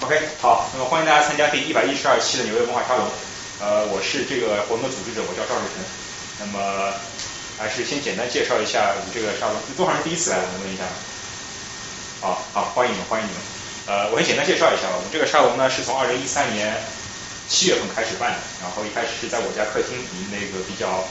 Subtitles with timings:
[0.00, 3.04] OK，好，那么欢迎大家参加第一百一十二期的纽约文化沙龙。
[3.60, 5.84] 呃，我是这个活动的组织者，我叫赵世成。
[6.40, 6.88] 那么
[7.60, 10.40] 还是先简单介绍一下我们这个沙龙，有多少人第一次来？
[10.40, 10.88] 我问一下。
[12.24, 13.38] 好好，欢迎你们，欢迎你们。
[13.92, 16.80] 呃，我先简单介绍一下吧，我们这个沙龙呢是从二零一三年
[17.46, 21.04] 七月份开始办的，然后一开始是在我家客厅，以那个比较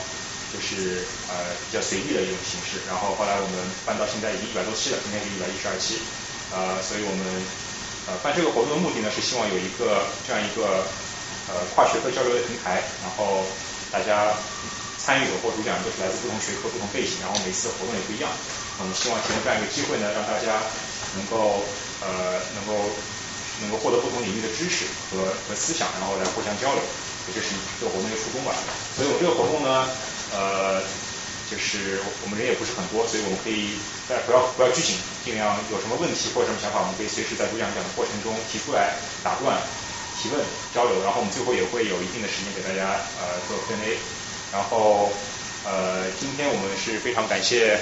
[0.49, 3.53] 就是呃比较随意的一种形式，然后后来我们
[3.85, 6.01] 办到现在已经一百多期了，今天是一百一十二期。
[6.49, 7.21] 呃，所以我们
[8.09, 10.81] 呃办这个活动的目的呢是希望有一个这样一个
[11.45, 13.45] 呃跨学科交流的平台，然后
[13.91, 14.33] 大家
[14.97, 18.31] 参与者或主讲都是来自不同学科、不同背景，然后每次活动也不一样。
[18.79, 20.57] 我们希望提供这样一个机会呢，让大家
[21.15, 21.61] 能够
[22.01, 22.89] 呃能够
[23.61, 26.81] 能够获得不同领域的知识和和思想，然后来互相交流，
[27.29, 28.57] 这是这个活动的初衷吧。
[28.97, 29.85] 所以我这个活动呢
[30.33, 30.81] 呃。
[31.49, 33.73] 就是我们人也不是很多，所以我们可以
[34.07, 34.95] 大家不要不要拘谨，
[35.25, 39.57] 尽量有什么问题或者什么想法，我们可以随时在主讲讲的过程中提出来，打断
[40.21, 40.39] 提问
[40.73, 43.97] 交流，然后我们最后也会有一定的时间给大家呃做 Q&A。
[44.51, 45.11] 然后
[45.65, 47.79] 呃今天我们是非常感谢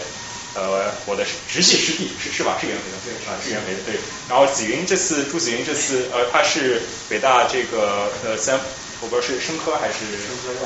[0.54, 2.58] 呃我的直系师弟是是吧？
[2.60, 3.36] 是袁培的对是吧？
[3.44, 4.00] 是袁培的对。
[4.28, 8.60] 然后紫云这次朱紫云这次呃他是北大这个呃三
[9.00, 10.20] 我不知道是生科还是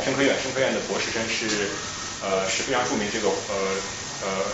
[0.03, 1.69] 生科院生科院的博士生是。
[2.22, 3.55] 呃，是非常著名这个呃
[4.22, 4.45] 呃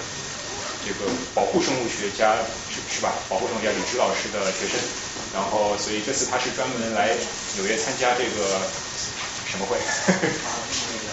[0.86, 1.04] 这个
[1.36, 2.38] 保护生物学家
[2.72, 3.12] 是是吧？
[3.28, 4.80] 保护生物学家李芝老师的学生，
[5.34, 7.12] 然后所以这次他是专门来
[7.56, 8.40] 纽约参加这个
[9.45, 9.76] 什么会？
[9.76, 11.12] 那个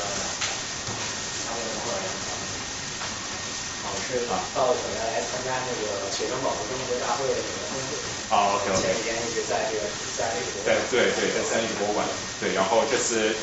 [3.82, 4.22] 老师
[4.54, 7.98] 到纽约来参加那个学生保护生物学大会的这个峰会。
[8.30, 8.78] 啊，OK OK。
[8.80, 10.76] 前几天一直在这个自然历史博物馆。
[10.90, 12.06] 对对对，在自然历史博物馆。
[12.38, 13.34] 对，然后这次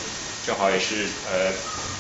[0.45, 1.51] 正好也是呃。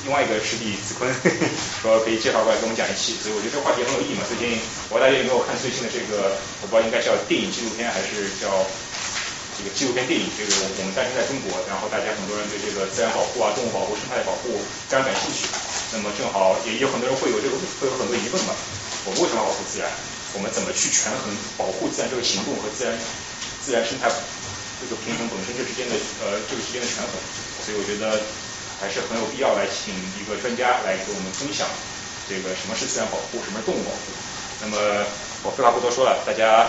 [0.03, 1.05] 另外一个师弟子坤
[1.81, 4.25] 说可以介绍过来跟我们讲一期，所以我觉得这个话题很有意义嘛。
[4.25, 4.57] 最近
[4.89, 6.33] 我大家有没有看最新的这个？
[6.61, 8.49] 我不知道应该叫电影纪录片还是叫
[9.57, 10.25] 这个纪录片电影。
[10.33, 10.49] 这个
[10.81, 14.57] 我们诞生在中国，然后大家很多人对这个自然保护啊、动物保护、生态保护
[14.89, 15.45] 非常感兴趣。
[15.93, 18.57] 那么正好也有很多人会有这个会有很多疑问嘛。
[19.05, 19.85] 我们为什么保护自然？
[20.33, 21.29] 我们怎么去权衡
[21.61, 22.97] 保护自然这个行动和自然
[23.61, 24.09] 自然生态
[24.81, 25.93] 这个平衡本身这之间的
[26.25, 27.13] 呃这个之间的权衡？
[27.61, 28.17] 所以我觉得。
[28.81, 31.69] 还是很有必要来请一个专家来给我们分享
[32.27, 34.09] 这个什么是自然保护，什么是动物保护。
[34.61, 35.05] 那么
[35.43, 36.65] 我废话不多说了，大家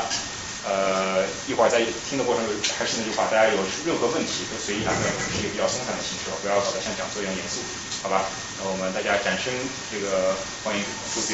[0.69, 3.57] 呃一会儿在听的过程中，还是那句话，大家有
[3.89, 5.03] 任何问题都随意打断，
[5.33, 7.65] 是一个比较松散的形式，不要搞得像讲座一样严肃，
[8.05, 8.29] 好吧？
[8.61, 9.49] 那我们大家掌声
[9.91, 10.85] 这个欢迎
[11.15, 11.33] 朱子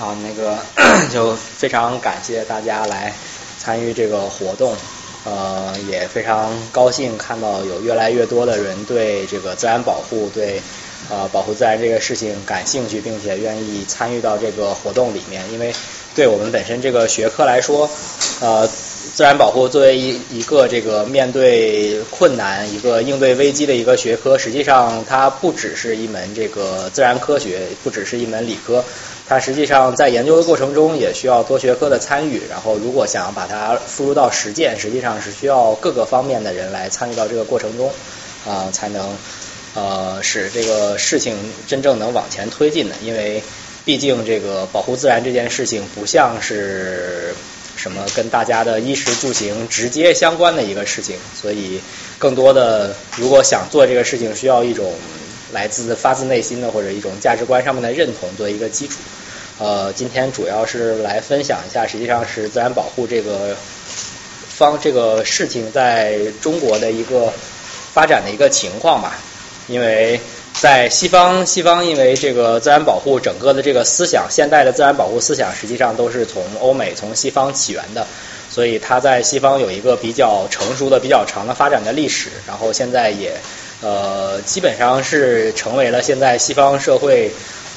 [0.00, 0.56] 好，那个
[1.12, 3.12] 就非常感谢大家来
[3.58, 4.74] 参与这个活动，
[5.26, 10.62] 呃，也非常高兴看到有越来越多的人对这个自然保护、对
[11.10, 15.42] 呃保护自然这个事情感兴趣，并且愿意参与到这个活动里面。
[15.52, 15.70] 因为
[16.14, 17.90] 对我们本身这个学科来说，
[18.40, 18.66] 呃，
[19.12, 28.82] 自然保护作为一一个这个面对困难、一个应对危机的一个学科，实际上它不只是一门这个自然科学，不只是一门理科。
[29.30, 37.92] 它实际上在研究的过程中也需要多学科的参与，然后如果想把它付诸到实践，实际上是需要各个方面的人来参与到这个过程中，
[38.44, 39.16] 啊，才能
[39.74, 41.36] 呃使这个事情
[41.68, 42.96] 真正能往前推进的。
[43.04, 43.40] 因为
[43.84, 47.32] 毕竟这个保护自然这件事情不像是
[47.76, 51.80] 什么跟大家的衣食住行直接相关的一个事情，所以
[52.18, 54.92] 更多的如果想做这个事情，需要一种
[55.52, 58.98] 来自发自内心的或者一种价值观上面的认同作为一个基础。
[59.58, 63.54] 呃，今天主要是来分享一下，实际上是自然保护这个
[64.48, 67.32] 方这个事情在中国的一个
[67.92, 69.18] 发展的一个情况吧。
[69.68, 70.18] 因为
[70.58, 78.06] 在西方，西方因为这个自然保护整个的这个思想，现代的自然保护思想实际上都是从欧美、从西方起源的，
[78.50, 82.30] 所以它在西方有一个比较成熟的、比较长的发展的历史。
[82.48, 83.38] 然后现在也
[83.82, 87.30] 呃，基本上是成为了现在西方社会。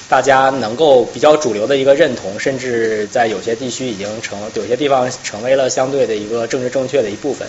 [0.10, 7.48] 大家能够比较主流的一个认同，甚至在有些地区已经成，有些地方成为了相对的一个政治正确的一部分。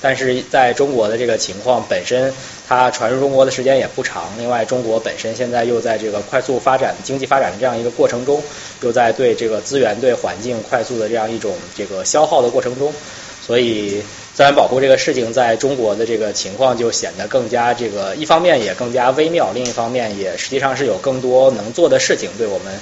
[0.00, 2.32] 但是在中国的这个情况本身，
[2.66, 4.30] 它传入中国的时间也不长。
[4.38, 8.42] 另外，中国本身现在又在这个快速发展、经济发展的这样一个过程中，
[8.80, 12.94] 又在对这个资源、对环境快速的这样一种这个消耗的过程中，
[13.46, 14.02] 所以。
[14.36, 22.28] 自然保护这个事情在中国的这个情况就显得更加这个，一方面也更加微妙，另一方面也实际上是有更多能做的事情。
[22.36, 22.78] 对我们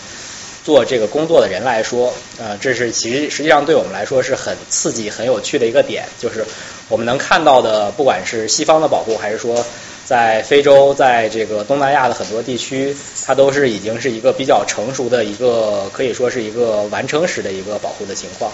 [0.64, 6.44] 做这个工作的人来说，呃，这是其实实际上对我们来说是很刺激、很有趣的一个点，就是
[6.88, 9.64] 我们能看到的，不管是西方的保护，还是说
[10.04, 18.50] 在非洲，在这个东南亚的很多地区，它都是已经是一个比较成熟的一个，可以说是一个完成时的一个保护的情况。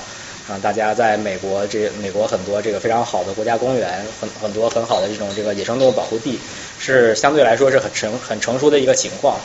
[0.51, 6.41] 啊，大家在美国这美国很多这个非常好的国家公园，很很多很好的这种这个野生动物保护地，
[6.81, 9.39] 是相对来说是很成很成熟的一个情况。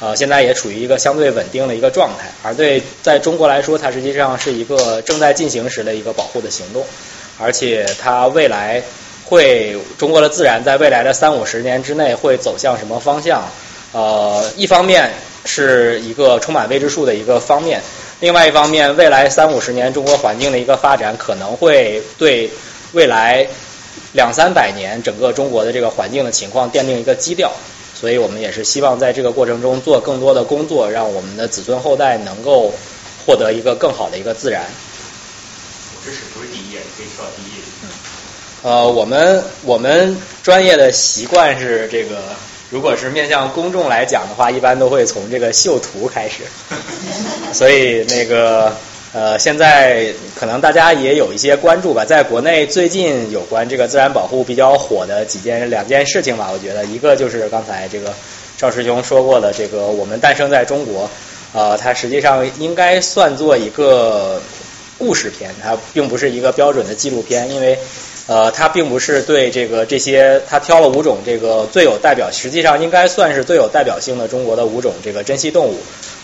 [0.00, 2.32] 呃，现在也处于一个相对稳定的一个状态。
[2.42, 6.84] 而对在中国来说，它实际上是一个正在进行时的一个保护的行动，
[7.38, 8.82] 而且它未来。
[9.30, 13.44] 会中国的自然在未来的三五十年之内会走向什么方向？
[13.92, 15.10] 呃，一方面
[15.44, 17.82] 是一个充满未知数的一个方面，
[18.20, 22.50] 另外一方面，未来三五十年中国环境的一个发展可能会对
[22.92, 23.46] 未来
[24.12, 27.52] 两三百年整个中国的这个环境的情况奠定一个基调。
[27.94, 32.72] 所以我们也是希望在这个过程中做更多的工作，让我们的子孙后代能够
[33.26, 34.62] 获得一个更好的一个自然。
[35.94, 36.80] 我这是不是第一页？
[36.96, 37.62] 可以跳到第一页。
[38.62, 42.22] 呃，我们我们专业的习惯是这个，
[42.70, 46.42] 如果是面向公众来讲的话，一般都会从这个秀图开始。
[47.52, 48.76] 所以那个
[49.14, 58.12] 呃，现在可能大家也有一些关注吧，在国内最近有关这个自然保护比较火的几件两件事情吧，我觉得一个就是刚才这个
[58.58, 61.08] 赵师兄说过的，这个我们诞生在中国，
[61.54, 64.42] 呃，它实际上应该算作一个
[64.98, 67.78] 故事片，它并不是一个标准的纪录片，因为。
[68.28, 75.76] 呃，它并不是对这个这些，他挑了五种这个最有代表，实际上应该算是最有代表性的中国的五种这个珍稀动物，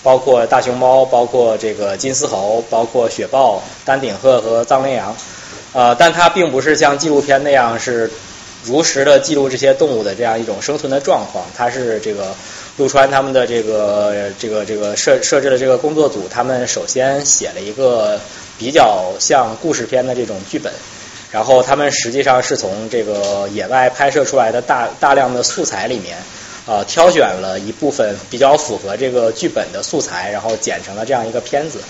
[0.02, 5.16] 包括大熊猫，包括这个金丝猴，包括雪豹、丹顶鹤和藏羚羊。
[5.72, 8.10] 呃，但它并不是像纪录片那样是
[8.64, 11.46] 如实的记录这些动物的这样一种生存的状况。
[11.56, 12.34] 它是这个
[12.76, 18.20] 陆川他们的这个这个这个设设置的这个工作组，他们首先写了一个
[18.58, 20.70] 比较像故事片的这种剧本。
[21.34, 26.16] 然后他们实际上是从这个野外拍摄出来的大大量的素材里面，
[26.64, 31.80] 呃，挑选了一部分比较符合这个剧本的素材，然后剪成了这样一个片子。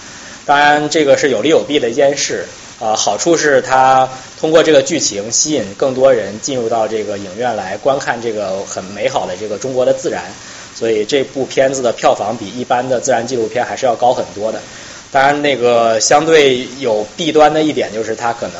[0.46, 2.46] 当然，这个是有利有弊的一件事。
[2.80, 4.08] 呃，好处是它
[4.40, 10.24] 通过这个剧情吸引更多人进入到这个影院来观看这个很美好的这个中国的自然，
[10.74, 14.58] 所以这部片子的票房比一般的自然纪录片还是要高很多的。
[15.12, 18.54] 当然，那个相对有弊端的一点就是它可能。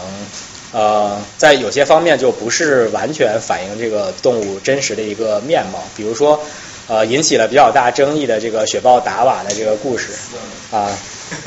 [0.75, 6.41] 呃，在有些方面就不是完全反映这个动物真实的一个面貌，比如说，
[6.89, 10.09] 呃，引起了比较大争议的这个雪豹达瓦的这个故事，
[10.73, 10.91] 啊，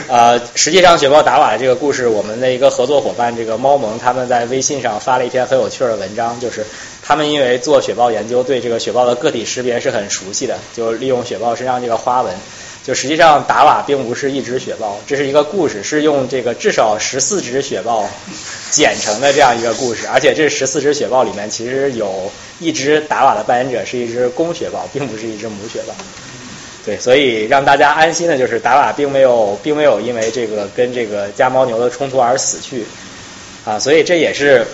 [0.08, 6.66] 呃，实际上雪豹达瓦的这个故事，我们的一个合作伙伴这个猫萌他们在微信上发了一篇很有趣的文章，就是
[7.04, 12.34] 他们因为做雪豹研究，对这个雪豹的个体识别是很熟悉的，就利用雪豹身上这个花纹。
[12.88, 18.08] 就实际上，达瓦并不是一只雪豹，这是一个故事，是用这个至少十四只雪豹
[18.72, 20.08] 剪成的这样一个故事。
[20.08, 22.32] 而且这十四只雪豹里面，其实有
[22.62, 25.94] 一只达瓦的扮演者是一只公雪豹，并不是一只母雪豹。
[26.86, 32.86] 对，所以让大家安心的就是，达瓦并没有，并没有因为这个跟这个家牦牛的冲突而死去
[33.66, 33.78] 啊。
[33.78, 34.66] 所以这也是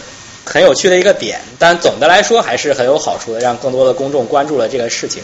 [0.45, 1.39] 很有趣的一个点。
[1.57, 5.23] 但总的来说，还是很有好处的，让更多的公众关注了这个事情。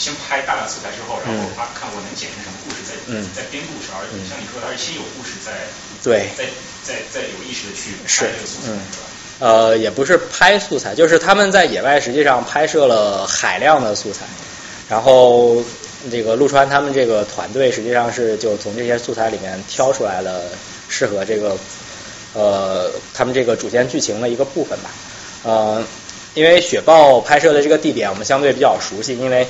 [0.00, 2.96] 先拍大量素材之后，然后他看我能剪成什么故事，再
[3.36, 3.92] 再编故事。
[3.92, 5.52] 而像你说的，而且先有故事，再
[6.02, 6.44] 对，再
[6.82, 9.04] 再再有意识的去拍这个素材，是吧？
[9.40, 14.24] 呃，也不是拍素材，就是他们在野外实际上拍摄了海量的素材，
[14.88, 15.62] 然后
[16.10, 20.44] 这个陆川他们这个团队实际上是就从这些素材里面挑出来了
[20.88, 21.58] 适合这个
[22.32, 24.90] 呃他们这个主线剧情的一个部分吧。
[25.42, 25.84] 呃，
[26.32, 29.46] 因为雪豹拍摄的这个地点我们相对比较熟悉，因为。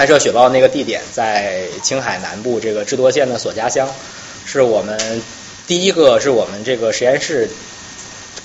[0.00, 3.86] 拍摄雪豹那个地点在青海南部这个智多县的索家乡，
[4.46, 4.98] 是我们
[5.66, 7.46] 第一个是我们这个实验室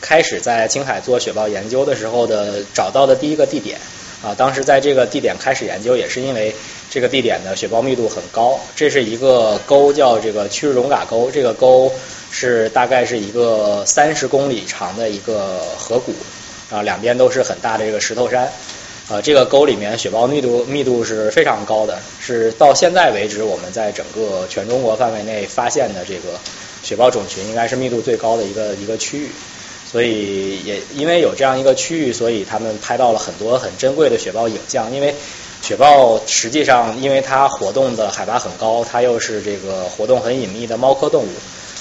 [0.01, 3.79] 开始在青海做雪豹研究的时候的找到的第一个地点
[4.21, 4.35] 啊。
[4.37, 6.53] 当时在这个地点开始研究，也是因为
[6.89, 8.59] 这个地点的雪豹密度很高。
[8.75, 11.31] 这是一个沟，叫这个曲日荣嘎沟。
[11.31, 11.89] 这个沟
[12.31, 16.11] 是大概是一个三十公里长的一个河谷
[16.69, 18.51] 啊，两边都是很大的这个石头山。
[19.07, 26.39] 呃，这个沟里面雪豹密度密度是非常高的，是到现在为止我们在整个全中国范围内发现的这个
[26.81, 29.29] 雪豹种群应该是密度最高的一个一个区域。
[29.85, 34.91] 所以也因为有这样一个区域，所以他们拍到了很多很珍贵的雪豹影像。
[34.91, 35.13] 因为
[35.61, 41.29] 雪豹实际上因为它活动的海拔很高，它又是这个活动很隐秘的猫科动物。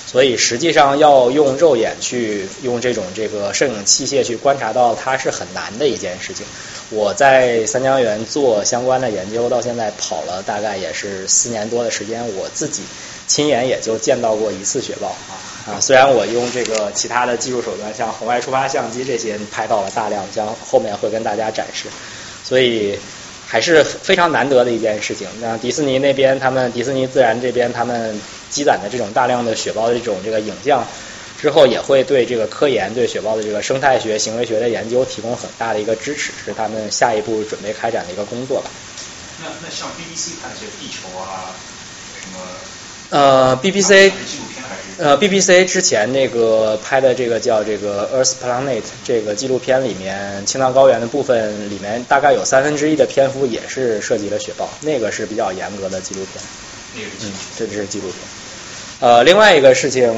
[0.06, 6.46] 所以实际上要用肉眼去用这种这个摄影器械去观察到它是很难的一件事情。
[6.90, 12.82] 我在三江源做相关的研究，到现在跑了大概也是四年多的时间，我自己
[13.26, 15.32] 亲眼也就见到过一次雪豹啊。
[15.66, 21.88] 啊，虽然我用这个其他的技术手段，像红外触发相机这些拍到了大量，将后面会跟大家展示，
[22.44, 22.98] 所以
[23.46, 25.26] 还是非常难得的一件事情。
[25.40, 30.86] 那迪士尼那边，他们迪士尼自然这边，他们积攒的这种大量的雪豹的这种这个影像，
[31.40, 38.70] 之后也会对这个科研、对雪豹的这个生态学、行为学的研究提供很大的一个支持，是他们下一步准备开展的一个工作吧。
[39.42, 41.52] 那那像 BBC 拍的这些地球啊，
[42.22, 42.46] 什么？
[43.10, 44.10] 呃，BBC？
[44.96, 56.42] 呃，BBC 之前那个拍的这个叫这个 Earth Planet 这个纪录片里面，青藏高原的部分里面大概有三分之一的篇幅也是涉及了雪豹，那个是比较严格的纪录片。
[56.94, 58.16] 那个是嗯，这是纪录片。
[59.00, 60.14] 呃，另外一个事情，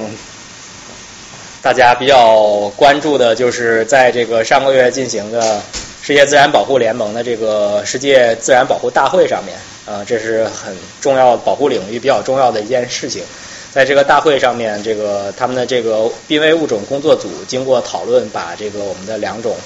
[1.63, 5.61] 大家比较关注的就是在这个上个月进行的
[6.01, 13.25] 世界自然保护联盟的这个世界自然保护大会上面，呃，这是很重要保护领域比较重要的一件事情。
[13.73, 19.57] 在这个大会上面，这个他们的这个濒危物种工作组经过讨论，把这个我们的两种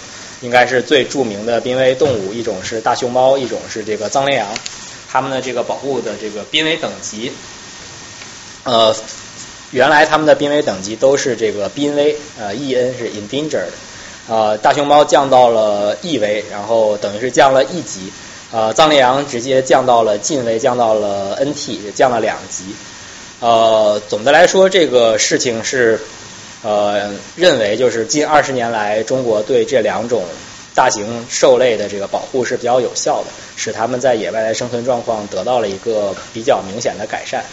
[0.40, 4.48] 应该是最著名的濒危动物，一种是大熊猫，一种是这个藏羚羊，
[5.08, 7.30] 它们的这个保护的这个濒危等级，
[8.64, 8.96] 呃，
[9.72, 13.70] 原来它们的濒危等级都是这个濒危，呃，EN 是 endangered，
[14.28, 18.12] 呃，大熊猫降到了 E 危，然后等于是降了一级，
[18.50, 22.64] 呃，藏羚羊直接降到了近危，降到了 NT，降了两级。
[23.38, 26.00] 呃，总的来说，这个事情是
[26.62, 30.24] 呃认为就是近二十年来，中国对这两种
[30.74, 37.44] 大型兽类的这个保护是比较有效的，使它们在野外的生存状况得到了一个比较明显的改善。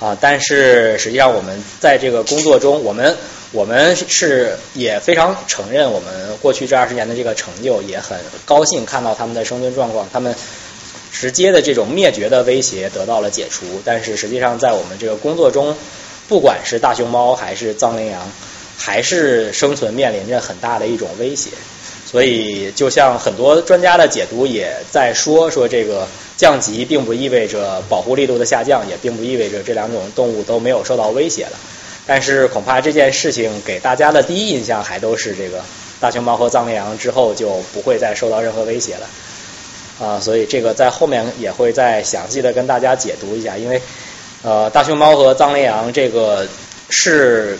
[0.00, 3.16] 啊，但是实际上我们在这个工作中，我们
[3.52, 10.34] 我们是也非常承认我们过去这二十年的这个成就，也很高兴看到它们的生存状况，它们。
[11.10, 15.74] 直接的这种灭绝的威胁得到了解除，但是实际上在我们这个工作中，
[16.28, 18.30] 不管是大熊猫还是藏羚羊，
[18.76, 21.50] 还是生存面临着很大的一种威胁。
[22.10, 31.58] 所以，就像很多专家的解读也在说，说这个降级并不意味着保护力度的下降，也并不意味着这两种动物都没有受到威胁了。
[32.06, 35.62] 但是，恐怕这件事情给大家的第一印象还都是这个
[36.00, 39.06] 大熊猫和藏羚羊之后就不会再受到任何威胁了。
[40.00, 43.82] 啊，所以这个在后面也会再详细的跟大家解读一下，因为
[44.42, 46.48] 呃，大熊猫和藏羚羊这个
[46.88, 47.58] 是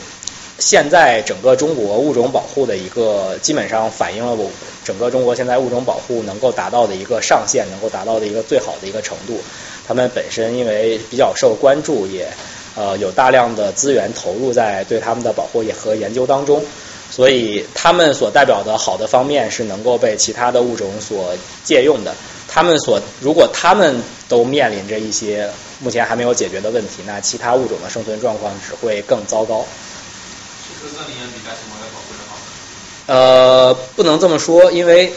[0.59, 4.51] 现在整个中国物种保护的一个，基本上反映了我
[4.85, 9.41] 整个中国现在物种保护能够达到的一个上限，能够达到的一个最好的一个程度。
[9.87, 12.29] 它们本身因为比较受关注，也
[12.75, 16.63] 呃有大量的资源投入在对它们的保护也和研究当中。
[17.11, 21.35] 所以，它们所代表的好的方面是能够被其他的物种所
[21.65, 22.15] 借用的。
[22.47, 25.49] 它们所如果它们都面临着一些
[25.81, 29.65] 目前还没有解决的问题，那其他物种的生存状况只会更糟糕。
[31.07, 31.13] 比
[31.45, 32.37] 大熊猫要保护的好？
[33.07, 35.13] 呃，不能这么说，因为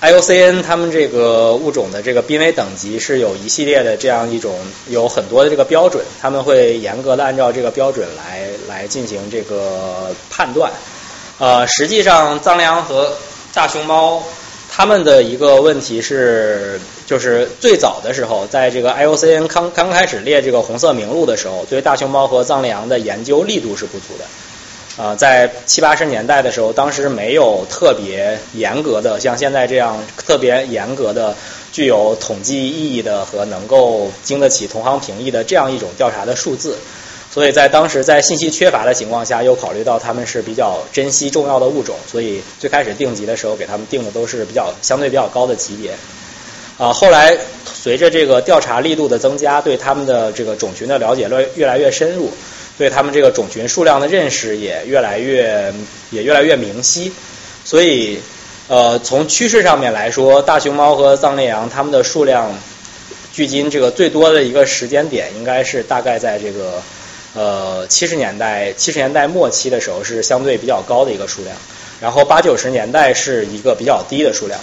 [0.00, 4.54] IUCN 他们这个物种的这个濒危等级是有一系列的这样一种
[4.88, 10.72] 有很多的这个标准，他们会严格的按照这个标准来来进行这个判断。
[11.38, 13.12] 呃，实际上藏羚羊和
[13.52, 14.22] 大熊猫
[14.70, 24.24] 他们的一个问题是，就是最早的时候，在这个 IUCN 刚刚开始列这个红色名录的时候，对大熊猫和藏羚羊的研究力度是不足的。
[25.00, 31.34] 啊，在七八十年代的时候，当时没有特别严格的像现在这样特别严格的、
[31.72, 36.76] 具有统计意义的和能够经得起同行评议的这样一种调查的数字。
[37.32, 45.92] 所以在当时在信息缺乏的情况下，又考虑到它们是比较珍稀重要的物种，所以最开始定级的时候给它们定的都是比较相对比较高的级别。
[46.76, 52.30] 啊，后来随着这个调查力度的增加，对它们的这个种群的了解越越来越深入，
[52.80, 55.70] 对它们这个种群数量的认识也越来越
[56.10, 57.12] 也越来越明晰。
[57.62, 58.18] 所以，
[58.68, 62.58] 呃，从趋势上面来说，大熊猫和藏羚羊它们的数量，
[63.34, 66.82] 距今这个最多的一个时间点，应该是大概在这个。
[67.32, 71.56] 呃，七十年代七十年代末期的时候是相对比较高的一个数量，
[72.00, 74.58] 然后八九十年代是一个比较低的数量，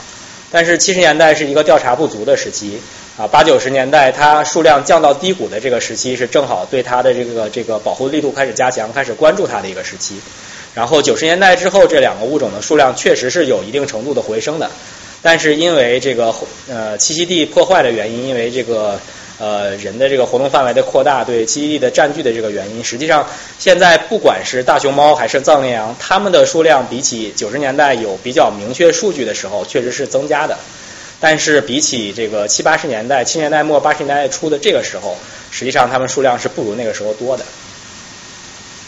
[0.51, 2.81] 但是七十年代是一个调查不足的时期
[3.17, 10.21] 啊，八九十年代它数量降到低谷的这个时期是正好对它的这个这个保护力度开始加强，开始关注它的一个时期，
[10.75, 14.69] 然后九十年代之后这两个物种的数量确实是有一定程度的回升的，
[15.23, 16.31] 但是因为这个
[16.69, 18.99] 呃栖息地破坏的原因，因为这个。
[19.39, 23.23] 呃，人的这个活动范围的扩大，对栖息地的占据的这个原因，实际上
[23.59, 30.57] 现在不管是大熊猫还是藏羚羊，它们的数量比起九十年代有比较明确数据的时候，确实是增加的。
[31.19, 35.17] 但是比起这个七八十年代、七年代末八十年代初的这个时候，
[35.51, 37.43] 实际上它们数量是不如那个时候多的。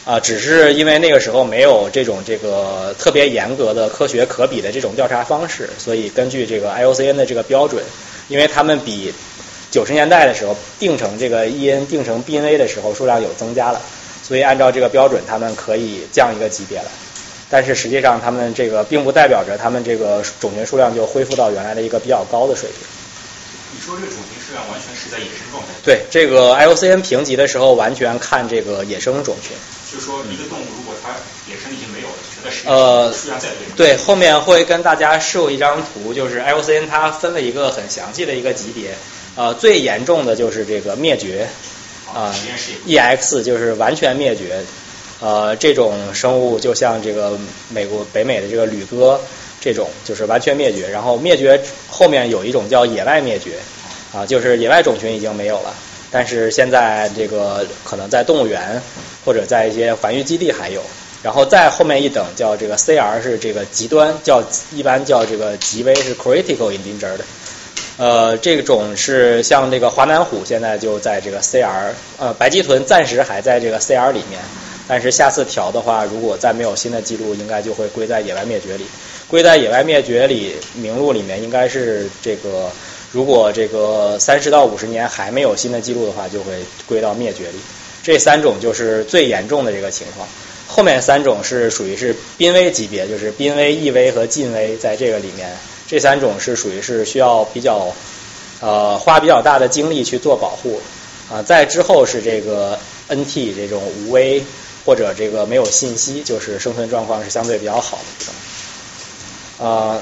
[0.06, 7.84] 啊，只是因为那个时候没有这种这个特别严格的科学可比的这种调查方式，所以根据这个 IOCN 的这个标准，
[8.28, 9.14] 因为他们比
[9.70, 13.80] 九十年代的时候定成这个 EN 定成 BNA 的时候数量有增加了，
[14.24, 16.90] 所以按照这个标准，他们可以降一个级别了。
[17.50, 22.80] 但是实际上，他们这个并不代表着他们这个种群数量就恢复到原来的一个比较高的水平。
[23.74, 25.70] 你说这个种群数量完全是在野生状态？
[25.84, 29.56] 对，这个 IOCN 评级的时候完全看这个野生种群。
[29.92, 31.10] 就是说，一个动物如果它
[31.52, 38.94] 野生已经没有了，全在实验呃数量再多，对，后面会跟大家秀一张图，就是 IOCN 它分了一个很详细的一个级别，
[39.36, 41.50] 呃，最严重的就是这个灭绝，
[42.14, 42.36] 啊、
[42.86, 44.64] EX 就是完全灭绝，
[45.20, 47.38] 呃，这种生物就像这个
[47.70, 49.20] 美国北美的这个旅鸽
[49.60, 50.88] 这种，就是完全灭绝。
[50.90, 51.60] 然后灭绝
[51.90, 53.52] 后面有一种叫野外灭绝，
[54.14, 55.74] 啊，就是野外种群已经没有了，
[56.10, 58.82] 但是现在这个可能在动物园
[59.26, 60.82] 或者在一些繁育基地还有。
[61.22, 64.42] 然后再后面一等叫这个 CR 是这个极端，叫
[64.74, 67.20] 一般叫这个极危是 critical endangered。
[67.98, 74.40] 呃，这种是像这个华南虎现在就在这个 CR，呃，白鳍豚暂时还在这个 CR 里面，
[74.90, 78.86] 但是下次调的话，如果再没有新的记录，应该就会归在野外灭绝里。
[79.28, 82.72] 归在野外灭绝里名录里面，应该是这个，
[83.12, 86.54] 如果这个三十到五十年还没有新的记录的话，就会
[86.88, 87.60] 归到灭绝里。
[88.02, 90.28] 这三种就是最严重的这个情况。
[90.66, 95.56] 后面三种是属于是濒危级别，就是濒危、易危和近危，在这个里面，
[95.88, 97.94] 这三种是属于是需要比较
[98.60, 100.82] 呃花比较大的精力去做保护
[101.32, 101.44] 啊。
[101.44, 102.80] 在之后是这个
[103.10, 104.44] NT 这种无危
[104.86, 108.34] 或者这个没有信息，就是生存状况是相对比较好的这种。
[109.60, 110.02] 呃，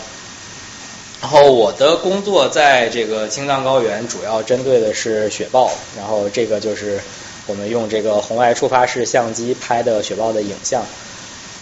[1.22, 7.00] 然后我的工作在这个青藏高原主要针对的是雪豹，然后这个就是
[7.48, 10.84] 我们用这个红外触发式相机拍的雪豹的影像。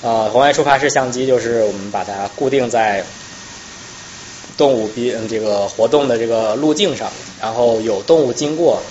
[0.02, 3.04] 呃，红外触发式相机就是我们把它固定在
[4.58, 7.12] 动物比这个活动的这个路径上，
[7.42, 8.82] 然后有动物经过，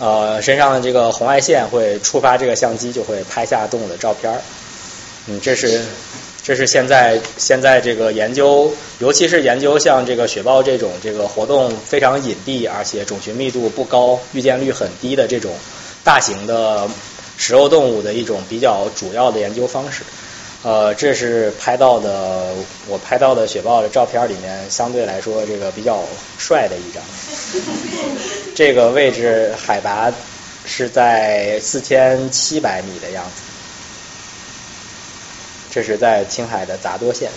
[0.00, 4.40] 呃身上的这个红外线会触发这个相机，就会拍下动物的照片儿。
[5.28, 5.80] 嗯，这是
[6.42, 15.52] 这是现在现在这个研究，尤其是研究像这个雪豹这种这个活动非常隐蔽，而且种群密度不高、遇见率很低的这种
[16.02, 16.88] 大型的
[17.36, 20.02] 食肉动物的一种比较主要的研究方式。
[20.62, 22.52] 呃，这是拍到的
[22.86, 26.04] 我拍到的雪豹的照片里面相对来说这个比较
[26.38, 27.02] 帅的一张。
[28.54, 30.12] 这个位置海拔
[30.66, 33.42] 是在四千七百米的样子。
[35.70, 37.30] 这是在青海的杂多县，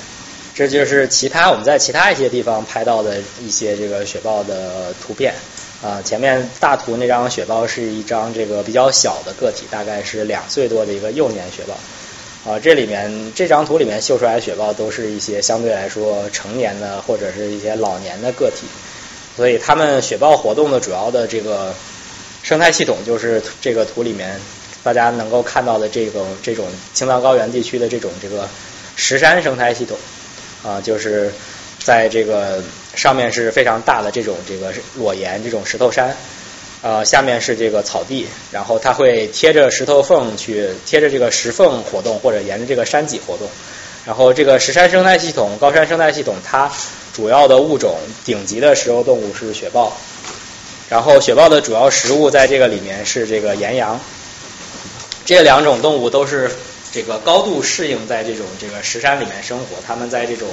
[0.53, 5.33] 这就是其他我们在其他一些地方拍到的一些这个雪豹的图片。
[5.81, 11.73] 啊、前面大图那张雪豹是一张这个比较小的个体，大概是两岁多的一个幼年雪豹。
[12.45, 18.67] 啊，这里面这张图里面秀出来的雪豹都是一些相对来说成年的或者是一些老年的个体，
[19.37, 21.73] 所以它们雪豹活动的主要的这个
[22.43, 24.37] 生态系统就是这个图里面
[24.83, 28.49] 大家能够看到的这种这种青藏高原地区的这种这个
[28.97, 29.97] 石山生态系统
[30.63, 31.31] 啊，就是
[31.79, 32.61] 在这个
[32.93, 36.13] 上面是非常大的这种这个裸岩这种石头山。
[36.83, 43.49] 呃，下面是这个草地，然后它会贴着石头缝去贴着这个石缝活动，或者沿着这个山脊活动。
[44.05, 46.69] 然后这个石山生态系统、高山生态系统，它
[47.13, 49.95] 主要的物种顶级的食肉动物是雪豹，
[50.89, 53.97] 然后雪豹的主要食物在这个里面是这个岩羊。
[55.23, 56.51] 这两种动物都是
[56.91, 60.49] 这个高度适应在这种这个石山里面生活，它们在这种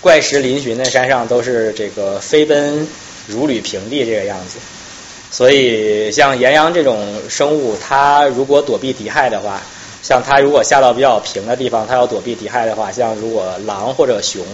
[0.00, 2.88] 怪石嶙峋的山上都是这个飞奔
[3.28, 4.58] 如履平地这个样子。
[5.32, 9.62] 所以，像岩羊这种生物，它如果躲避敌害的话，
[10.02, 14.44] 像它如果下到比较平的地方，它要躲避敌害的话，像如果狼或者熊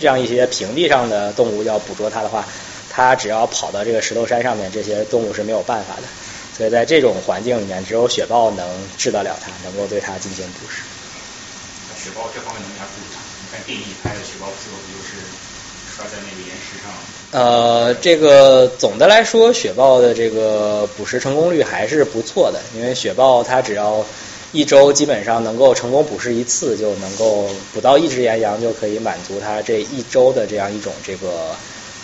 [0.00, 2.46] 这样一些平地上的动物要捕捉它的话，
[2.88, 6.02] 它只要跑到这个石头山上面，这些动物是没有办法的。
[6.56, 8.64] 所以在这种环境里面，只有雪豹能
[8.96, 10.82] 治得了它，能够对它进行捕食。
[11.98, 13.18] 雪豹这方面能力还不如它。
[13.42, 15.18] 你看电影拍的雪豹最后不就是
[15.98, 16.90] 摔在那个岩石上？
[17.32, 24.02] 呃，这个总的来说，雪豹的这个捕食成功率还是不错的，因为雪豹它只要
[24.52, 31.54] 一周基本上能够成功捕食一次，就能够捕到一只岩羊，就可以满足它这一周的这样一种这个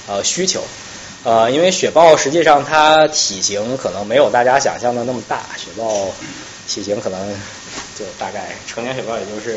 [0.07, 0.62] 呃需求。
[1.22, 6.12] 呃，因为雪豹实际上它体型可能没有大家想象的那么大，雪豹
[6.68, 7.18] 体型可能
[7.98, 9.57] 就大概成年雪豹也就是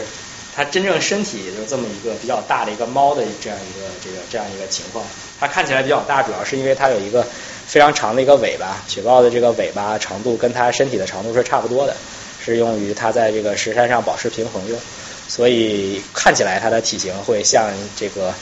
[0.58, 5.06] 它真正身体也就这么一个比较大的一个猫的这样一个这个这样一个情况。
[5.40, 7.24] 它看起来比较大，主要是因为它有一个
[7.68, 8.82] 非常长的一个尾巴。
[8.88, 11.96] 雪豹的这个尾巴长度跟它身体的长度是差不多的，
[12.44, 14.80] 是用于它在这个石山上保持平衡用，
[15.28, 18.34] 所以看起来它的体型会像这个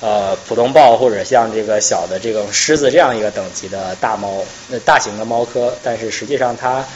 [0.00, 6.86] 呃普通豹或者像这个小的这种狮子这样一个等级的大猫，那大型的猫科，但是实际上它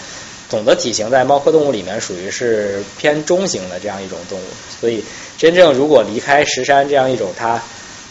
[0.51, 4.43] 总的体型在猫科动物里面属于是偏中型的这样一种动物，
[4.79, 5.03] 所以
[5.39, 7.63] 真正如果离开石山这样一种它。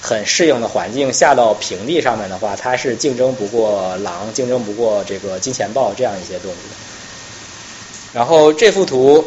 [0.02, 6.56] 很适应的环境下到平地上面的话，它是竞争不过狼，竞争不过这个金钱豹这样一些动物。
[8.13, 9.25] 然后这幅图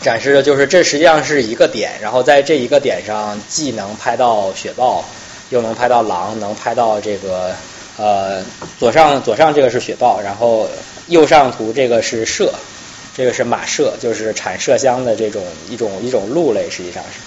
[0.00, 5.04] 展示的就是这实际上是一个点，然后在这一个点上既能拍到雪豹，
[5.50, 7.54] 又能拍到狼，能拍到这个
[7.98, 8.42] 呃
[8.78, 10.66] 左上左上这个是雪豹，然后
[11.08, 12.50] 右上图这个是麝，
[13.16, 17.20] 这个是马麝，就是产麝香的这种一种一种鹿类，实际上是。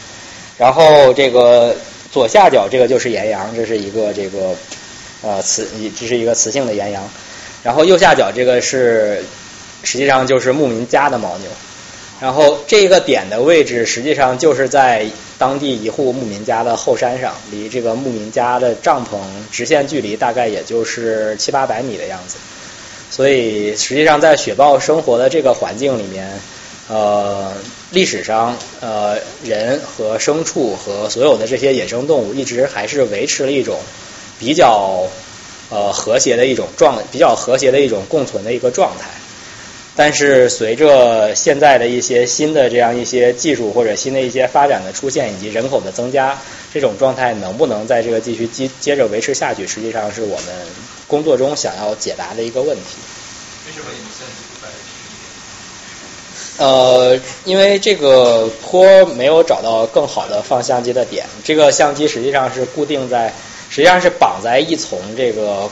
[0.57, 1.75] 然后这个。
[2.11, 4.55] 左下角这个就是岩羊，这是一个这个
[5.21, 5.67] 呃雌，
[5.99, 7.03] 这是一个雌性的岩羊。
[7.61, 9.21] 然后右下角这个是
[9.83, 11.49] 实际上就是牧民家的牦牛。
[12.21, 15.05] 然后这个点的位置实际上就是在
[15.37, 19.17] 当地一户牧民家的后山上，离这个牧民家的帐篷
[19.51, 22.37] 直线距离大概也就是七八百米的样子。
[23.15, 26.27] 所以实际上在雪豹生活的这个环境里面。
[26.87, 27.51] 呃，
[27.89, 33.79] 历史上，呃，人和牲畜和所有的这些野生动物一直还是维持了一种
[34.37, 35.01] 比较
[35.71, 39.09] 呃和谐的一种状，比较和谐的一种共存的一个状态。
[39.95, 46.39] 但是随着现在的一些新的这样一些技术或者新的一些发展的出现以及人口的增加，
[46.75, 50.67] 这种状态能不能在这个继续接接着维持下去，实际上是我们
[51.07, 52.97] 工作中想要解答的一个问题。
[53.65, 54.27] 为什么你们现
[56.57, 56.65] 在？
[56.65, 63.33] 呃，因为这个坡没有找到更好的放相机的点，这个相机实际上是固定在，
[63.69, 65.69] 实际上是绑在一丛这个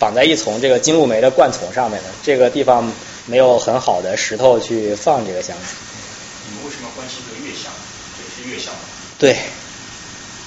[0.00, 2.92] 绑在一丛这个金露梅的灌丛上面的，这个地方
[3.26, 5.62] 没有很好的石头去放这个相机。
[6.48, 7.72] 你们为什么关心这个月相？
[8.18, 8.80] 这是月相吗？
[9.16, 9.38] 对，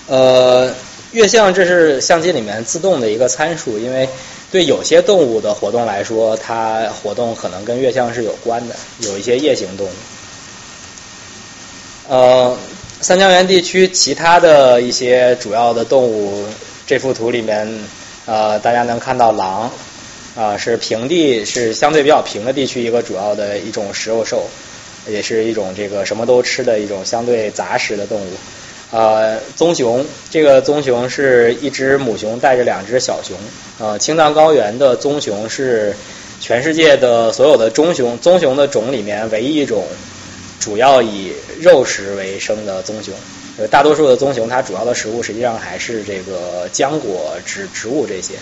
[0.07, 0.73] 呃，
[1.11, 4.07] 月相这是相机里面自动的一个参数，因为。
[4.49, 8.75] 对有些动物的活动来说，它活动可能跟月相是有关的。
[8.99, 9.89] 有一些夜行动物，
[12.07, 12.57] 呃，
[13.01, 16.45] 三江源地区其他的一些主要的动物，
[16.85, 17.67] 这幅图里面，
[18.25, 19.69] 呃，大家能看到狼，
[20.37, 24.47] 啊，是平地是相对比较平的地区一个主要的一种食肉兽，
[25.09, 28.29] 也是一种这个什么都吃的一种相对杂食的动物。
[28.89, 33.37] 呃，棕熊，这个棕熊是一只母熊带着两只小熊。
[33.79, 35.93] 呃，青藏高原的棕熊是
[36.39, 39.83] 全世界的所有的棕熊棕熊的种里面唯一一种
[40.59, 43.13] 主要以肉食为生的棕熊。
[43.57, 48.35] 呃，大多数的棕熊它主要的食物实际上还是这个浆果、植植物这些。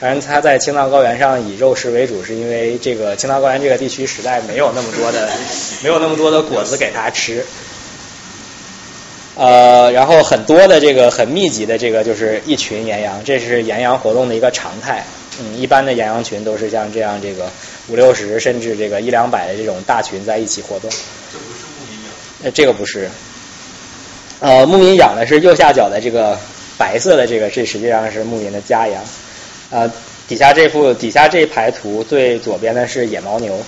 [0.00, 5.30] 当然，它在青藏高原上以肉食为主，是因为这个青藏高原这个地区实在没有那么多的
[5.84, 7.44] 没有那么多的果子给它吃。
[9.34, 15.02] 呃，然后很多的这个很密集的这个就是一群岩羊，这是岩羊活动的一个常态。
[15.40, 17.50] 嗯，一般的岩羊群都是像这样这个
[17.88, 20.90] 五六十甚至这个一两百的这种大群在一起活动。
[21.32, 22.12] 这不是牧民养？
[22.42, 23.10] 呃，这个不是。
[24.40, 26.38] 呃，牧民养的是右下角的这个
[26.76, 29.02] 白色的这个，这实际上是牧民的家羊。
[29.70, 29.90] 呃，
[30.28, 33.58] 底下这幅底下这一排图最左边的是野牦牛。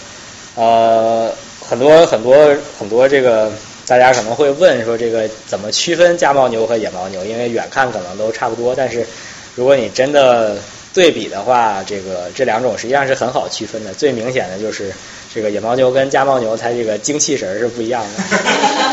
[0.56, 1.32] 呃，
[1.66, 3.50] 很多很多很多这个。
[3.86, 7.24] 大家可能会问说，这个怎么区分家牦牛和野牦牛？
[7.24, 9.06] 因为远看可能都差不多，但是
[9.54, 10.56] 如果你真的
[10.94, 13.92] 对比的话，这个这两种实际上是很好区分的。
[13.92, 14.90] 最明显的就是
[15.34, 18.02] 这个野牦牛跟家牦牛，它这个精气神是不一样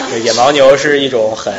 [0.10, 0.20] 的。
[0.20, 1.54] 野牦牛是一种很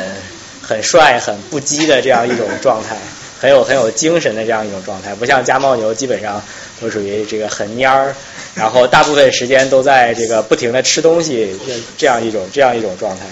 [0.61, 2.95] 很帅、很不羁的这样一种状态，
[3.39, 6.39] 很有很有精神的这样一种状态，不像家牦牛基本上
[6.79, 8.13] 都属于这个很蔫儿。
[8.55, 11.55] 然后大部分时间都在这个不停的吃东西，
[11.97, 13.25] 这样一种这样一种状态，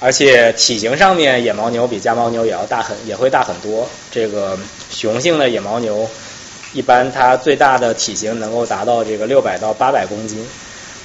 [0.00, 3.88] 而且体型上面野牦牛比家牦牛也要大很也会大很多。
[4.10, 4.58] 这个
[4.90, 6.08] 雄性的野牦牛
[6.72, 10.44] 一般它最大的体型能够达到这个六百到八百公斤，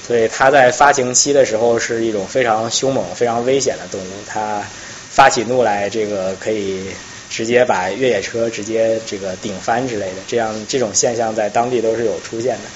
[0.08, 4.14] 所以它在发情期的时候是一种非常凶猛、非常危险的动物。
[4.26, 4.64] 它
[5.12, 6.86] 发起怒来，这个可以
[7.30, 10.22] 直接把越野车直接这个顶翻之类的。
[10.26, 12.70] 这样这种现象在当地都是有出现的。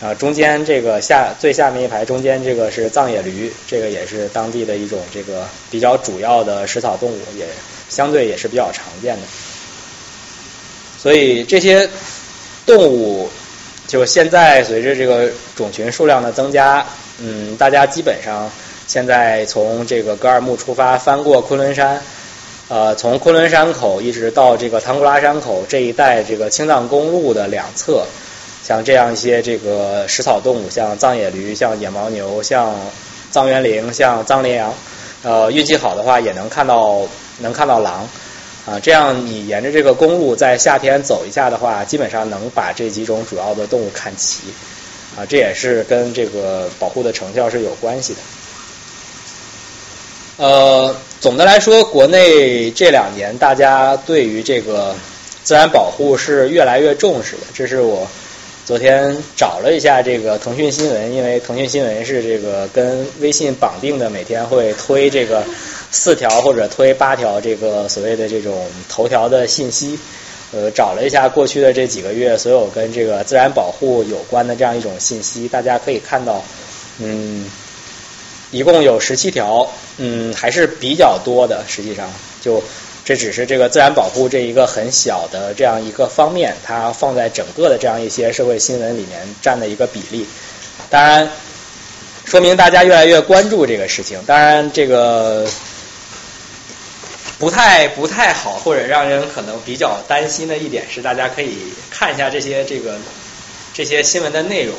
[0.00, 7.44] 啊，中间这个下最下面一排中间这个是藏野驴，这个也是当地的一种这个比较主要的食草动物，也
[7.88, 9.22] 相对也是比较常见的。
[11.00, 11.90] 所以这些
[12.64, 13.28] 动物
[13.88, 16.86] 就现在随着这个种群数量的增加，
[17.18, 18.48] 嗯，大家基本上
[18.86, 22.00] 现在从这个格尔木出发，翻过昆仑山，
[22.68, 28.06] 呃，从昆仑山口一直到这个唐古拉山口这一带这个青藏公路的两侧。
[28.68, 32.74] 像这样一些这个食草动物，像藏野驴、像野牦牛、像
[33.30, 34.74] 藏原羚、像藏羚羊，
[35.22, 37.00] 呃，运气好的话也能看到
[37.38, 38.06] 能看到狼。
[38.66, 44.42] 啊，这样你沿着这个公路在夏天走一下的话，基本上能把这几种主要的动物看齐。
[45.16, 48.20] 啊，这也是跟这个保护的成效是有关系的。
[50.44, 54.94] 呃，总的来说，国内这两年大家对于这个
[55.42, 57.42] 自然保护是越来越重视的。
[57.54, 58.06] 这是我
[58.68, 65.42] 昨天找了一下这个腾讯新闻，因为腾讯新闻是这个跟微信绑定的，每天会推这个
[65.90, 69.98] 四条或者推八条这个所谓的这种头条的信息。
[70.52, 76.44] 呃，找了一下过去的这几个月所有跟这个自然保护有关的这样一种信息，大家可以看到，
[76.98, 77.50] 嗯，
[78.50, 81.64] 一共有十七条，嗯，还是比较多的。
[81.66, 82.62] 实际上，就
[83.08, 90.26] 这只是这个自然保护这一个很小的这样一个方面，它放在整个的这样一些社会新闻里面占的一个比例。
[90.90, 91.26] 当然，
[92.26, 94.22] 说明大家越来越关注这个事情。
[94.26, 95.48] 当然，这个。
[97.38, 101.56] 不太不太好，或者让人可能比较担心的一点是，大家可以
[101.88, 102.98] 看一下这些这个
[103.72, 104.74] 这些新闻的内容，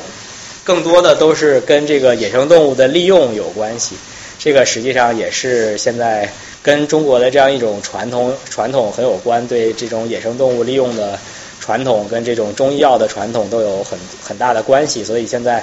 [0.62, 3.96] 更多的都是跟这个野生动物的利用有关系。
[4.38, 6.30] 这个实际上也是现在
[6.62, 11.18] 跟中国的这样一种传统传统很有关，对这种野生动物利用的
[11.58, 15.02] 传统跟这种中医药的传统都有很很大的关系。
[15.02, 15.62] 所以现在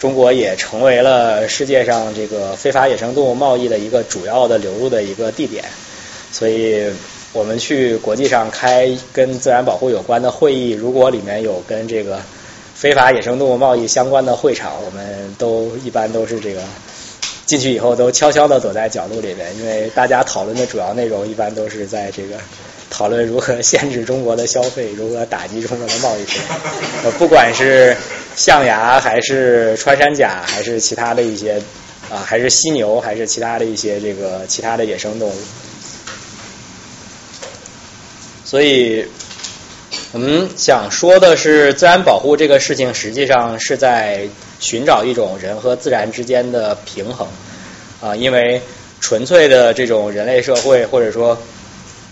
[0.00, 5.64] 中国也成为了世界上这个非法野生动物贸易的一个主要的流入的一个地点。
[6.32, 6.90] 所以，
[7.34, 12.18] 我们去国际上开跟自然保护有关的会议，如果里面有跟这个
[12.74, 16.62] 非法野生动物贸易相关的会场，我们都一般都是这个
[17.44, 22.36] 进去以后都悄悄的躲在角落里面，因为大家讨论的主要内容一般都是在这个
[22.88, 26.24] 讨论如何限制中国的消费，如何打击中国的贸易。
[27.04, 27.96] 呃，不管是
[28.36, 31.60] 象牙，还是穿山甲，还是其他的一些
[32.10, 35.34] 啊，还是犀牛，还是其他的一些这个其他的野生动物。
[38.44, 39.06] 所以，
[40.12, 44.28] 我们想说的是，自然保护这个事情，实际上是在
[44.62, 47.28] 寻找一种人和自然之间的平衡
[48.00, 48.16] 啊。
[48.16, 48.62] 因为
[49.02, 51.36] 纯粹的这种人类社会，或者说，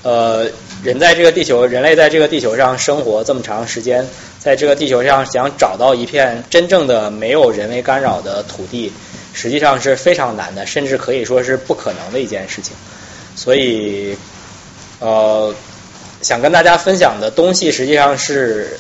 [0.03, 0.47] 呃，
[0.85, 4.07] 人在这个地球，人类在这个地球上生活这么长时间，
[4.39, 8.93] 在这个地球上想找到一片真正的没有人为干扰的土地，
[9.33, 12.77] 实际上是非常难的，甚至可以说是不可能的一件事情。
[13.35, 14.15] 所以，
[14.99, 15.55] 呃。
[16.23, 18.79] 想跟大家分享的东西，实际上是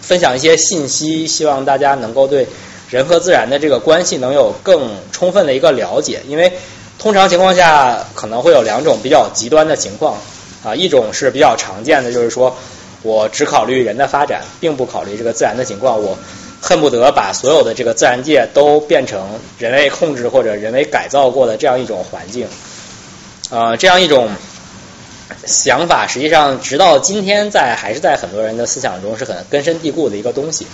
[0.00, 2.46] 分享一些信息，希望大家能够对
[2.90, 6.20] 人和自然的这个关系能有更充分的一个了解。
[6.28, 6.52] 因为
[6.98, 10.18] 通常情况下可能会有两种比较极端的情况
[10.64, 12.56] 啊，一种是比较常见的，就是说
[13.02, 16.18] 我只考虑人的发展，并不考虑这个自然的情况，我
[16.60, 22.46] 恨不得把所有的这个自然界都变成人为控制或者人为改造过的这样一种环境
[23.50, 24.28] 啊，这样一种。
[25.46, 30.66] 想法实际上，直到今天，在还是在很多人的思想中是很根深蒂固的一个东西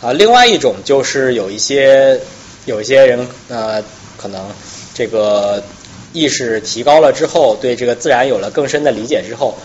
[0.00, 0.12] 啊。
[0.12, 2.20] 另外一种就是有一些
[2.66, 3.82] 有一些人呃，
[4.16, 4.48] 可能
[4.94, 5.62] 这个
[6.12, 9.56] 意识提高了之后，对这个自然有了更深的理解之后，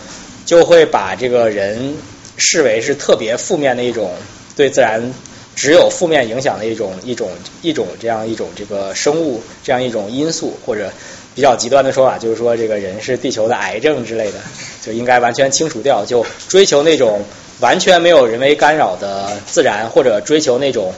[0.44, 1.94] 就会把这个人
[2.36, 4.12] 视为是特别负面的一种
[4.56, 5.12] 对自然
[5.54, 7.30] 只有负面影响的一种一种
[7.62, 10.90] 一种这样一种这个生物这样一种因素或者。
[11.36, 14.38] 比较极端的说法就是说，这个人是地球的癌症之类的，
[14.80, 17.22] 就应该完全清除掉，就追求那种
[17.60, 20.92] 完全没有人为干扰的自然，或者追求那种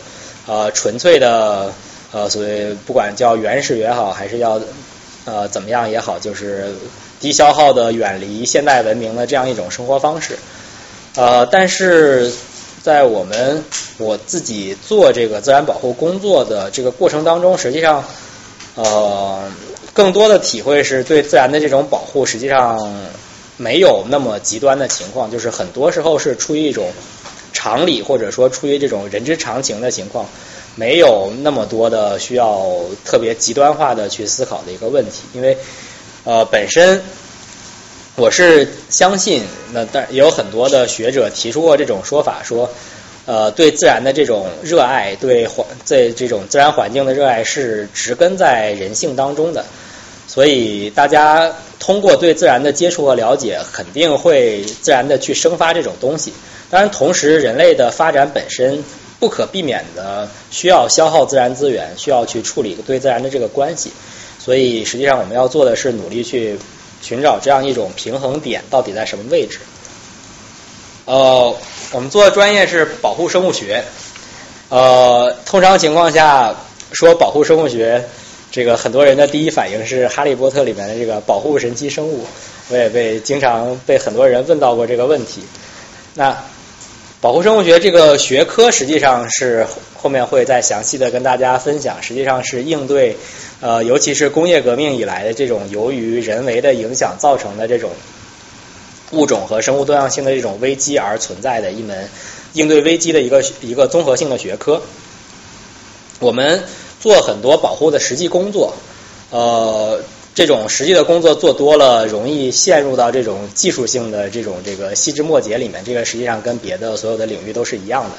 [0.47, 1.73] 呃纯粹的
[2.13, 4.61] 呃所谓不管叫原始也好，还是要
[5.25, 6.75] 呃怎么样也好，就是
[7.21, 10.39] 低消耗的远离现代文明的这样一种生活方式。
[11.17, 12.33] 呃，但是
[12.83, 13.65] 在我们
[13.99, 18.05] 我自己做这个自然保护工作的这个过程当中，实际上
[18.75, 19.43] 呃。
[19.95, 22.79] 更多的体会是对自然的这种保护，实际上
[23.59, 26.91] 没有那么极端的情况，就是很多时候是出于一种
[27.53, 30.27] 常理，或者说出于这种人之常情的情况，
[30.77, 32.73] 没有那么多的需要
[33.05, 35.23] 特别极端化的去思考的一个问题。
[35.35, 35.59] 因为
[36.25, 37.03] 呃，本身
[38.17, 39.43] 我是相信，
[39.73, 42.71] 那但也有很多的学者提出过这种说法，说
[43.27, 49.65] 呃，对自然的这种热爱，对环在这种自然环境的热爱是植根在人性当中的。
[50.29, 56.33] 所以，大家通过对自然的接触和了解，肯定会自然的去生发这种东西。
[56.71, 58.85] 当然，同时人类的发展本身
[59.19, 63.91] 不可避免的需要消耗自然资源，需要去处理对自然的这个关系。
[64.39, 66.59] 所以，实际上我们要做的是努力去
[67.01, 69.59] 寻找这样一种平衡点到底在什么位置。
[71.07, 71.57] 呃，
[71.93, 73.83] 我们做的专业是保护生物学。
[74.69, 76.55] 呃，通常情况下
[76.93, 78.07] 说保护生物学，
[78.51, 82.25] 这个很多人的第一反应是《哈利波特》里面的这个保护神奇生物。
[82.71, 85.43] 我也被经常被很多人问到过这个问题。
[86.15, 86.37] 那
[87.21, 93.17] 保护生物学这个学科实际上是后面会再详细的跟大家分享，实际上是应对
[93.61, 97.91] 呃，尤其是工业革命以来的这种由于人为的影响造成的这种
[99.13, 102.09] 物种和生物多样性的这种危机而存在的一门。
[102.55, 104.83] 应对危机的一个一个综合性的学科，
[106.19, 106.65] 我们
[107.01, 108.75] 做很多保护的实际工作，
[109.31, 110.01] 呃，
[110.35, 115.83] 这种实际的工作做多了，容易陷入到这种技术性的这种这个细枝末节里面。
[115.85, 118.11] 这个实际上跟别的所有的领域都是一样的。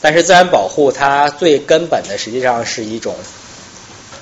[0.00, 3.14] 但是自然保护它最根本的实际上是一种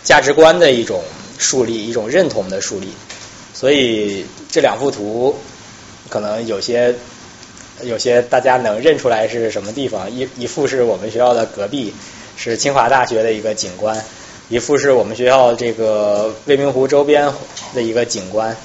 [0.03, 1.03] 价值观的一种
[1.39, 2.89] 树立，一种认同的树立。
[3.55, 5.37] 所以这两幅图
[6.09, 6.95] 可能有些。
[7.83, 10.11] 有些大家能认出来是什么地方？
[10.11, 11.93] 一一幅是我们学校的隔壁，
[12.37, 13.97] 是清华大学的一个景观；
[14.49, 17.33] 一幅是我们学校这个未名湖周边
[17.75, 18.57] 的一个景观。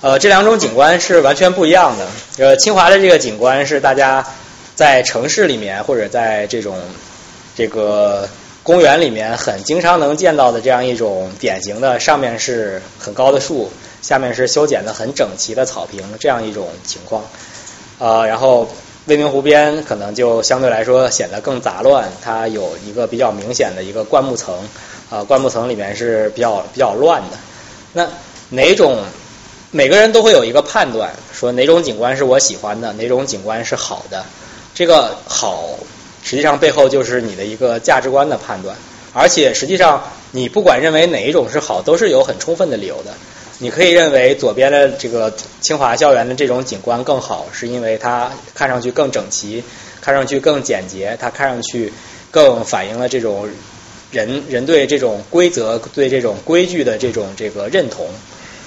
[0.00, 2.06] 呃，这两种景观是完全不一样的。
[2.38, 4.26] 呃，清华的这个景观是大家
[4.74, 6.76] 在城市里面或者在这种
[7.54, 8.28] 这个
[8.64, 13.70] 公园里面很经常能见到的这样一种典型的，上面是很高的树，
[14.00, 17.22] 下面是修剪的很整齐的草坪这样一种情况。
[17.98, 18.68] 呃，然后
[19.06, 24.56] 未名湖边可能就相对来说显得更杂乱，它有一个比较明显的一个灌木层，
[25.10, 27.36] 啊，灌木层里面是比较比较乱的。
[27.92, 28.08] 那
[28.50, 28.98] 哪种
[29.72, 34.24] 每个人都会有一个判断，说哪种景观是我喜欢的，哪种景观是好的。
[34.72, 35.70] 这个好
[36.22, 38.76] 实际上背后就是你的一个价值观的判断，
[39.12, 43.12] 而且实际上你不管认为哪一种是好，都是有很充分的理由的。
[43.62, 49.62] 你可以认为左边的这个清华校园的这种景观更好，是因为它看上去更整齐，
[50.00, 51.92] 看上去更简洁，它看上去
[52.32, 53.48] 更反映了这种
[54.10, 58.08] 人人对这种规则、对这种规矩的这种这个认同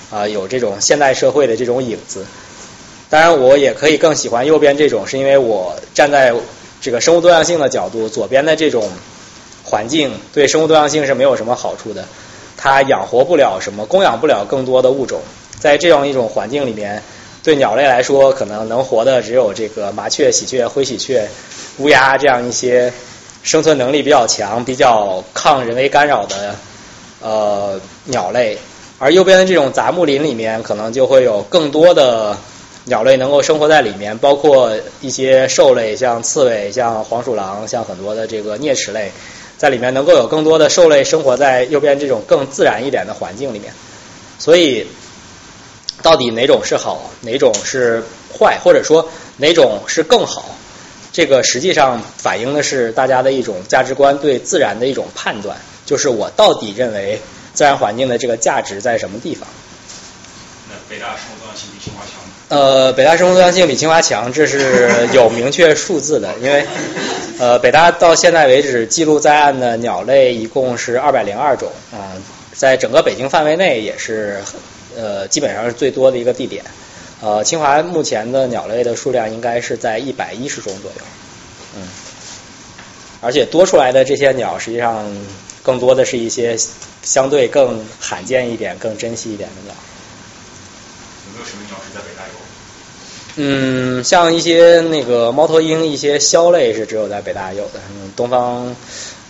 [0.10, 2.26] 啊，有这种现代社会的这种影子。
[3.10, 6.34] 当然，我也可以更喜欢右边这种，是因为我站在
[6.80, 8.90] 这个生物多样性的角度，左边的这种
[9.66, 12.08] 环境对生物多样性是没有什么好处的。
[12.58, 15.22] 它养活不了什么，供养不了更多的物种，
[15.60, 17.02] 在这样一种环境里面，
[17.44, 21.28] 对鸟类来说，可能能活的只有这个麻雀、喜鹊、灰喜鹊、
[21.78, 22.92] 乌鸦这样一些
[23.44, 26.56] 生存能力比较强、比较抗人为干扰的
[27.22, 28.58] 呃鸟类。
[28.98, 32.38] 而右边的这种杂木林里面，可能就会有更多的
[32.86, 39.12] 鸟类能够生活在里面，包括一些兽类，像刺猬、像黄鼠狼、像很多的这个啮齿类。
[39.58, 43.74] 在里面能够有更多的兽类生活在右边这种更自然一点的环境里面，
[44.38, 44.88] 所以
[46.02, 48.04] 到底哪种是好，哪种是
[48.38, 50.56] 坏，或者说哪种是更好，
[51.14, 57.22] 这个实际上反映的是大家的一种价值观对自然的一种判断，就是我到底认为
[57.54, 59.48] 自然环境的这个价值在什么地方。
[60.68, 62.15] 那北大生物多样性比清华强？
[62.48, 66.64] 呃，北大生物多样性比清华强，这是有明确数字的，因为
[67.40, 72.14] 呃，北大到现在为止记录在案的鸟类一共是二百零二种啊，
[72.54, 74.38] 在整个北京范围内也是
[74.96, 76.64] 呃基本上是最多的一个地点。
[77.22, 81.02] 呃，清华目前的鸟类的数量应该是在一百一十种左右，
[81.78, 81.88] 嗯，
[83.22, 85.04] 而且多出来的这些鸟实际上
[85.64, 86.56] 更多的是一些
[87.02, 89.74] 相对更罕见一点、更珍惜一点的鸟。
[91.26, 91.95] 有没有什么鸟？
[93.38, 97.80] 嗯，像一些那个猫头鹰，一些枭类是只有在北大有的。
[97.92, 98.76] 嗯，东方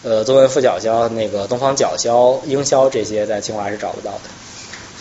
[0.03, 4.19] 呃，作文副角枭，那个东方角枭、鹰枭这些在清华是找不到的。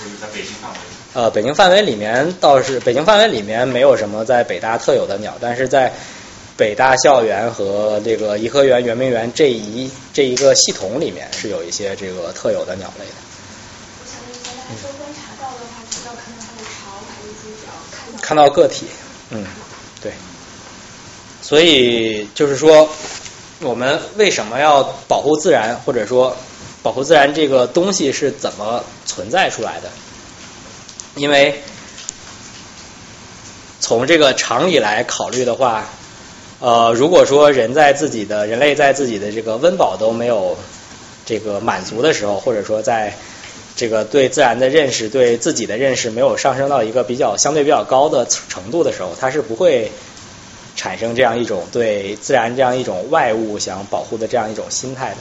[0.03, 0.79] 就是在北京范围。
[1.13, 5.93] 呃，北京范围里面倒是北京范围里面没有什么在北大特有的鸟，但是在
[6.57, 13.15] 北大校园和这个颐和园、圆明园这一这一个系统里面是有一些这个特有的鸟类的。
[14.01, 17.71] 我想问一下，大家说观察到的话，主要看到它的巢还是主要
[18.25, 18.49] 看到？
[18.49, 18.87] 个体，
[19.29, 19.45] 嗯，
[20.01, 20.11] 对。
[21.43, 22.89] 所以就是说，
[23.61, 26.35] 我们为什么要保护自然，或者说
[26.83, 29.91] 保护自然这个东西是怎么存在出来的？
[31.17, 31.63] 因为
[33.79, 35.87] 从这个常理来考虑的话，
[36.61, 40.57] 呃，如果说人在自己的人类在自己的这个温饱都没有
[41.27, 43.15] 这个满足的时候，或者说在
[43.77, 49.91] 这个对自然的认识、对自己的认识没有上升到一个比较相对比较高的程度的时候，它是不会
[50.77, 55.17] 产生这样一种对自然这样一种外物想保护的这样一种心态的。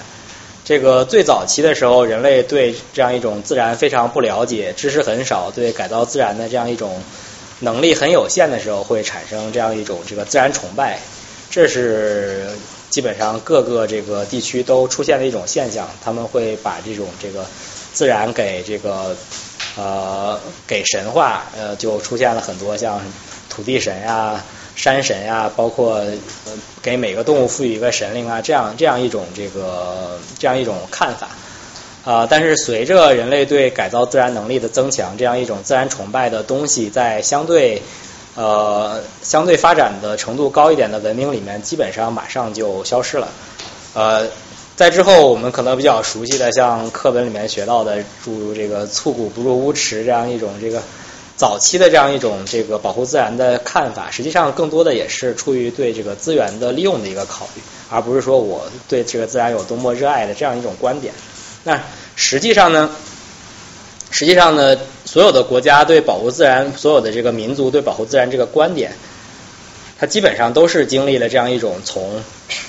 [0.66, 7.02] 这个最早期的时候，人类对这样一种自然非常不了解，知识很少，对改造自然的这样一种
[7.60, 11.00] 能力很有限的时候，会产生这样一种这个自然崇拜，
[11.50, 12.46] 这是
[12.90, 15.90] 基本上各个这个地区都出现的一种现象。
[16.02, 17.46] 他们会把这种这个
[17.94, 19.16] 自然给这个
[19.78, 23.00] 呃给神化，呃就出现了很多像
[23.50, 24.44] 土地神呀、
[24.76, 31.30] 山神呀，包括呃给每个动物赋予一个神灵啊，这样这样一种这个这样一种看法。
[32.06, 37.82] 啊，但是随着人类对改造自然能力的增强，这样一种自然崇拜的东西，在相对
[38.36, 43.30] 呃相对发展的程度高一点的文明里面，基本上马上就消失了。
[43.94, 44.28] 呃，
[44.76, 50.82] 在之后我们可能比较熟悉的，像课本里面学到的，诸如这个“促骨不入屋池”这样一种这个
[51.38, 57.62] 早期的这样一种这个保护自然的看法，实际上更多的也是出于对这个资源的利用的一个考虑，
[57.92, 61.14] 而不是说我对这个自然有多么热爱的这样一种观点。
[61.64, 61.80] 那
[62.16, 62.90] 实际上呢，
[64.10, 68.96] 实际上呢，所有的国家对保护自然，所有的这个民族对保护自然这个观点，
[70.00, 72.24] 它基本上都是经历了这样一种从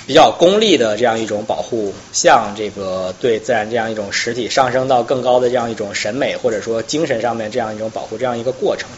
[0.07, 8.89] 比较功利的这样一种保护，向这个对自然这样一种实体上升到更高的这样一种审美或者说精神上面这样一种保护这样一个过程。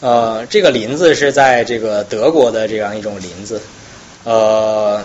[0.00, 3.60] 呃，这个林子是在这个德国的这样一种林子，
[4.24, 5.02] 呃。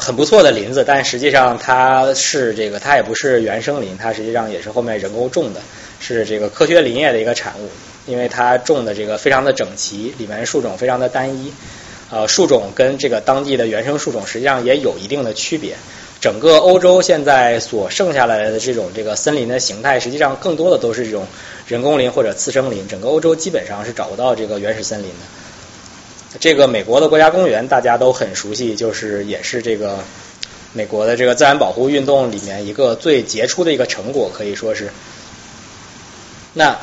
[0.00, 5.60] 很不错的林子，但实际上它是这个，它也不是原生林，它实际上也是后面人工种的，
[5.98, 7.68] 是这个科学林业的一个产物。
[8.08, 11.52] 因为它种的这个非常的整齐，里面树种非常的单一，
[12.10, 15.76] 呃，树种跟这个当地的原生树种实际上也有一定的区别。
[16.20, 21.26] 整个欧洲现在所剩下来的这种这个森林的形态，实际上更多的都是这种
[21.68, 22.88] 人工林或者次生林。
[22.88, 26.38] 整个欧洲基本上是找不到这个原始森林的。
[26.40, 30.00] 这个美国的国家公园大家都很熟悉，就是也是这个
[30.72, 34.90] 美国的这个自然保护运动里面一个最杰出的一个成果，可以说是。
[36.52, 36.76] 那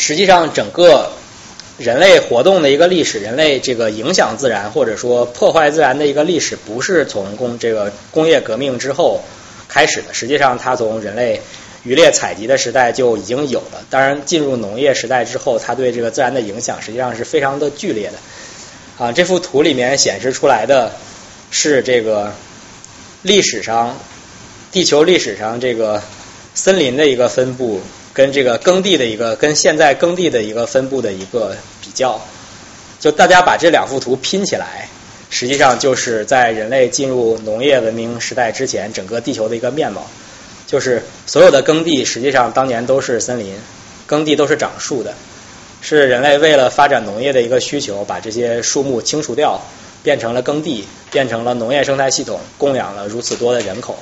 [0.00, 1.12] 实际上整个
[1.78, 9.22] 人类活动的一个历史，人类这个影响自然或者说破坏自然的一个历史，不是从工这个工业革命之后
[9.68, 11.40] 开始的，实际上它从人类。
[11.82, 18.18] 渔猎采集的时代就已经有了，当然进入农业时代之后，它对这个自然的影响实际上是非常的剧烈的。
[19.02, 20.92] 啊，这幅图里面显示出来的
[21.50, 22.34] 是这个
[23.22, 23.98] 历史上
[24.70, 26.02] 地球历史上这个
[26.54, 27.80] 森林的一个分布，
[28.20, 32.20] 跟这个耕地的一个跟现在耕地的一个分布的一个比较。
[32.98, 34.90] 就大家把这两幅图拼起来，
[35.30, 40.06] 实际上就是在人类进入农业文明时代之前，整个地球的一个面貌。
[40.66, 43.54] 就是所有的耕地实际上当年都是森林，
[44.06, 45.14] 耕地都是长树的，
[45.80, 49.58] 是人类为了发展农业的一个需求，把这些树木清除掉，
[50.02, 53.98] 变成了耕地，变成了农业生态系统，供养了如此多的人口。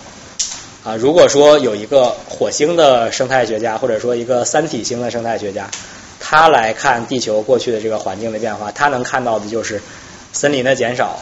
[0.85, 5.71] 啊，如果说有一个火星的生态学家，或者说一个三体星的生态学家，
[6.21, 9.83] 他来看地球过去的这个环境的变化，他能看到的就是
[10.33, 11.19] 森林的减少，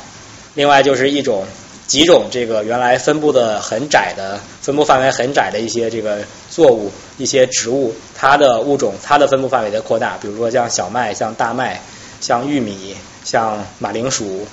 [0.55, 1.45] 另外就是一种。
[1.87, 6.19] 几种这个原来分布的很窄的分布范围很窄的一些这个
[6.51, 11.81] 作物、一些植物，它的物种、它的分布范围的扩大，比如说像小麦、像大麦、
[12.21, 14.49] 像玉米、像马铃薯，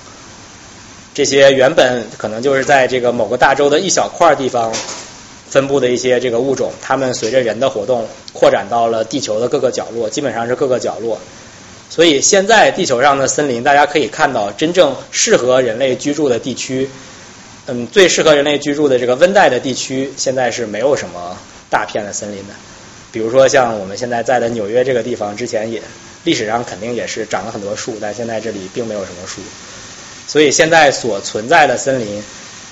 [1.14, 4.74] 这些原本可能就是在这个某个大洲的一小块地方
[5.48, 11.20] 分布的一些这个物种，它们随着人的活动扩展到了地球的各个角落，基本上是各个角落。
[11.90, 16.90] 所以现在地球上的森林，大家可以看到真正适合人类居住的地区。
[17.68, 21.38] 嗯，最适合人类居住的这个温带的地区，现在是没有什么
[21.70, 22.54] 大片的森林的。
[23.12, 25.80] 比如说像我们现在在的纽约这个地方，之前也
[26.24, 29.40] 历史上肯定也是长了很多树，但现在这里并没有什么树。
[30.28, 32.24] 所以现在所存在的森林，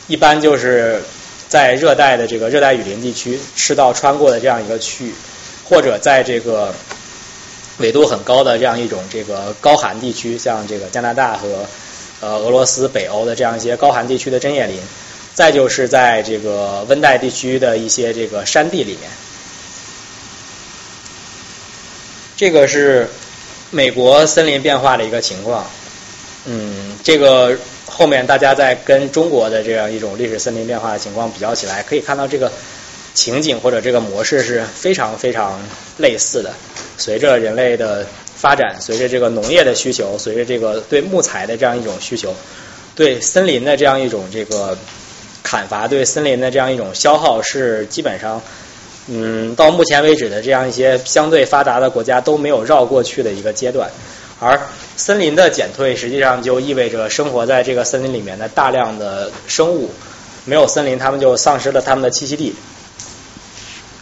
[0.08, 1.04] 一般就是
[1.48, 5.14] 在热带的这个热带雨林地区，赤道穿过的这样一个区域，
[5.68, 6.74] 或者在这个
[7.78, 11.66] 纬度很高的这样一种这个高寒地区，像这个加拿大和。
[12.24, 14.80] 呃，俄罗斯、北欧的这样一些高寒地区的针叶林，
[15.34, 19.10] 再就是在这个温带地区的一些这个山地里面。
[22.38, 23.10] 这个是
[23.72, 25.66] 美国森林变化的一个情况。
[26.46, 32.52] 嗯，这个后面大家在跟中国的这样一种历史森林变化的情况比较起来，可以看到这个
[33.14, 35.62] 情景或者这个模式是非常非常
[35.98, 36.52] 类似的。
[36.98, 42.34] 随着人类的发展，随着这个农业的需求，随着这个对木材的这样一种需求，
[42.96, 44.76] 对森林的这样一种这个
[45.44, 48.42] 砍伐，对森林的这样一种消耗，是基本上，
[49.08, 53.92] 嗯，到目前为止的这样一些相对发达的国家都没有绕过去的一个阶段。
[54.44, 54.60] 而
[54.98, 59.92] 森林的减退，实际上就意味着生活在这个森林里面的大量的生物，
[60.46, 62.56] 没有森林，它们就丧失了它们的栖息地，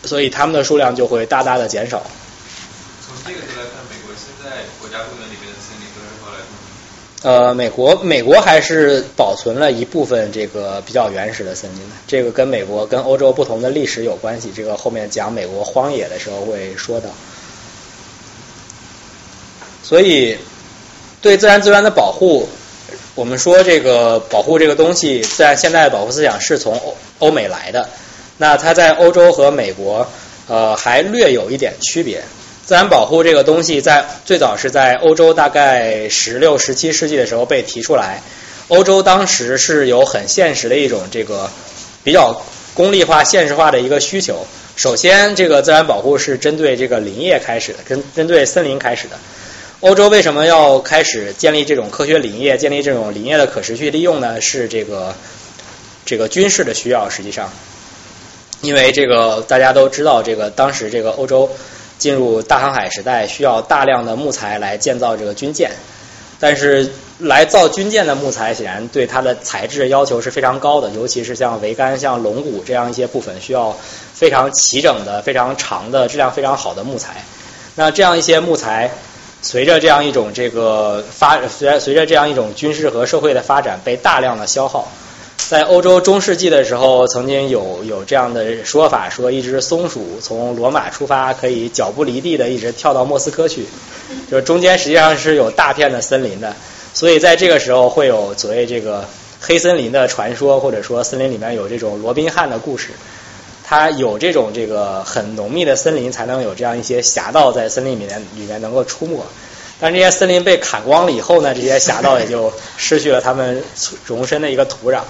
[0.05, 2.01] 所以它们的数量就会大大的减少。
[3.05, 6.39] 从这个角度来看，美国现在国家公园里面的森林都是后来
[7.21, 14.53] 呃，美国美国还是保存了一部分这个比较原始的森林的，这个跟美国跟欧洲不同的历史有关系。
[14.55, 17.09] 这个后面讲美国荒野的时候会说到。
[19.89, 20.37] 所以，
[21.19, 22.47] 对自然资源的保护，
[23.15, 27.89] 我们说这个保护这个东西，自然现代的保护思想是从欧欧美来的。
[28.37, 30.07] 那它在欧洲和美国，
[30.47, 32.23] 呃，还略有一点区别。
[32.67, 38.21] 自然保护这个东西，在最早是在欧洲，大概十六、十七世纪的时候被提出来。
[38.67, 41.49] 欧洲当时是有很现实的一种这个
[42.03, 42.43] 比较
[42.75, 44.45] 功利化、现实化的一个需求。
[44.75, 49.17] 首先，这个自然保护是针对这个林业开始的，针针对森林开始的。
[49.81, 54.41] 欧洲为什么要开始建立这种科学林业，建立这种林业的可持续利用呢？
[54.41, 55.15] 是这个
[56.05, 57.49] 这个军事的需要，实际上，
[58.59, 61.49] 因为这个大家都知道，这个当时这个欧洲
[61.97, 65.71] 进入大航海时代，需要大量的木材来建造这个军舰，
[66.41, 73.77] 但是来造军舰的木材显然对它的材质要求是非常高的，尤其是像桅杆、像龙骨这样一些部分，需要
[74.13, 77.23] 非常齐整的、非常长的、质量非常好的木材。
[77.75, 78.91] 那这样一些木材。
[79.41, 84.87] 随着这样一种这个发，随随着这样一种军事和社会的发展，被大量的消耗。
[85.37, 93.65] 在欧洲中世纪的时候，曾经有有这样的说法，说一只松鼠从罗马出发，可以脚不离地的一直跳到莫斯科去，
[94.29, 96.53] 就是中间实际上是有大片的森林的。
[96.93, 99.05] 所以在这个时候会有所谓这个
[99.39, 102.89] 黑森林的传说，或者说森林里面有这种罗宾汉的故事。
[103.69, 109.23] 它有这种这个很浓密的森林，才能有这样一些侠盗在森林里面里面能够出没。
[109.79, 113.63] 但这些森林被砍光了以后呢，这些侠盗也就失去了他们
[114.07, 115.01] 容身的一个土壤。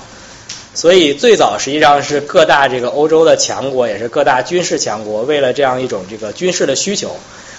[0.73, 7.15] 所以最早实际上是各大这个欧洲的强国，也是各大军事强国，为了这样一种这个军事的需求，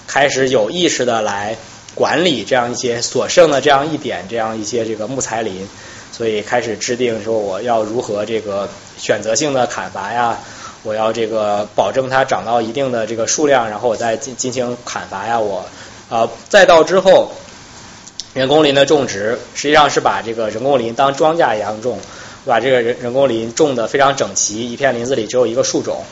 [0.06, 1.56] 开始有意识的来
[1.94, 5.66] 管理这样一些所剩的这样一点这样一些这个木材林，
[6.12, 10.38] 所以开始制定说我要如何这个选择性的砍伐呀。
[10.82, 15.38] 我要这个保证它长到一定的这个数量，然后我再进进行砍伐呀。
[15.38, 15.64] 我
[16.08, 17.32] 啊，再到之后，
[18.32, 21.98] 人工林的种植实际上是把这个人工林当庄稼一样种，
[22.46, 26.02] 把这个人人工林种的非常整齐，一片林子里只有一个树种，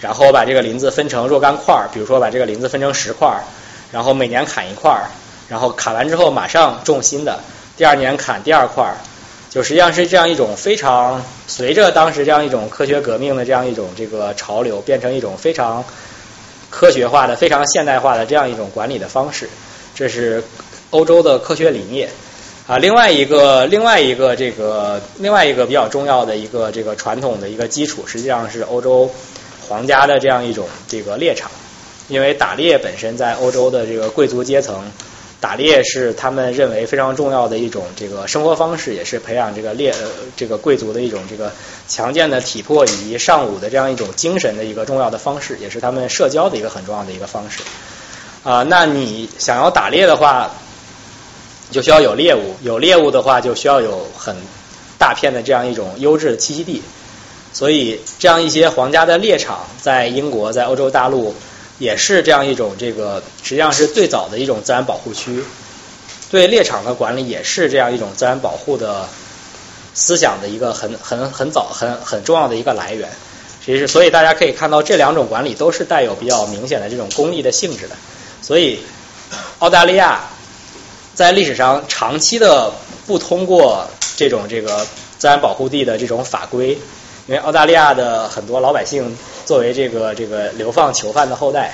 [0.00, 3.44] 然后把这个林子分成若干块儿，比如说把这个林子分成十块儿，
[3.92, 5.06] 然后每年砍一块儿，
[5.48, 7.38] 然后砍完之后马上种新的，
[7.76, 8.96] 第二年砍第二块儿。
[9.50, 15.84] 就实际上是这样一种非常随着当时这样一种科学革命的这样一种这个潮流，变成一种非常
[16.70, 19.48] 科学化的、非常现代化的这样一种管理的方式。
[19.92, 20.44] 这是
[20.90, 22.08] 欧洲的科学理念
[22.68, 22.78] 啊。
[22.78, 29.10] 另外一个另外一个这个另外一个比较重要的一个这个传统的一个基础，实际上是欧洲
[29.68, 31.50] 皇家的这样一种这个猎场，
[32.06, 34.92] 因为打猎本身在欧洲的这个贵族阶层。
[35.40, 39.98] 打猎是他们认为非常重要的一种这个生活方式，也是培养这个猎呃
[40.36, 41.50] 这个贵族的一种这个
[41.88, 47.62] 强健的体魄以及尚武的这样一种精神的一个重要的方式，也是他们社交的一个很重要的一个方式。
[48.42, 50.50] 啊，那你想要打猎的话，
[51.70, 54.36] 就需要有猎物，有猎物的话就需要有很
[54.98, 56.82] 大片的这样一种优质的栖息地，
[57.54, 61.34] 所以这样一些皇家的猎场在英国，在欧洲大陆。
[61.80, 65.42] 也是这样一种这个，实际上是最早的一种自然保护区，
[66.30, 69.08] 对猎场的管理也是这样一种自然保护的
[69.94, 73.08] 思想的一个很很很早很很重要的一个来源。
[73.64, 77.96] 其实，所以大家可以看到这两种管理都是带有比较明显的这种公益的性质的。
[78.42, 78.80] 所以，
[79.58, 80.28] 澳大利亚
[81.14, 82.72] 在历史上长期的
[83.06, 84.86] 不通过这种这个
[85.18, 86.78] 自然保护地的这种法规。
[87.30, 89.16] 因为澳大利亚的很多老百姓
[89.46, 91.72] 作为这个这个流放囚犯的后代，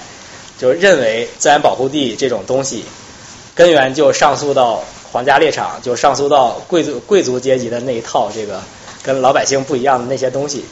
[0.59, 2.85] 就认为自然保护地这种东西
[3.55, 8.61] 根源就上溯到皇家猎场，就上溯到贵族贵族阶级的那一套这个
[9.03, 10.63] 跟老百姓不一样的那些东西，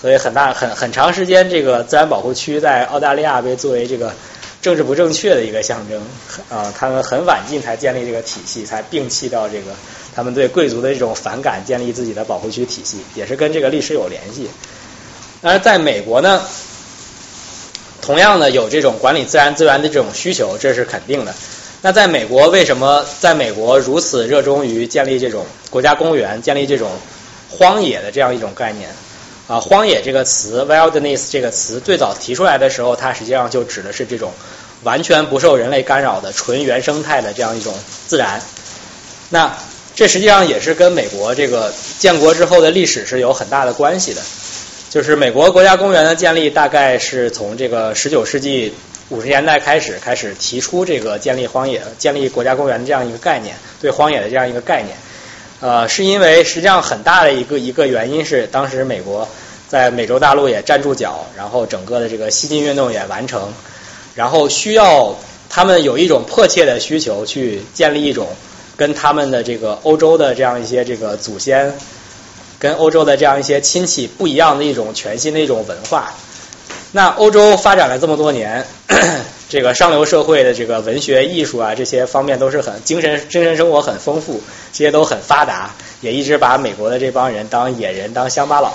[0.00, 4.10] 所以很大很很长时间，这个自然保护区在澳大利亚被作为这个
[4.62, 6.02] 政治不正确的一个象征
[6.48, 9.74] 啊，他们很晚近才建立这个体系，才摒弃到这个。
[10.14, 14.48] 他们对贵族的这种反感，建立自己的保护区体系，也是跟这个历史有联系。
[15.40, 16.42] 但是在美国呢，
[18.00, 21.34] 同样的有这种管理自然资源的这种需求，这是肯定的。
[21.82, 26.90] 那在美国，为什么在美国如此热衷于建立这种国家公园，建立这种
[27.50, 28.88] 荒野的这样一种概念？
[29.46, 34.32] 啊，荒野这个词，wilderness 这个词最早提出来的时候，它实际上就指的是这种
[34.84, 37.74] 完全不受人类干扰的纯原生态的这样一种
[38.06, 38.40] 自然。
[39.28, 39.54] 那
[39.94, 44.20] 这实际上也是跟美国这个建国之后的历史是有很大的关系的。
[44.90, 48.72] 就是美国国家公园的建立，大概是从这个十九世纪
[49.08, 54.96] 五十年代开始开始提出这个建立荒野、建立国家公园的这样一个概念，对荒野的这样一个概念。
[55.60, 59.26] 呃，是因为实际上很大的一个一个原因是，当时美国
[59.68, 63.52] 在美洲大陆也站住脚，然后整个的这个西进运动也完成，
[64.14, 65.18] 然后需要
[65.48, 68.28] 他们有一种迫切的需求去建立一种
[68.76, 71.74] 跟他们的这个欧洲的这样一些这个祖先。
[72.56, 76.14] 跟欧洲的这样一些亲戚不一样的一种全新的一种文化。
[76.92, 78.64] 那欧洲发展了这么多年，
[79.50, 84.40] 这个上流社会的这个文学艺术啊这些方面都是很精神精神生活很丰富，
[84.72, 88.72] 这些都很发达，也一直把美国的这帮人当野人当乡巴佬，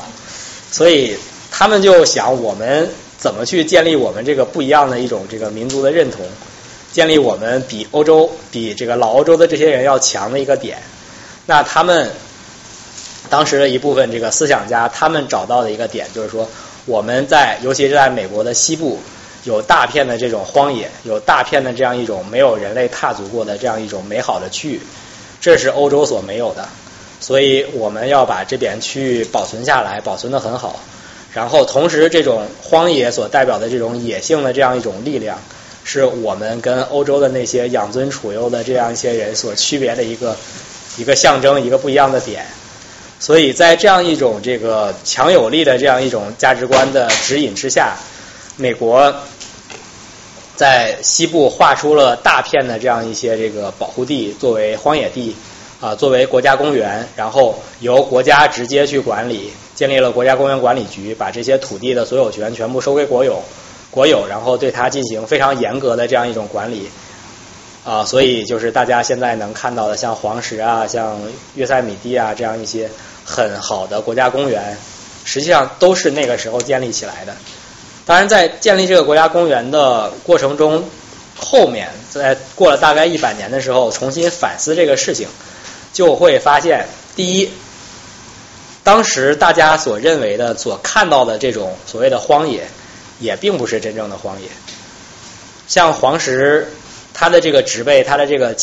[0.70, 1.18] 所以
[1.50, 2.88] 他们就想我们
[3.18, 6.24] 怎么去建立我们这个不一样的一种这个民族的认同，
[6.92, 10.78] 建立我们比欧洲比这个老欧洲的这些人要强的一个点。
[11.46, 12.10] 那他们。
[13.30, 16.50] 当时的一部分这个思想家，他们找到的一个点就是说，
[16.86, 18.98] 我们在尤其是在美国的西部，
[19.44, 24.82] 有大片的这种荒野，有大片的这样一种没有人类踏足过的这样一种美好的区域，
[25.40, 26.68] 这是欧洲所没有的，
[27.20, 30.80] 所以我们要把这边区域保存下来，保存的很好。
[31.32, 35.38] 然后同时，这种荒野所代表的这种野性的这样一种力量，
[35.92, 40.38] 是我们跟欧洲的那些养尊处优的这样一些人所区别的一个
[40.98, 42.46] 一个象征，一个不一样的点。
[43.20, 47.98] 所以在这样一种这个强有力的这样一种价值观的指引之下，
[48.56, 49.12] 美国
[50.56, 55.36] 在西部划出了大片的这样一些这个保护地作为荒野地
[55.82, 63.42] 啊，作为国家公园，然后由国家直接去管理，建立了国家公园管理局，把这些土地的所有权全部收归国有，
[63.92, 66.90] 国有，然后对它进行非常严格的这样一种管理。
[67.86, 71.18] 啊，所以就是大家现在能看到的，像黄石啊，像
[71.56, 72.90] 约塞米蒂啊这样一些
[73.26, 74.78] 很好的国家公园，
[75.24, 77.34] 实际上都是那个时候建立起来的。
[78.06, 80.84] 当然，在建立这个国家公园的过程中，
[81.38, 85.28] 后面在过了大概一百年的时候，重新反思这个事情，
[85.94, 86.86] 就会发现，
[87.16, 87.50] 第一，
[88.84, 92.68] 当时大家所认为的、所看到的这种所谓的荒野，
[93.20, 94.48] 也并不是真正的荒野，
[95.68, 96.72] 像黄石。
[97.12, 98.56] 它的这个植被，它的这个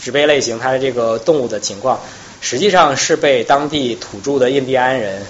[0.00, 1.98] 植被类型，它的这个动物的情况，
[2.40, 5.26] 实际上是被当地土著的印第安人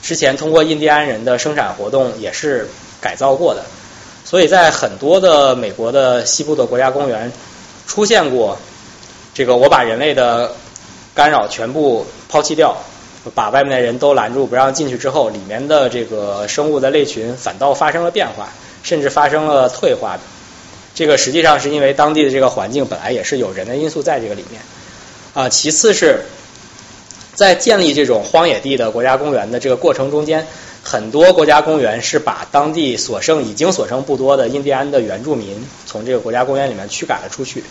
[0.00, 3.66] 之前通过印第安人的生产活动也是改造过的。
[4.24, 7.30] 所以在很多的美国的西部的国家公园
[7.86, 8.56] 出现过
[9.34, 10.56] 这个，我把人类的
[11.14, 12.74] 干扰全部抛弃掉，
[13.34, 18.52] 把外面的人都拦住不让进去之后，里面的这个生物的类群反倒发生了变化，
[18.82, 20.18] 甚至发生了退化。
[20.94, 24.60] 这个实际上是因为当地的这个环境本来也是有人的因素在这个里面
[25.34, 25.48] 啊。
[25.48, 26.24] 其次是
[27.34, 30.46] 在建立这种荒野地的国家公园的这个过程中间，
[30.82, 37.64] 很多国家公园是把当地所剩已经所剩不多的印第安的原住民从这个国家公园里面驱赶了出去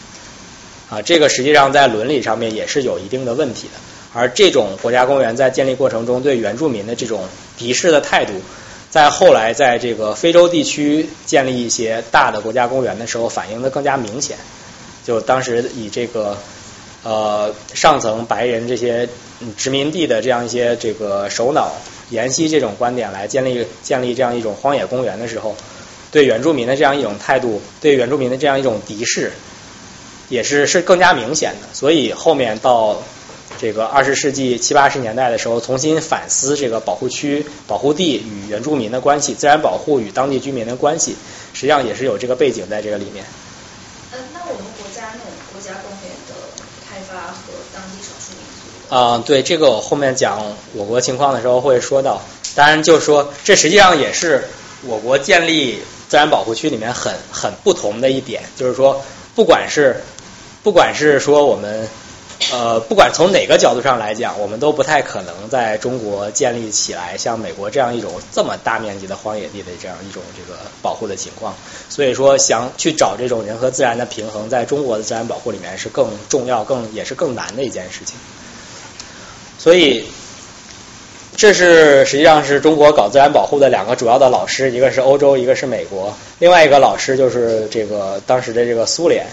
[0.90, 1.02] 啊。
[1.02, 3.91] 这个实际上在伦理上面也是有一定的问题的。
[4.14, 7.24] 而这种国家公园在建立过程中对原住民的这种
[7.58, 8.34] 敌视的态度。
[8.90, 14.36] 在后来，在这个非洲地区建立一些大的国家公园的时候，反映的更加明显。
[15.06, 16.38] 就当时以这个
[17.02, 19.08] 呃上层白人这些
[19.56, 21.72] 殖民地的这样一些这个首脑
[22.10, 25.56] 沿袭这种观点来建立建立这样一种荒野公园的时候，
[26.12, 29.32] 对原住民的这样一种态度，对原住民的这样一种敌视，
[30.28, 31.70] 也是是更加明显的。
[31.72, 33.02] 所以后面到。
[33.60, 41.16] 这个二十世纪七八十年代的时候，重新反思这个保护区、保护地与原住民的关系，自然保护与当地居民的关系，
[41.54, 43.24] 实际上也是有这个背景在这个里面。
[44.14, 46.34] 嗯，那我们国家那种国家公园的
[46.90, 48.42] 开发和当地少数民
[48.90, 48.96] 族？
[48.96, 50.42] 啊，对，这个我后面讲
[50.74, 52.22] 我国情况的时候会说到。
[52.56, 54.48] 当然，就是说这实际上也是
[54.86, 55.80] 我国建立
[56.10, 59.02] 自然保护区里面很很不同的一点，就是说，
[59.36, 60.02] 不管是
[60.64, 61.88] 不管是说我们。
[62.50, 71.56] 呃，不管从哪个角度上来讲，我们都不太可能在中国建立起来像美国这样一种这么大面积的荒野地的这样一种这个保护的情况。
[71.88, 78.18] 所以说，想去找这种人和自然的平衡，在中国的自然保护里面是更重要、更也是更难的一件事情。
[79.58, 80.04] 所以，
[81.38, 86.14] 这是实际上是中国搞自然保护的两个主要的老师，一个是欧洲，一个是美国。
[86.40, 89.26] 另外一个老师就是这个当时的这个苏联。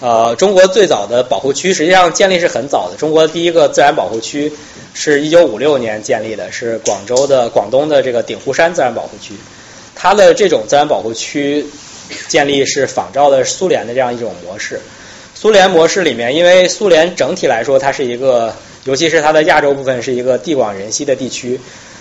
[0.00, 2.96] 呃，中国最早的保护区实际上建立是很早的。
[2.96, 4.52] 中国第一个自然保护区
[4.92, 9.34] 是一九五六年建立的，是广州的广东的这个鼎湖山自然保护区。
[9.94, 11.64] 它的这种自然保护区
[12.28, 14.80] 建立是仿照的苏联的这样一种模式。
[15.34, 21.58] 苏联模式里面，因为苏联整体来说它是一个，尤其是它的亚洲部分是一个地广人稀的地区，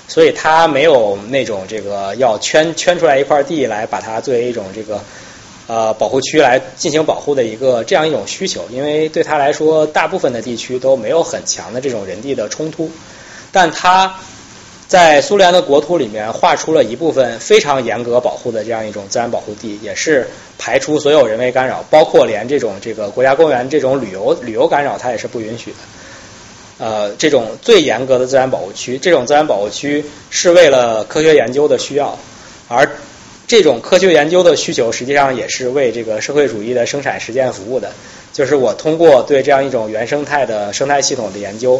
[0.08, 5.00] 所以它没有那种这个要圈圈出来一块地来把它作为一种这个
[5.68, 12.92] 呃保护区来进行保护的一个这样一种需求，因为对他来说，大部分的地区都没有很强的这种人地的冲突，
[13.52, 14.16] 但他
[14.88, 20.28] 在苏联的国土里面划出了一部分非常严格保护的这样一种自然保护地，也是
[20.60, 25.78] 排除所有人为干扰，包括连这种这个国家公园这种旅游旅游干扰，它也是不允许的。
[26.80, 32.18] 呃，这种最严格的自然保护区，这种自然保护区是为了科学研究的需要，
[32.68, 32.88] 而
[33.54, 37.92] 这种科学研究的需求实际上也是为这个社会主义的生产实践服务的。
[38.32, 41.80] 就是我通过对这样一种原生态的生态系统的研究，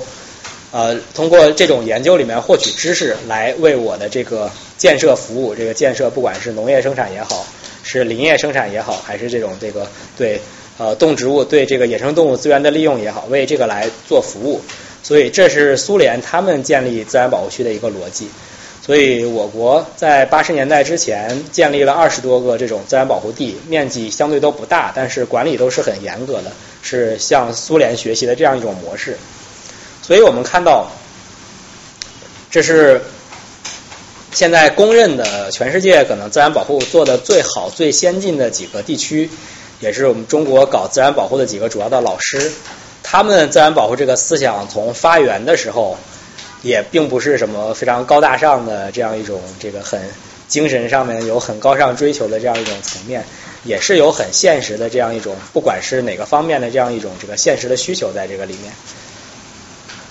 [0.72, 5.56] 呃，通过这种研究里面获取知识，来为我的这个建设服务。
[5.56, 7.44] 这个建设不管是农业生产也好，
[7.82, 10.40] 是林业生产也好，还是这种这个对
[10.78, 14.62] 呃动植物对这个野生动物资源的利用也好，为这个来做服务。
[15.02, 18.28] 所以这是苏联他们建立自然保护区的一个逻辑。
[18.86, 29.18] 所以我国在八十年代之前建立了二十多个这种自然保护地，面积相对都不大，但是管理都是很严格的，是向苏联学习的这样一种模式。
[30.02, 30.92] 所以我们看到，
[32.52, 33.02] 这是
[34.34, 39.30] 现在公认的全世界可能自然保护做的最好、最先进的几个地区，
[39.80, 42.52] 也是我们中国搞自然保护的几个主要的老师。
[43.02, 45.98] 他们自然保护这个思想从发源的时候。
[46.64, 50.02] 也并不是什么非常高大上的这样一种这个很
[50.48, 53.24] 精神上面有很高尚追求的这样一种层面，
[53.64, 58.72] 也是有很现实的这样一种，不管是哪个方面的这样一种这个现实的需求在这个里面。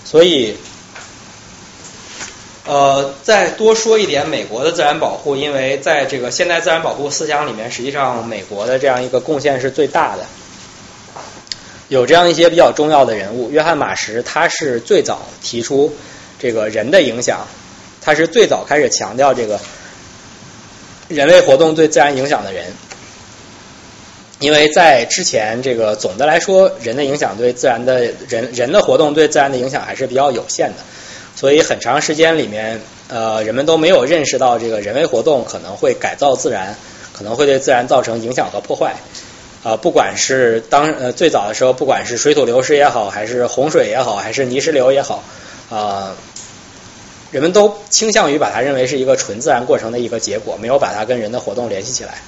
[0.04, 0.56] 所以，
[2.66, 10.26] 呃，再多说一点美国的自然保护，因为在这个现代自然保护思想里面，实际上美国的这样一个贡献是最大的。
[11.88, 15.94] 有这样一些比较重要的人物，约翰马什他是最早提出。
[16.42, 17.46] 这个人的影响，
[18.00, 19.60] 他是最早开始强调这个
[21.06, 22.64] 人类活动对自然影响的人，
[24.40, 30.82] 因为在之前，这个总的来说，人的影响对自然的人人的活动对自然的影响还是比较有限的，
[31.36, 36.74] 所以很长时间里面，呃，人们都没有认识到这个人为活动可能会改造自然，
[37.12, 38.96] 可能会对自然造成影响和破坏。
[39.62, 45.22] 啊，不管是当呃最早的时候，不管是水土流失也好，还是洪水也好，还是泥石流也好，
[45.70, 46.16] 啊。
[47.32, 52.18] 人们都倾向于把它认为是一个纯自然过程的一个结果，没有把它跟人的活动联系起来。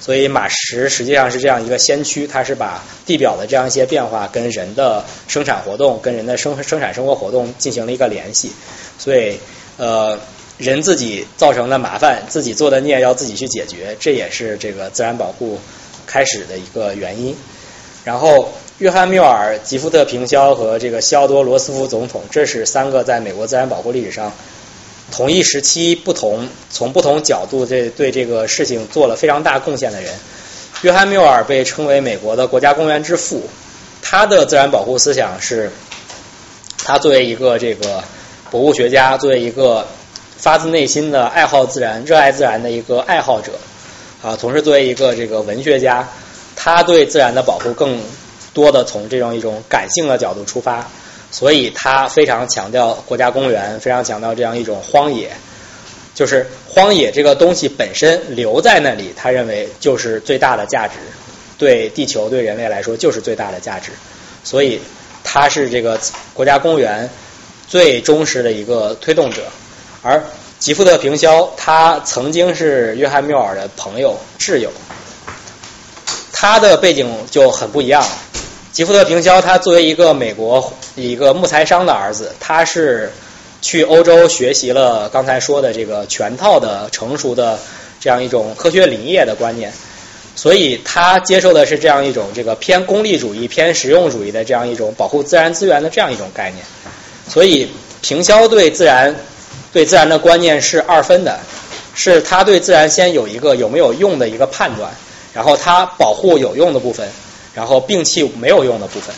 [0.00, 8.52] 所以马什实际上是这样一个先驱，他是把地表的这样一些变化跟人的生产活动、跟人的生生产生活活动进行了一个联系。
[8.98, 9.38] 所以，
[9.76, 10.18] 呃，
[10.58, 15.60] 人自己造成的麻烦，自己做的孽要自己去解决，这也是这个自然保护
[16.06, 17.36] 开始的一个原因。
[18.04, 18.48] 然后。
[18.78, 24.32] 约翰缪尔、吉福特平肖和这个西奥多罗斯福总统，这是三个在美国自然保护历史上
[25.12, 30.12] 同一时期、不同从不同角度这对这个事情做了非常大贡献的人。
[30.80, 33.42] 约翰缪尔被称为美国的国家公园之父，
[34.00, 35.70] 他的自然保护思想是，
[36.78, 38.02] 他作为一个这个
[38.50, 39.86] 博物学家，作为一个
[40.38, 43.52] 发自内心的爱好自然、热爱自然的一个爱好者
[44.22, 46.08] 啊，同时作为一个这个文学家，
[46.62, 47.98] 他对自然的保护更。
[48.54, 50.86] 多的从这种一种感性的角度出发，
[51.30, 55.30] 所以他非常强调国家公园，非常强调这样一种荒野，
[56.14, 60.96] 就是荒野这个东西本身留在那里，他认为就是最大的价值，
[61.56, 63.92] 对地球对人类来说就是最大的价值，
[64.44, 64.78] 所以
[65.24, 65.98] 他是这个
[66.34, 67.08] 国家公园
[67.66, 69.44] 最忠实的一个推动者。
[70.02, 70.22] 而
[70.58, 74.70] 吉福特平肖他曾经是约翰缪尔的朋友挚友，
[76.42, 78.04] 他的背景就很不一样。
[78.72, 83.12] 吉福德平肖，他作为一个美国一个木材商的儿子，他是
[83.60, 87.60] 去欧洲学习了刚才说的这个全套的成熟的
[88.00, 89.72] 这样一种科学林业的观念，
[90.34, 96.64] 所以他接受的是这样一种这个偏功利主义、偏实用主义的这样一种保护自然资源的这样一种概念。
[97.28, 97.68] 所以
[98.00, 99.14] 平肖对自然
[99.72, 101.38] 对自然的观念是二分的，
[101.94, 104.90] 是他对自然先有一个有没有用的一个判断，
[105.32, 107.08] 然后他保护有用的部分。
[107.54, 109.14] 然后摒弃没有用的部分，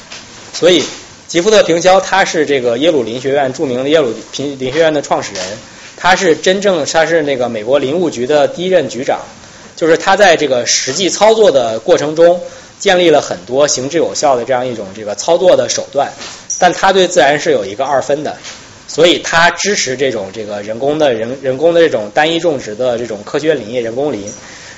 [0.52, 0.82] 所以
[1.28, 5.44] 吉夫特平肖他是这个耶鲁林学院著名的耶鲁林林学院的创始人，
[5.96, 9.20] 他是真正他是那个美国林务局的第一任局长，
[9.76, 12.40] 就是他在这个实际操作的过程中
[12.80, 16.12] 建立了很多行之有效的这样一种这个操作的手段，
[16.58, 18.36] 但他对自然是有一个二分的，
[18.88, 24.28] 所以他支持这种这个人工的人人工的这种单一种植的这种科学林业人工林，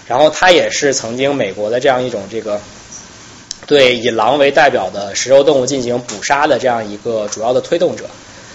[0.06, 2.60] 然后他也是曾经美国的这样一种这个。
[3.66, 8.04] 对以狼为代表的食肉动物进行捕杀的这样一个主要的推动者，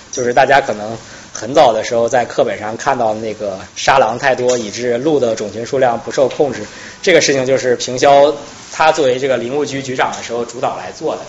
[0.10, 0.98] 就是大家可能
[1.34, 6.62] 很早的时候在课本上看到那个杀狼太多，以致鹿的种群数量不受控制。
[7.02, 8.34] 这个事情就是平霄
[8.72, 11.22] 他作为这个林务局局长的时候主导来做的。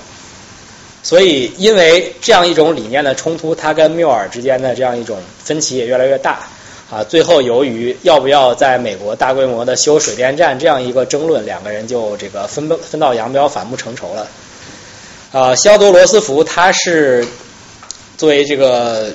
[1.02, 6.46] 所以，因为这样一种理念的冲突，他跟缪尔之间的这样一种分歧也越来越大。
[6.92, 14.28] 啊，最后由于要不要在美国大规模的修水电站这样一个争论，两个人就这个分分道扬镳，反目成仇了。
[15.32, 17.26] 啊，肖多罗斯福他是
[18.18, 19.10] 作为这个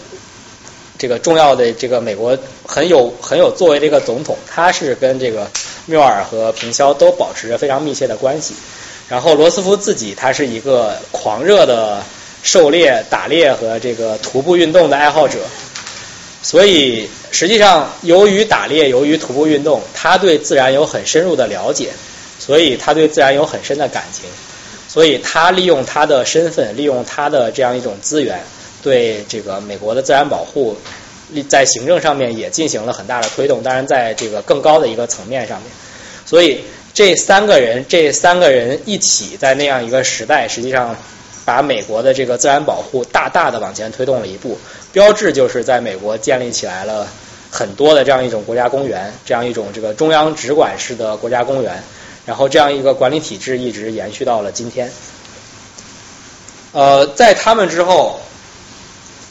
[0.97, 5.47] 这个重要的这个美国很有很有作为的一个总统，他是跟这个
[5.85, 8.55] 缪尔和平肖都保持着非常密切的关系。
[9.07, 12.01] 然后罗斯福自己他是一个狂热的
[12.41, 15.37] 狩猎、打猎和这个徒步运动的爱好者。
[16.47, 21.89] 所以，实际上，由于打猎，由于徒步运动，他对自然有很深入的了解，
[22.39, 24.29] 所以他对自然有很深的感情。
[24.87, 28.41] 所以他利用他的身份，利用他的这样一种资源，
[28.81, 30.77] 对这个美国的自然保护，
[31.49, 33.61] 在行政上面也进行了很大的推动。
[33.61, 35.69] 当然，在这个更高的一个层面上面，
[36.25, 36.61] 所以
[36.93, 40.95] 这三个人，这三个人一起在那样一个时代，实际上
[41.47, 44.57] 把美国的这个自然保护大大的往前推动了一步。
[44.91, 47.07] 标志就是在美国建立起来了
[47.49, 51.81] 很多的这样一种国家公园，这样一种这个中央直管式的国家公园，
[52.25, 54.91] 然后这样一个管理体制一直延续到了今天。
[56.73, 58.19] 呃，在他们之后，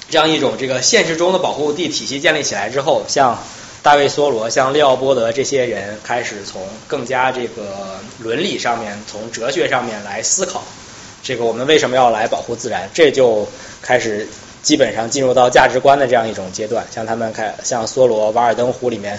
[0.09, 3.39] 这样一种这个现实中的保护地体系建立起来之后，像
[3.83, 10.65] 大卫·梭罗、像利奥波德这些人开始从更加这个伦理上面、从哲学上面来思考，
[11.27, 12.89] 这个我们为什么要来保护自然？
[12.95, 13.49] 这就
[13.83, 14.29] 开始。
[14.63, 19.17] 基本上进入到价值观的这样一种阶段，像他们开，像梭罗《瓦尔登湖》里面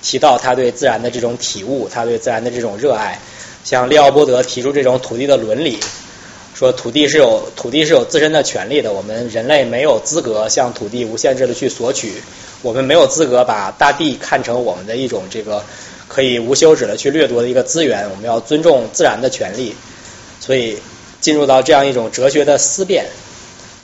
[0.00, 3.18] 提到他对自然的这种体悟，他对自然的这种热爱，
[3.62, 5.78] 像利奥波德提出这种土地的伦理，
[6.54, 12.14] 说土地是有土地是有自身的权利的，我们人类没有资格向土地无限制的去索取，
[12.62, 15.62] 我们没有资格把大地看成我们的一种这个
[16.08, 19.74] 可以无休止的去掠夺的一个资源，我们要尊重自然的权利，
[20.40, 20.78] 所以
[21.20, 23.06] 进入到这样一种哲学的思辨。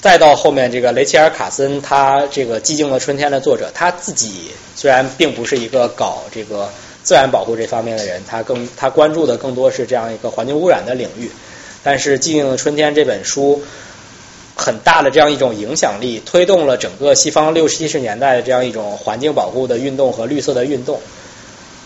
[0.01, 6.71] 再到后面，这个雷切尔·卡森，他这个《寂静的春天》的作者，他自己虽然并不是一个搞这个
[7.03, 11.31] 自然保护这方面的人，他更他关注的更多是这样一个环境污染的领域。
[11.83, 13.63] 但是《寂静的春天》这本书
[14.55, 21.01] 很大的这样一种影响力，推动了整个西方六七十年代的这样一种环境保护的运动和绿色的运动。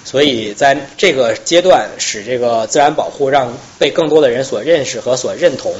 [0.05, 5.75] 所以在这个阶段，使这个自然保护让被更多的人所认识和所认同。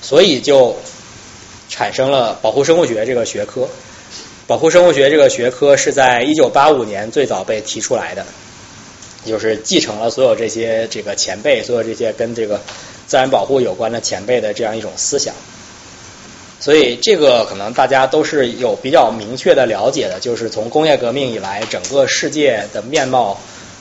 [0.00, 0.76] 所以就
[1.68, 3.68] 产生了保护生物学这个学科。
[4.46, 8.24] 保护生物学这个学科是在一九八五年最早被提出来的，
[9.24, 12.60] 就是继承了所有这些这个前辈，所有这些跟这个
[13.08, 15.34] 自然保护有关的前辈的这样一种思想。
[16.58, 23.38] 所以这个可能大家都是有比较明确的了解的，就是从工业革命以来，整个世界的面貌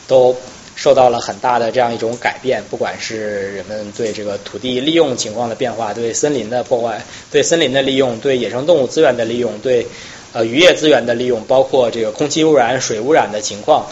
[0.08, 0.36] 都。
[0.78, 7.02] 受到了很大的这样一种改变，不管是人们对这个土地利用情况的变化，对森林的破坏，
[7.32, 9.88] 对森林的利用，对野生动物资源的利用，对
[10.34, 13.88] 呃渔业资源的利用，包括这个空气污染、水污染的情况，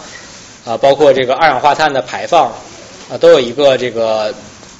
[0.66, 2.52] 啊，包括这个二氧化碳的排放，
[3.08, 4.34] 啊，都有一个这个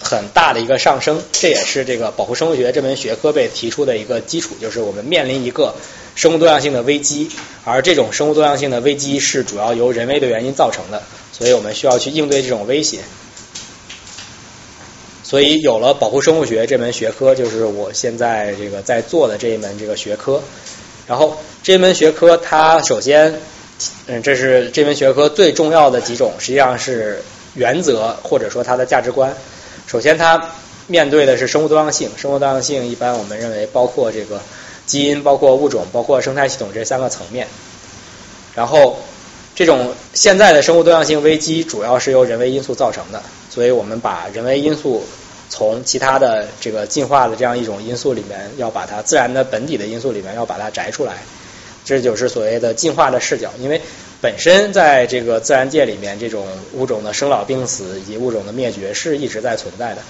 [0.05, 1.23] 很大的一个上升。
[1.33, 5.75] 这也是这个保护生物学这门学科被提出的一个基础，就是我们面临一个
[6.15, 7.31] 生物多样性的危机，
[7.65, 11.03] 而这种生物多样性的危机是主要由人为的原因造成的。
[11.33, 12.99] 所以我们需要去应对这种威胁，
[15.25, 20.41] 所以有了保护生物学这门学科，就是我现在这个在做的这一门这个学科。
[21.09, 23.41] 然后这门学科它首先，
[24.07, 27.21] 嗯，这是这门学科最重要的几种，实际上是
[27.55, 29.37] 原则或者说它的价值观。
[29.87, 30.51] 首先，它
[30.87, 34.41] 面对的是生物多样性，生物多样性一般我们认为包括这个
[34.87, 37.47] 基因、包括物种、包括生态系统这三个层面。
[38.55, 38.97] 然后。
[39.57, 45.05] 这种现在的生物多样性危机主要是由人为因素造成的，所以我们把人为因素
[45.49, 51.19] 从其他的这个进化的这样一种因素里面，要把它自然的本体的因素里面要把它摘出来，
[51.85, 53.53] 这就是所谓的进化的视角。
[53.61, 53.81] 因为
[54.25, 60.01] 本身在这个自然界里面，这种物种的生老病死以及物种的灭绝是一直在存在的。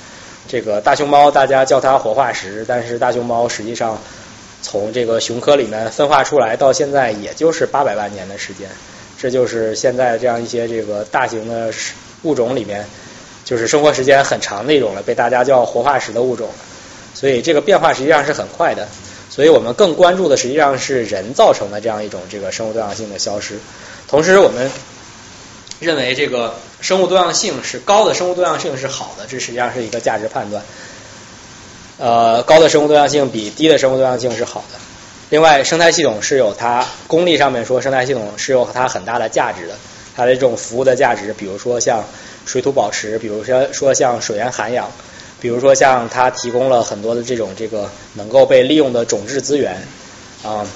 [0.47, 4.01] 这个大熊猫大家叫它活化石，但是大熊猫实际上
[4.63, 8.69] 从这个熊科里面分化出来到现在也就是八百万年的时间。
[9.19, 11.73] 这就是现在这样一些这个大型的
[12.23, 12.87] 物种里面，
[13.45, 16.49] 就是生活时间很长的一种了，被大家叫活化石的物种。
[17.15, 18.87] 所以这个变化实际上是很快的。
[19.29, 23.59] 所以我们更关注的实际上是人造成的这样一种这个生物多样性的消失。
[24.09, 24.71] 同时，我们
[25.81, 30.63] 认为这个生物多样性是高的，生物多样性是好的，这实际上是一个价值判断。
[31.99, 34.79] 呃，高的生物多样性比低的生物多样性是好的。
[35.31, 39.75] 另外，生态系统是有它功利上面说，生态系统是有它很大的价值的，
[40.15, 42.05] 它的这种服务的价值，比如说像
[42.47, 44.91] 水土保持，比如说说像水源涵养，
[45.41, 49.83] 比如说像它提供了很多的这种这个能够被利用的种质资源
[50.43, 50.67] 啊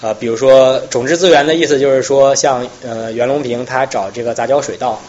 [0.00, 5.00] 啊，比如说种质资源的意思就是说，像呃袁隆平他找这个杂交水稻，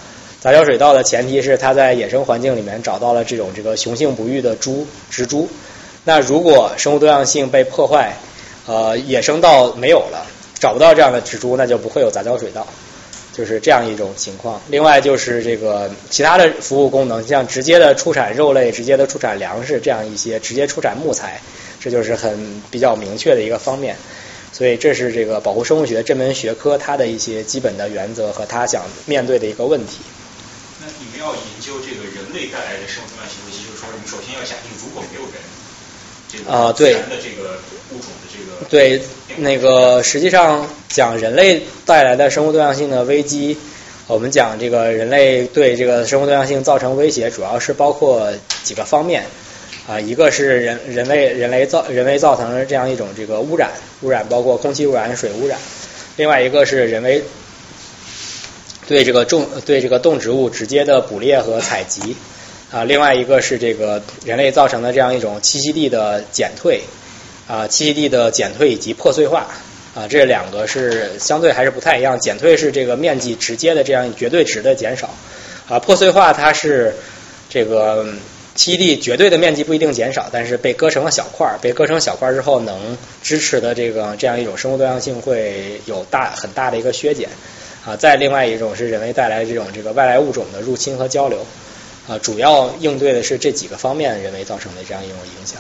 [0.42, 5.48] 杂交水稻的前提是他在野生环境里面找到了这种这个雄性不育的猪植株，
[6.06, 8.18] 那如果生物多样性被破坏，
[8.66, 10.26] 呃，野生稻没有了，
[10.60, 12.66] 找不到这样的植株，那就不会有杂交水稻，
[13.32, 14.60] 就是这样一种情况。
[14.70, 21.40] 另外就是这个其他的服务功能，像直接的出产肉类、直接的出产粮食这样一些，直接出产木材，
[21.80, 23.96] 这就是很比较明确的一个方面。
[24.52, 30.00] 所以这是这个保护生物学这门学科它的一些基本的原则和它想面对的一个问题。
[30.82, 35.34] 那你们要研究这个人类带来的生物多样性危机，就是说，你们首先要假定如果没有人，
[36.32, 36.96] 这个啊对
[38.70, 39.02] 对，
[39.38, 43.58] 那个实际上讲人类带来的生物多样性的危机，
[44.08, 48.32] 我们讲这个人类对这个生物多样性造成威胁，主要是包括
[48.64, 49.26] 几个方面
[49.90, 53.72] 啊，一个是人人类人类造人为造成的这样一种这个污染，
[54.02, 55.58] 污染包括空气污染、水污染，
[56.16, 57.24] 另外一个是人为
[58.88, 62.16] 对这个种对这个动植物直接的捕猎和采集
[62.72, 66.82] 啊，另外一个是这个人类造成的这样一种栖息地的减退。
[67.48, 69.48] 啊，栖息地的减退以及破碎化
[69.96, 72.20] 啊，这两个是相对还是不太一样。
[72.20, 75.10] 减退是这个面积直接的这样绝对值的减少，
[75.68, 76.94] 啊，破碎化它是
[77.50, 78.06] 这个
[78.60, 87.30] 栖息地绝对的面积不一定减少，但是被割成了小块儿，被割成小块儿之后，能支持的这个这样一种生物多样性会有大很大的一个削减
[87.86, 87.96] 啊。
[87.96, 91.46] 再另外一种是人为带来这种这个外来物种的入侵和交流
[92.10, 95.58] 啊，主要应对的是这几个方面人为造成的这样一种影响。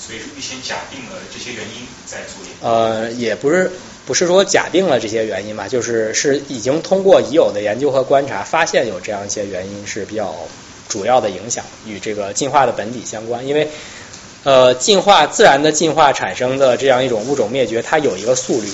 [0.00, 2.66] 所以是预先假定了这些原因再做研究。
[2.66, 3.70] 呃，也不是
[4.06, 10.34] 不是说假定了这些原因吧，就是是已经通过已有的研究和观察，发现有这样一些原因是比较
[10.88, 13.46] 主要的影响与这个进化的本体相关。
[13.46, 13.68] 因为
[14.44, 18.68] 呃，进化自然的进化产生的这样一种物种灭绝，它有一个速率，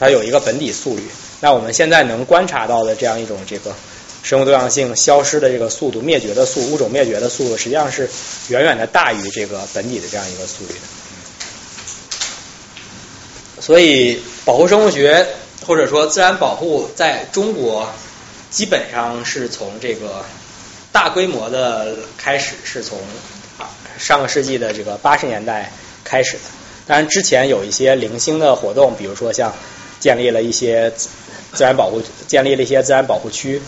[0.00, 1.02] 它有一个本体速率。
[1.40, 3.74] 那我们现在能观察到的这样一种这个。
[4.22, 8.10] 生物多样性消失的这个速度，灭绝的速物种灭绝的速度，实际上是
[8.48, 10.80] 远远的大于这个本体的这样一个速率的。
[13.62, 15.24] 所以，保护生物学
[15.64, 17.88] 或者说自然保护在中国，
[18.50, 20.24] 基本上是从这个
[20.96, 22.98] 大规模的开始，是从
[23.98, 25.70] 上个世纪的这个八十年代
[26.02, 26.44] 开始的。
[26.86, 29.52] 当然，之前有一些零星的活动，比如说像
[30.00, 30.90] 建立了一些
[31.52, 33.60] 自然保护，建立了一些自然保护区。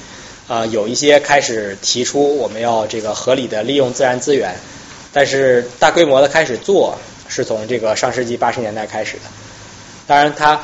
[0.47, 4.57] 啊，有一些开始提出我们要这个合理的利用自然资源，
[5.13, 6.99] 但是大规模的开始做
[7.29, 9.25] 是从这个上世纪八十年代开始的。
[10.07, 10.59] 当然，它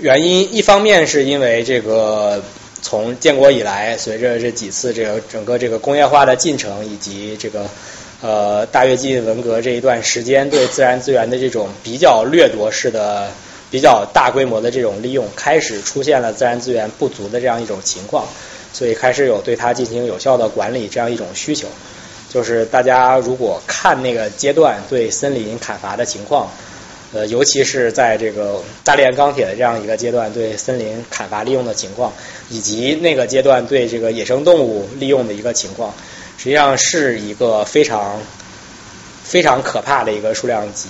[0.00, 2.42] 原因一方面是因为这个
[2.86, 7.66] 从建国以来，随着这几次这个整个这个工业化的进程以及这个
[8.22, 13.28] 呃大跃进文革这一段时间对自然资源的这种比较掠夺式的、
[13.72, 18.24] 比较大规模的这种利用，开始出现了自然资源不足的这样一种情况。
[18.72, 21.66] 所以开始有对它进行有效的管理这样一种需求，
[22.32, 26.48] 就是大家如果看那个阶段对森林砍伐的情况，
[27.12, 32.12] 呃，尤其是在这个大炼钢铁的这样一个阶段对森林砍伐利用的情况，
[32.50, 35.94] 以及那个阶段对这个野生动物利用的一个情况，
[36.36, 38.20] 实际上是一个非常
[39.22, 40.88] 非常可怕的一个数量级。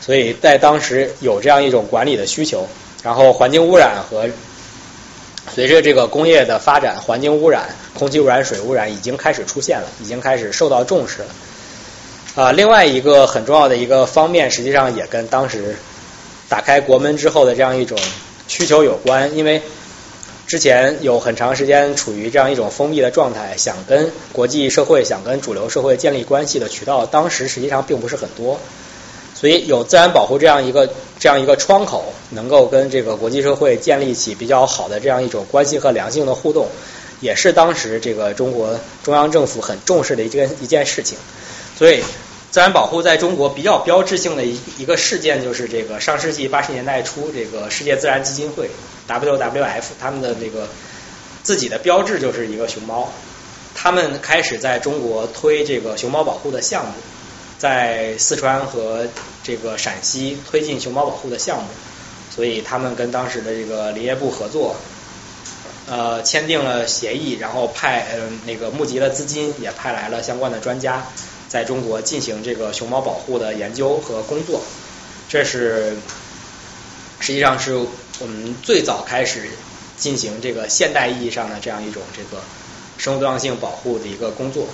[0.00, 2.68] 所以在当时有这样一种管理的需求，
[3.02, 4.28] 然后环境污染和
[5.54, 11.28] 随着这个工业的发展，环境污染、空气污染、水污染已经开始出现了，已经开始受到重视了。
[12.34, 15.76] 啊，另外一个很重要的一个方面，实际上也跟当时
[16.48, 17.98] 打开国门之后的这样一种
[18.48, 19.36] 需求有关。
[19.36, 19.60] 因为
[20.46, 28.58] 之前有很长时间处于这样一种封闭的状态，想跟国际社会、想跟主流社会建立关系的渠道，当时实际上并不是很多。
[29.34, 36.66] 所以有自然保护这样一个这样一个窗口，能够跟这个国际社会建立起比较好的这样一种关系和良性的互动，
[37.20, 41.18] 也是当时这个中国中央政府很重视的一件一件事情。
[41.82, 42.00] 所以，
[42.52, 48.70] 自然保护在中国比较标志性的一一个事件，就是这个上世纪八十年代初，这个世界自然基金会
[49.08, 50.68] WWF 他们的这个
[51.42, 53.10] 自己的标志就是一个熊猫，
[53.74, 56.92] 他们开始在中国推这个熊猫保护的项目。
[57.58, 59.04] 在四川和
[59.42, 61.64] 这个陕西推进熊猫保护的项目，
[62.30, 64.76] 所以他们跟当时的这个林业部合作，
[65.90, 71.04] 呃，签订了协议，然后派呃那个募集了资金，也派来了相关的专家，
[71.52, 74.62] 在中国进行这个熊猫保护的研究和工作。
[75.28, 75.94] 这是
[77.20, 79.50] 实际上是我们最早开始
[79.98, 82.42] 进行这个现代意义上的这样一种这个
[82.96, 84.66] 生物多样性保护的一个工作。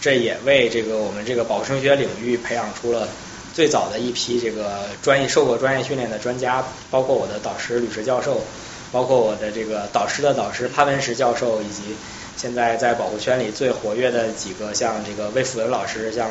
[0.00, 3.06] 这也为这个我们这个保护生物学领域培养出了
[3.54, 8.42] 最早的一批这个专业受过专业训练的专家，包括我的导师吕石教授，
[8.90, 11.94] 包括我的这个导师的导师潘文石教授，以及
[12.36, 16.30] 现在在保护圈里最活跃的几个像这个魏辅文老师、像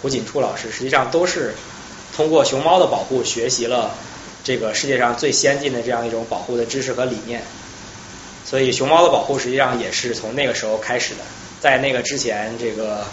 [0.00, 1.54] 胡锦初老师，实际上都是
[2.16, 3.94] 通过熊猫的保护学习了
[4.42, 7.42] 这个世界上最先进的这样一种保护的知识和理念。
[8.44, 11.20] 所以熊猫的保护实际上也是从那个时候开始的。
[11.60, 13.04] 在那个之前，这个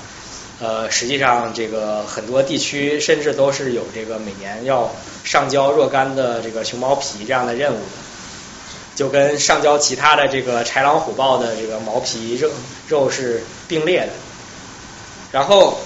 [0.59, 4.89] 呃，实际上这个很多地区甚至都是有这个每年要
[5.23, 7.81] 上交若干的这个熊猫皮这样的任务的，
[8.97, 12.49] 就跟上交其他的这个豺狼虎豹的这个毛皮肉
[12.89, 14.09] 肉是并列的。
[15.31, 15.77] 然后，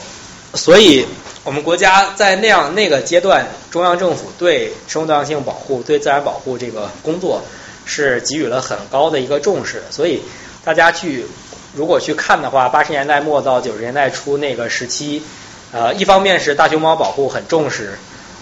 [0.56, 1.06] 所以
[1.44, 7.44] 我们国家在那样那个阶段，中央政府对生物多样性保护、对自然保护这个工作
[7.86, 9.84] 是给予了很高的一个重视。
[9.92, 10.24] 所以
[10.64, 11.26] 大家去。
[11.74, 15.24] 如果去看的话，八十年代末到九十年代初那个时期，
[15.72, 17.98] 呃，一方面是大熊猫保护很重视，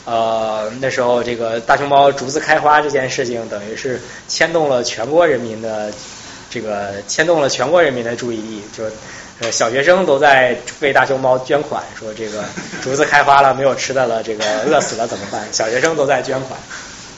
[0.06, 5.92] 呃，那时候这个大熊猫竹子开花这件事情，等于是牵动了全国人民的
[6.50, 8.84] 这个牵动了全国人民的注意力，就
[9.40, 12.44] 呃小学生都在为大熊猫捐款，说这个
[12.82, 15.48] 竹子开花了没有吃的了，这个饿死了怎么办？
[15.52, 16.60] 小学生都在捐款，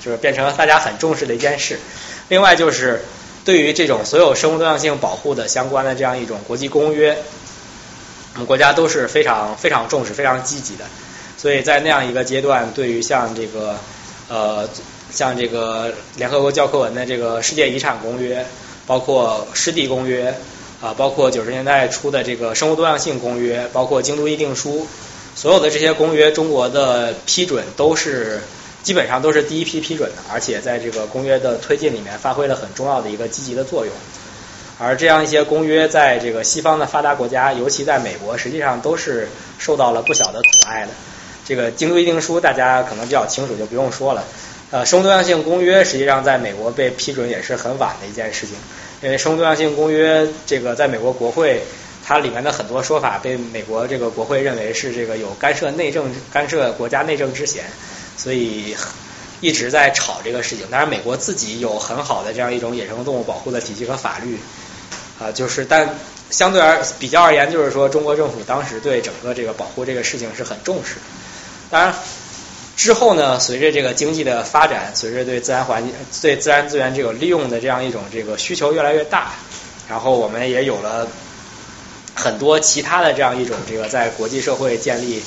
[0.03, 1.79] 就是变成了大家很重视的一件事。
[2.29, 3.03] 另外就是。
[3.43, 7.17] 对于这种所有生物多样性保护的相关的这样一种国际公约，
[8.35, 10.85] 我们国家都是非常非常重视、非常积极的。
[11.41, 13.75] 所以在那样一个阶段，对于像这个
[14.29, 14.69] 呃
[15.09, 18.45] 像这个联合国教科文的这个世界遗产公约，
[18.85, 20.35] 包括湿地公约
[20.81, 24.85] 啊，包括九十年代初的这个生物多样性公约，包括京都议定书，
[25.33, 28.39] 所有的这些公约，中国的批准都是。
[28.83, 33.93] 基本上都是第一批批准的，而且在这个公约的推进里面发挥了很重要的一个积极的作用。
[34.79, 39.29] 而这样一些公约，在这个西方的发达国家，尤其在美国，实际上都是
[39.59, 40.91] 受到了不小的阻碍的。
[41.45, 44.23] 这个京都议定书大家可能比较清楚，就不用说了。
[44.71, 48.55] 呃，生物多样性公约实际上在美国被批准也是很晚的一件事情，
[49.01, 51.61] 因为生物多样性公约这个在美国国会，
[52.05, 57.65] 它里面的很多说法被美国这个国会认为是这个有干涉内政、干涉国家内政之嫌。
[58.17, 58.75] 所以
[59.39, 60.65] 一直在吵这个事情。
[60.69, 64.37] 当然，美国自己有很好的这样一种野生动物保护的体系和法律
[65.19, 65.97] 啊，就是但
[66.29, 70.95] 相对而比较而言，就是说中国政府当时对整个这个保护这个事情是很重视。
[71.71, 71.95] 当然
[72.75, 75.91] 之后呢，随着这个经济的发展，随着对自然环境、
[76.21, 79.31] 对自然资源这个利用的这样一种这个需求越来越大，
[79.89, 81.07] 然后我们也有了
[82.13, 85.23] 很多其他的这样一种这个在国际社会建立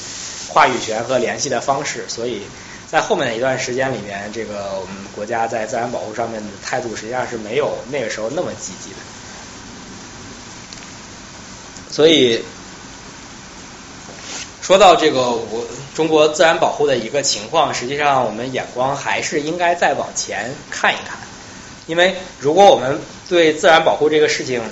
[0.48, 2.42] 话语权和联系的方式，所以。
[2.86, 8.96] 在后面的一段时间里面，这个我们国家在自然保护上面的态度实际上是没有那个时候那么积极的。
[11.90, 12.44] 所以
[14.64, 15.62] 说到这个我
[15.94, 21.18] 中国自然保护的一个情况，实际上我们眼光还是应该再往前看一看，
[21.86, 22.98] 因为如果我们
[23.28, 24.62] 对自然保护这个事情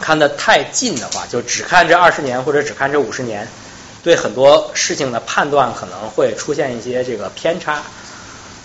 [0.00, 3.46] 看得太近的话，就只看这二十年或者只看这五十年。
[4.02, 7.82] 对很多事情的判断可能会出现一些这个偏差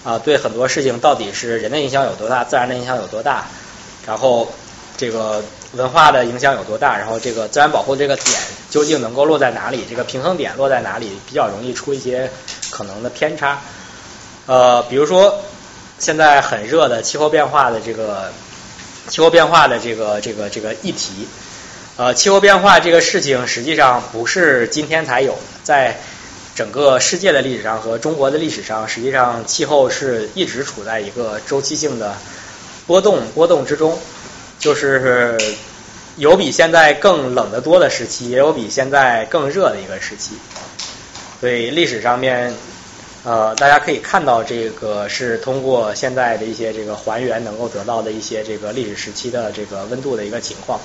[0.06, 3.46] 啊，对很多事情到底是人的影响有多大，自然的影响有多大，
[4.08, 4.50] 然后
[4.96, 8.40] 这个文化的影响有多大，然后这个自然保护这个点
[8.70, 12.32] 究竟能够落在哪里，这个平衡点落在哪里，比较容易出一些
[12.70, 13.62] 可能的偏差。
[14.46, 15.42] 呃，比如说
[16.00, 18.32] 现在很热的气候变化的这个
[19.08, 21.28] 气候变化的这个这个这个议题。
[21.98, 26.00] 呃，气候变化这个事情实际上不是今天才有的，在
[26.54, 32.16] 整个世界的历史上和中国的历史上，实际上气候是一直处在一个周期性的
[32.86, 34.00] 波动波动之中，
[34.60, 35.38] 就是
[36.18, 40.36] 有比现在更冷得多的时期，也有比现在更热的一个时期。
[41.40, 42.54] 所以历史上面，
[43.24, 50.80] 呃，大家可以看到这个是通过现在的一些这个还原，能够得到的一些这个历史时期的这个温度的一个情况。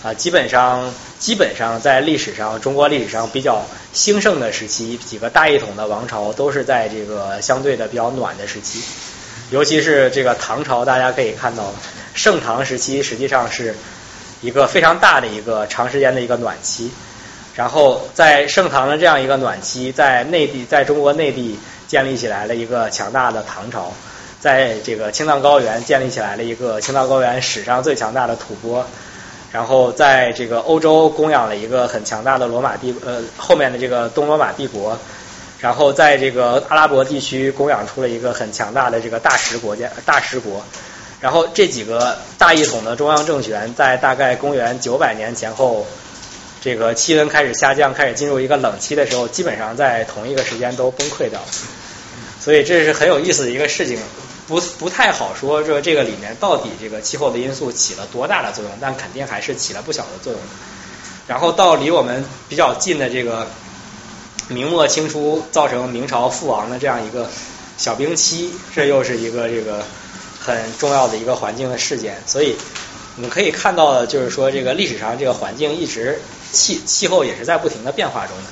[0.00, 8.80] 啊，基本上，基本上在历史上，中国历史上比较兴盛的时期，几个大一统的王朝都是在这个相对的比较暖的时期，
[9.50, 11.74] 尤其是这个唐朝，大家可以看到，
[12.18, 13.74] 盛唐时期实际上是
[14.42, 16.90] 一个非常大的一个长时间的一个暖期。
[17.54, 23.92] 然后在盛唐的这样一个暖期，在内地，在中国内地建立起来了一个强大的唐朝，
[24.40, 28.84] 在这个青藏高原建立起来了一个青藏高原史上最强大的吐蕃。
[29.50, 34.96] 然后在这个欧洲供养了一个很强大的罗马帝，呃，后面的这个东罗马帝国，
[35.58, 40.62] 然后在这个阿拉伯地区供养出了一个很强大的这个大食国家大食国。
[41.20, 45.84] 然后这几个大一统的中央政权在大概公元九百年前后，
[46.60, 51.46] 这个气温开始下降，开始进入一个冷期的时候，基本上在同一个时间都崩溃掉了。
[52.40, 53.98] 所以这是很有意思的一个事情，
[54.46, 60.40] 不不太好说说这个里面到底这个气候的因素起了多大的作用，但肯定还是起了不小的作用。
[61.26, 63.48] 然后到离我们比较近的这个
[64.46, 67.28] 明末清初造成明朝覆亡的这样一个
[67.76, 69.84] 小冰期，这又是一个这个。
[70.48, 72.56] 很重要的一个环境的事件，所以
[73.16, 76.18] 我们可以看到的就是说，这个历史上这个环境一直
[76.52, 78.44] 气气候也是在不停的变化中的。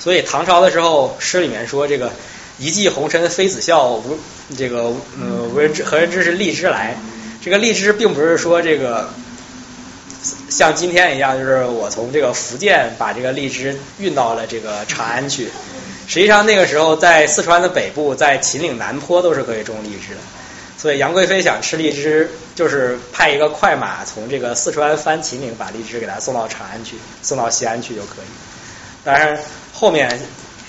[0.00, 2.10] 所以唐朝的时候，诗里面说这个
[2.58, 4.18] 一骑红尘妃子笑，无
[4.56, 4.78] 这个
[5.20, 6.96] 呃无人知何人知是荔枝来。
[7.42, 9.08] 这个荔枝并不是说这个
[10.48, 15.48] 像今天一样，就是我从这个福建把这个荔枝运到了这个长安去。
[16.08, 20.20] 实际上那个时候，在四川的北部，在秦岭南坡都是可以种荔枝的。
[20.86, 28.26] 所以杨贵妃想吃荔枝，就是派一个快马从这个四川翻秦岭，把荔枝给他送到长安去，送到西安去就可以。
[29.02, 29.36] 当然
[29.72, 30.20] 后面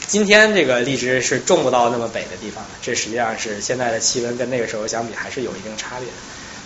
[0.08, 6.14] 今天这个荔枝是种不到那么北的地方的，这实际上是现在的气温跟那个时候相比还是有一定差别的。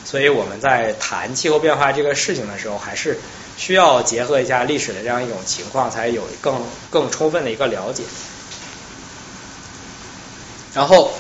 [0.06, 3.20] 所以我们在谈气候变化这个事情的时候，还是
[3.58, 8.04] 需要结合一下历史的这样一种情况，才有更更充分的一个了解。
[10.74, 11.12] 然后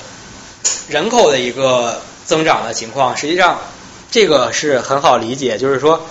[0.87, 2.01] 人口的一个。
[2.25, 3.59] 增长的情况，实际上
[4.09, 6.05] 这个是很好理解，就是说，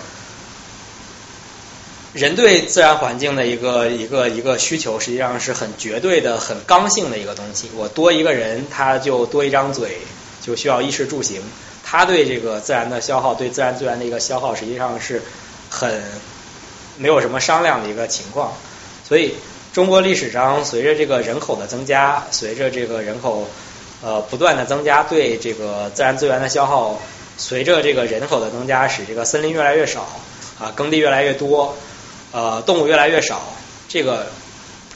[2.12, 7.70] 人对自然环境的一个一个一个需求，实际上是很绝对的、很刚性的一个东西。
[7.76, 9.98] 我多一个人，他就多一张嘴，
[10.42, 11.40] 就需要衣食住行。
[11.84, 15.22] 他对这个自然的消耗，对自然资源的一个消耗，实际上是
[15.70, 16.02] 很
[16.96, 18.52] 没有什么商量的一个情况。
[19.08, 19.34] 所以，
[19.72, 23.48] 中国历史上随着这个人口的增加，随着这个人口。
[24.02, 26.98] 呃，不断的增加对这个自然资源的消耗，
[27.36, 30.08] 随着这个人口的增加，使这个森林越来越少，
[30.58, 31.76] 啊，耕地越来越多，
[32.32, 33.42] 呃，动物越来越少，
[33.88, 34.26] 这个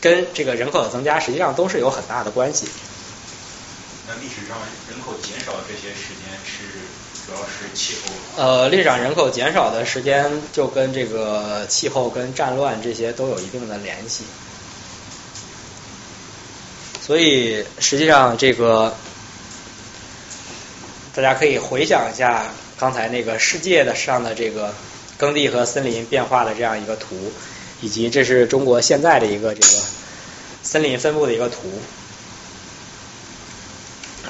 [0.01, 2.67] 跟这个人口的增加实际上都是有很大的关系。
[4.07, 4.57] 那历史上
[4.89, 6.65] 人口减少这些时间是
[7.27, 7.95] 主要是气
[8.37, 8.43] 候？
[8.43, 14.25] 呃，历史上人口减少的时间就跟这个气候、跟战乱这些都有一定的联系。
[17.07, 18.95] 所以，实际上这个
[21.15, 22.47] 大家可以回想一下
[22.79, 24.73] 刚才那个世界的上的这个
[25.19, 27.31] 耕地和森林变化的这样一个图，
[27.83, 29.83] 以及这是中国现在的一个这个
[30.63, 31.59] 森林分布的一个图。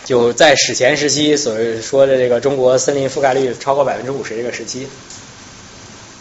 [0.05, 4.89] 就在史前时期所说的这个中国森林覆盖率超过百分之五十这个时期，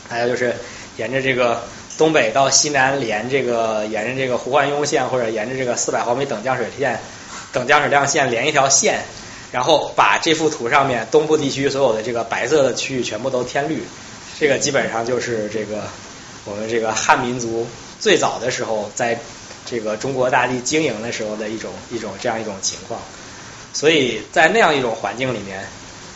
[0.07, 0.55] 还有就是
[0.97, 1.63] 沿着这个。
[1.97, 6.99] 东北到西南连这个沿着这个胡焕庸线或者沿着这个四百毫米等降水线
[7.51, 9.03] 等降水量线连一条线，
[9.51, 13.83] 然后把这幅图上面东部地区所有的这个白色的区域全部都填绿，
[14.39, 15.83] 这个基本上就是这个
[16.45, 17.67] 我们这个汉民族
[17.99, 19.19] 最早的时候在
[19.65, 22.99] 这个中国大地经营的时候的一种一种这样一种情况，
[23.71, 25.63] 所以在那样一种环境里面。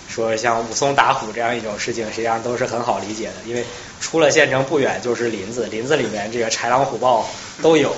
[0.09, 3.63] 说像武松打虎这样一种事情，实际上都是很好理解的，因为
[3.99, 7.29] 出了县城不远就是林子，林子里面这个豺狼虎豹
[7.61, 7.91] 都有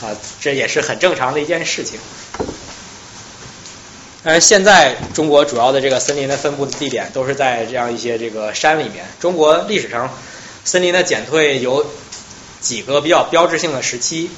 [0.00, 1.98] 啊，这也是很正常的一件事情。
[4.22, 9.04] 但是现在中国主要的这个森林的分布的地点都是在这样一些这个山里面。
[9.20, 10.10] 中国历史上
[10.64, 11.86] 森林的减退有
[12.60, 14.30] 几个比较标志性的时期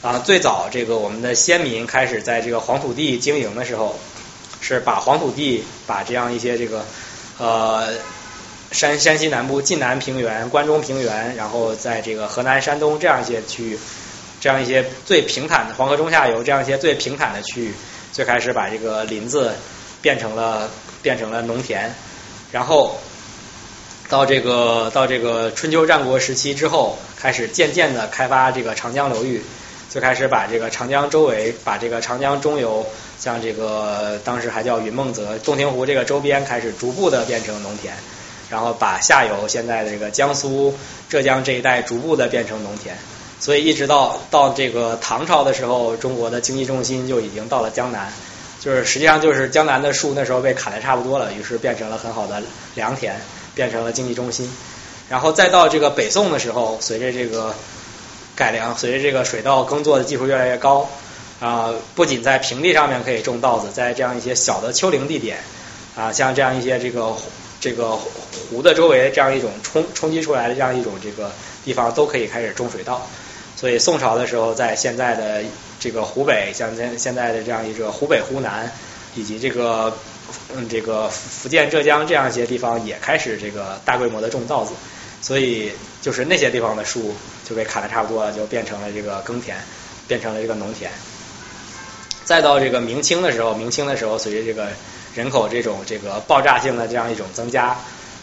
[0.00, 3.98] 啊，最早这个我们的先民开始在这个黄土地经营的时候。
[4.60, 6.84] 是把黄土地，把这样一些这个
[7.38, 7.88] 呃
[8.70, 13.78] 山山西南部晋南平原、关中平原，然后在这个河南、山东这样一些区域，
[14.40, 17.74] 这样一些最平坦的黄河中下游这样一些最平坦的区域，
[18.12, 19.54] 最开始把这个林子
[20.02, 20.68] 变成了
[21.02, 21.94] 变成了农田，
[22.52, 22.98] 然后
[24.08, 29.42] 到这个到这个春秋战国时期之后，开始渐渐的开发这个长江流域。
[29.90, 32.84] 就开始把这个长江周围，把这个长江中游，
[33.18, 37.94] 像这个当时还叫云梦泽、洞庭湖这个周边，开始逐步的变成农田，
[38.50, 40.74] 然后把下游现在的这个江苏、
[41.08, 42.98] 浙江这一带逐步的变成农田，
[43.40, 48.12] 所以一直到到这个唐朝的时候，中国的经济重心就已经到了江南，
[48.60, 52.42] 就是实际上就是江南的树那时候被砍的差不多了，于是变成了很好的
[52.74, 53.18] 良田，
[53.54, 54.52] 变成了经济中心，
[55.08, 57.54] 然后再到这个北宋的时候，随着这个。
[58.38, 60.88] 改良，随着这个水稻耕作的技术越来越高，
[61.40, 65.38] 啊，不仅在平地上面可以种稻子，在这样一些小的丘陵地点，
[65.96, 67.16] 啊，像这样一些这个
[67.60, 71.32] 这个湖的周围这样一种冲冲击出来的这样一种这个
[71.64, 73.04] 地方，都可以开始种水稻。
[73.56, 75.42] 所以宋朝的时候，在现在的
[75.80, 78.70] 这个湖北，像现现在的这样一个湖北、湖南，
[79.16, 79.92] 以及这个
[80.54, 84.74] 嗯这个福建、浙江这样一些地方也开始这个大规模的种稻子，
[85.20, 85.72] 所以
[86.08, 87.14] 就是那些地方的树
[87.46, 89.54] 就被砍的差不多了，就变成了这个耕田，
[90.06, 90.90] 变成了这个农田。
[92.24, 94.68] 再到这个明清的时候，明清的时候，随着这个
[95.14, 97.76] 人口这种这个爆炸性的这样一种增加，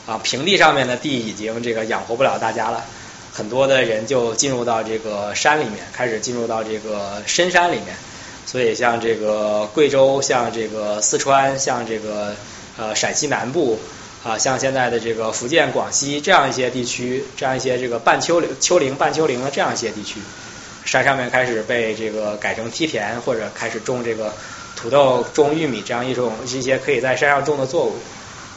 [0.07, 2.83] 啊，平地上面的地已经这个养活不了大家了，
[3.31, 7.95] 很多的人就进入到这个山里面，开始进入到这个深山里面。
[8.47, 12.35] 所以像这个贵州，像这个四川，像这个
[12.77, 13.79] 呃陕西南部
[14.25, 20.19] 啊，像现在的这个福建、广西这样一些地区，这样一些这个半丘陵、丘陵、半丘陵的这样一些地区。
[20.83, 24.33] 山上面开始被这个改成梯田，或者开始种这个
[24.75, 27.97] 土豆、种玉米这样一种一些可以在山上种的作物，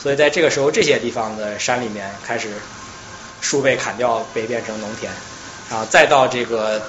[0.02, 2.48] 所以在这个时候，这些地方的山里面开始
[3.42, 5.12] 树被砍掉，被变成农田，
[5.70, 6.80] 然后，再到这个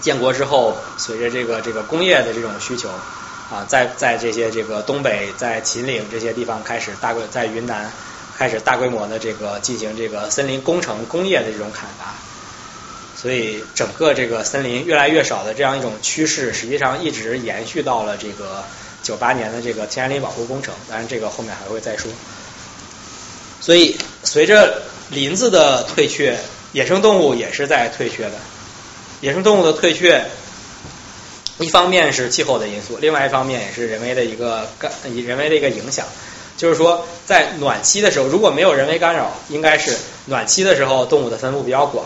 [0.00, 2.88] 建国之后，随着这个这个工业的这种需求，
[3.50, 7.90] 啊，在在这些这个东北，在秦岭这些地方开始大规在云南
[8.36, 12.14] 开始大规模的这个进行这个森林工程、工业的这种砍伐。
[13.16, 18.62] 所以整个这个森林越来越少的这样一种趋势，实际上一直延续到了这个
[19.02, 20.72] 九八年的这个天然林保护工程。
[20.88, 22.12] 当然，这个后面还会再说。
[23.60, 26.38] 所以，随着林子的退却，
[26.72, 28.32] 野生动物也是在退却的。
[29.20, 30.24] 野生动物的退却，
[31.58, 36.06] 一方面是气候的因素，另外一方面也是人为的一个干人为的一个影响。
[36.56, 42.04] 就是说，在暖期的时候，如果没有人为干扰，应该是暖期的时候动物的分布比较广。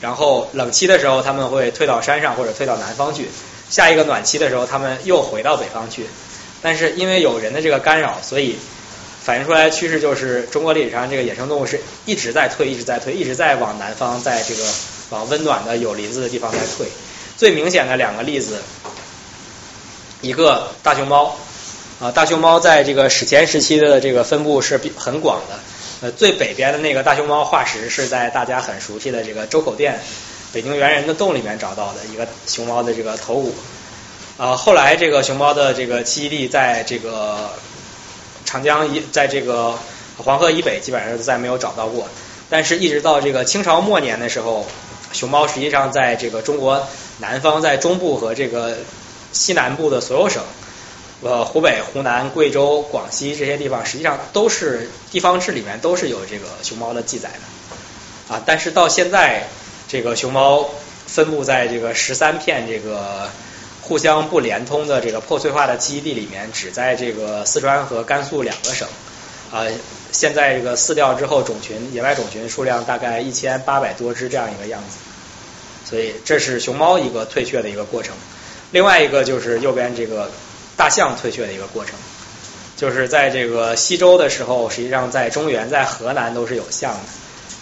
[0.00, 3.28] 然后冷期的时候，他们会退到山上或者退到南方去。
[3.70, 6.06] 下一个暖期的时候，他们又回到北方去。
[6.62, 8.56] 但是因为有人的这个干扰，所以
[9.22, 14.62] 反映出来的趋势就是，中国历史上这个野生动物是一直在退，一直在退，一直在往南方，在这个
[15.10, 16.86] 往温暖的有林子的地方在退。
[17.36, 18.62] 最明显的两个例子，
[20.22, 21.36] 一个大熊猫
[22.00, 25.58] 啊，大熊猫在这个史前时期的这个分布是很广的。
[26.02, 29.98] 呃，最北边的那个大熊猫化石是在大家很熟悉的这个周口店
[30.52, 33.54] 北京猿人的洞里面找到的一个熊猫的这个头骨。
[34.36, 37.50] 啊，后来这个熊猫的这个栖息地在这个
[38.44, 39.78] 长江以，在这个
[40.18, 42.06] 黄河以北基本上再没有找到过。
[42.50, 44.66] 但是，一直到这个清朝末年的时候，
[45.12, 46.86] 熊猫实际上在这个中国
[47.18, 48.76] 南方，在中部和这个
[49.32, 50.42] 西南部的所有省。
[51.22, 58.42] 呃，湖北、湖南、贵州、广西这些地方，实际上都是地方志里面都是有这个熊猫的记载的啊。
[58.44, 59.48] 但是到现在，
[59.88, 60.68] 这个熊猫
[61.06, 63.30] 分布在这个十三片这个
[63.80, 68.86] 互相不连通的这个破碎化的栖息地里面，只在这个四川和甘肃两个省
[69.50, 69.64] 啊。
[70.12, 74.98] 现在这个饲调之后，种群野外种群数量大概一千八百多只这样一个样子。
[75.88, 78.14] 所以这是熊猫一个退却的一个过程。
[78.72, 80.30] 另外一个就是右边这个。
[80.78, 81.94] 大象退却的一个过程，
[82.76, 87.00] 就是在这个西周的时候，实际上在中原、在河南都是有象的。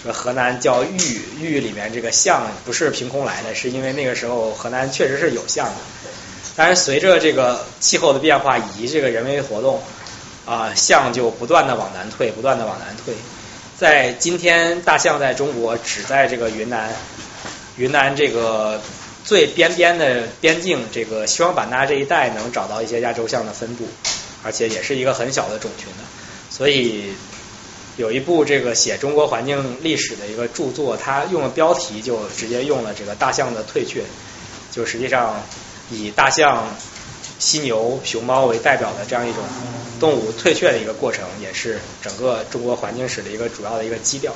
[0.03, 5.75] 说河南叫豫，豫里面这个象不是凭空来的，是因为那个时候河南确实是有象的。
[6.57, 9.81] 但是随着这个气候的变化以及这个人为活动，
[10.45, 13.15] 啊，象就不断的往南退，不断的往南退。
[13.77, 16.93] 在今天，大象在中国只在这个云南，
[17.77, 18.81] 云南这个。
[19.25, 23.89] 最边边的边境，这个西双版纳这一带能找到一些亚洲象的分布，
[24.43, 26.05] 而且也是一个很小的种群的。
[26.51, 27.15] 所以
[27.97, 34.03] 有一部这个写中国环境历史的一个著作，它用了标题就直接用了这个大象的退却，
[34.71, 35.43] 就实际上
[35.91, 36.77] 以大象、
[37.39, 39.43] 犀牛、熊猫为代表的这样一种
[39.99, 44.35] 动物退却的一个过程，也是整个中国环境史的一个主要的一个基调。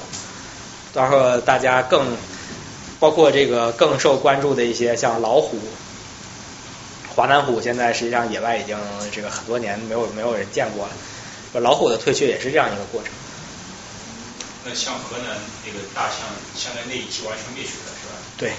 [0.94, 2.16] 到时候大家更。
[3.00, 5.56] 包括这个更受关注的一些，像老虎、
[7.14, 8.76] 华南虎，现在实际上野外已经
[9.12, 10.92] 这个很多年没有没有人见过了。
[11.60, 13.12] 老虎的退却也是这样一个过程。
[14.64, 16.18] 那像河南那个大象，
[16.56, 18.14] 相当于那一期完全灭绝了，是吧？
[18.36, 18.52] 对。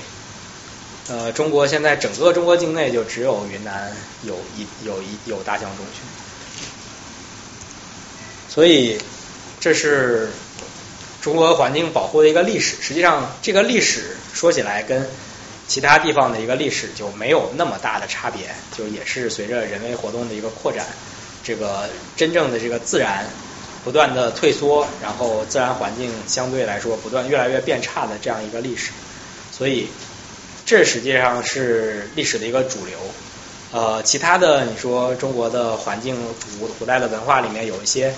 [1.09, 3.91] 呃，中国现在整个中国境内就只有云南
[4.23, 6.03] 有一有一有大象种群，
[8.47, 9.01] 所以
[9.59, 10.31] 这是。
[11.21, 15.05] 中国环境保护的一个历史，实际上这个历史说起来跟
[15.67, 20.85] 其他地方的一个历史就没有那么大的差别，就也是随着人为活动的一个扩展，
[21.43, 23.27] 这个真正的这个自然
[23.83, 28.91] 不断的退缩，然后自然环境相对来说不断越来越变差的这样一个历史，
[29.51, 29.89] 所以
[30.65, 32.97] 这实际上是历史的一个主流。
[33.71, 36.15] 呃，其他的你说中国的环境
[36.59, 38.15] 古古代的文化里面有一些。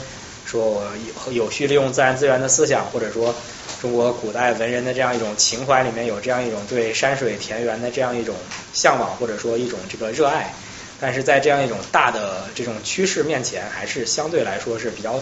[0.51, 0.83] 说
[1.25, 3.33] 有有序利用自然资源的思想，或者说
[3.81, 8.35] 中国古代文人的这样一种情怀里面有这样一种对山水田园的这样一种
[8.73, 10.53] 向往，或者说一种这个热爱。
[10.99, 15.19] 但是在这样一种大的这种趋势面前，还是相对来说是比较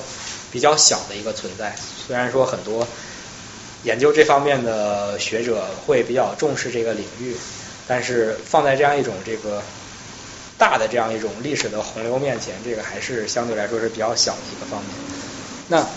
[0.52, 1.74] 比较小的一个存在。
[2.06, 2.86] 虽然说很多
[3.84, 7.34] 研究这方面的学者会比较重视这个领域，
[7.88, 9.62] 但是放在这样一种这个
[10.60, 14.90] 大的这样一种历史的洪流面前，这个还是相对来说是比较小的一个方面。
[15.70, 15.88] 那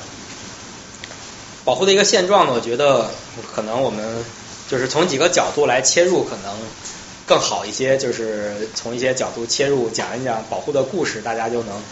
[1.64, 3.10] 保护的一个现状呢，我觉得
[3.54, 4.24] 可能我们
[4.68, 6.56] 就是从几个角度来切入，可能
[7.26, 7.98] 更好一些。
[7.98, 11.82] 就是从一些角度切入，讲一讲保护的故事，大家就能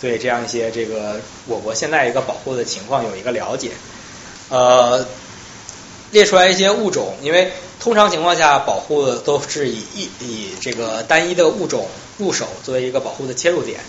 [0.00, 3.70] 对这样一些这个我国现在一个保护的情况有一个了解。
[4.48, 5.06] 呃，
[6.10, 11.88] 列出来一些物种，因为通常情况下保护都是以一以这个单一的物种
[12.22, 13.80] 入手作为一个保护的切入点。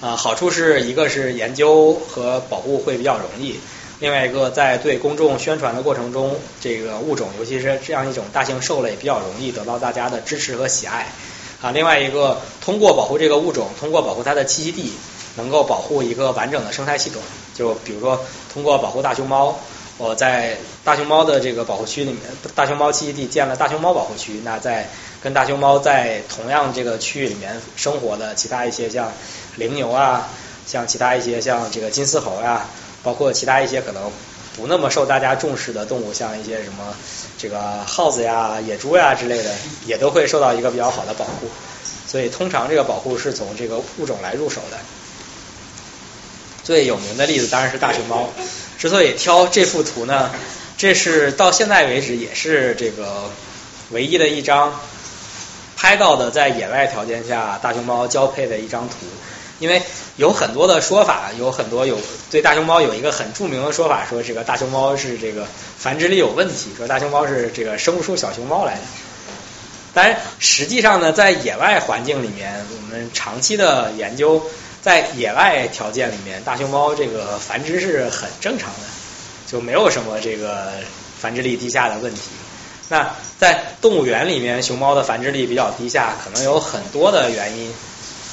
[0.00, 3.58] 啊，好处是一个是研究和保护会比较容易。
[4.00, 11.12] 另外一个，在对公众宣传的过程中，这个物种，尤其是这样一种大型兽类，比较容易得到大家的支持和喜爱。
[11.60, 14.92] 啊，另外一个，通过保护这个物种，通过保护它的栖息地，
[15.36, 17.20] 能够保护一个完整的生态系统。
[17.56, 18.20] 就比如说，
[18.52, 19.58] 通过保护大熊猫，
[19.96, 22.20] 我在大熊猫的这个保护区里面，
[22.54, 24.40] 大熊猫栖息地建了大熊猫保护区。
[24.44, 24.88] 那在
[25.22, 29.12] 跟大熊猫在同样这个区域里面生活的其他一些像
[29.56, 30.28] 羚牛啊，
[30.66, 32.66] 像其他一些像这个金丝猴呀。
[33.00, 34.10] 包括其他一些可能
[34.56, 36.94] 不那么受大家重视的动物，像一些什么
[37.38, 39.54] 这个耗子呀、野猪呀之类的，
[39.86, 41.48] 也都会受到一个比较好的保护。
[42.08, 44.76] 所以通常这个保护是从这个物种来入手的。
[46.64, 48.28] 最有名的例子当然是大熊猫。
[48.76, 50.32] 之所以挑这幅图呢，
[50.76, 53.30] 这是到现在为止也是这个
[53.90, 54.78] 唯一的一张
[55.78, 58.96] 拍到的在野外条件下大熊猫交配的一张图。
[59.60, 59.82] 因为
[60.16, 61.98] 有很多的说法，有很多有
[62.30, 65.46] 对大熊猫有一个很著名的说法，说这个大熊猫是这个
[65.76, 68.80] 繁殖力有问题，说大熊猫是这个生不出小熊猫来的。
[69.94, 74.40] 但实际上呢，在野外环境里面，我们长期的研究，
[74.80, 78.86] 在野外条件里面，大熊猫这个繁殖是很正常的，
[79.48, 80.70] 就没有什么这个
[81.20, 82.20] 繁殖力低下的问题。
[82.88, 87.72] 那在动物园里面，熊猫的繁殖力比较低下，可能有很多的原因。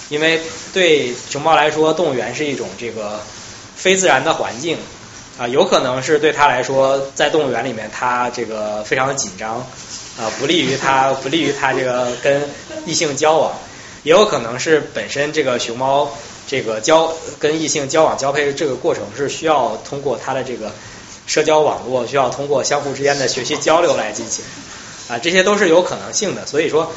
[0.09, 0.41] 因为
[0.73, 3.19] 对熊猫来说，动物园是一种这个
[3.75, 4.77] 非自然的环境。
[5.37, 9.57] 啊，有可能是对它来说，在动物园里面它这个非常的紧张
[10.17, 12.41] 啊，不利于它不利于它这个跟
[12.85, 13.51] 异性交往，
[14.03, 16.09] 也有可能是本身这个熊猫
[16.47, 20.71] 这个交跟异性交往交配这个过程是需要通过它的这个
[21.25, 24.43] 社交网络，需要通过相互之间的学习交流来进行
[25.09, 26.91] 啊，这些都是有可能性的，所以说。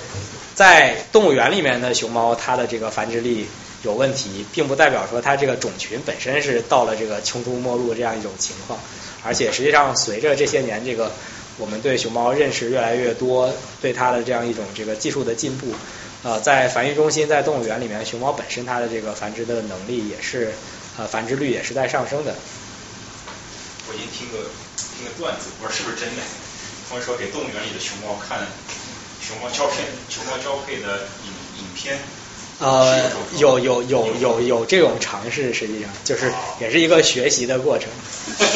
[0.55, 3.47] 在动物园里面的熊猫，它的这个繁殖力
[3.85, 8.77] 有问题，并不代表说它这个种群本身是到了这个穷途末路这样一种情况。
[9.23, 11.13] 而且实际上，随着这些年这个
[11.59, 15.69] 我们对熊猫认识越来越多，对它的这样一种这个技术的进步，
[16.25, 20.53] 呃，在繁育中心、在动物园里面，熊猫本身它的这个繁殖的能力也是
[20.99, 22.35] 呃繁殖率也是在上升的。
[23.89, 24.47] 我已经听个
[24.77, 26.23] 听个段子，不知道是不是真的。
[26.89, 28.47] 他们说给动物园里的熊猫看。
[29.21, 31.99] 熊猫交配，熊猫交配的影影片。
[32.61, 37.89] 呃，有有有有有这种尝试，实际上就是也是一个学习的过程。
[38.29, 38.51] 真的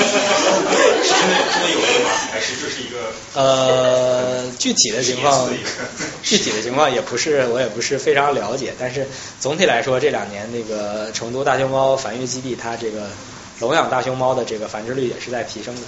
[1.52, 2.10] 真的有用吗？
[2.32, 3.12] 还是就是一个？
[3.34, 5.50] 呃，具体的情况，
[6.22, 8.74] 具体的情况也不是，我也不是非常了解。
[8.78, 9.06] 但是
[9.40, 13.10] 总体来说，这两年那个成都大熊猫繁育基地，它这个
[13.60, 15.82] 笼养大熊猫的这个繁殖率也是在提升的。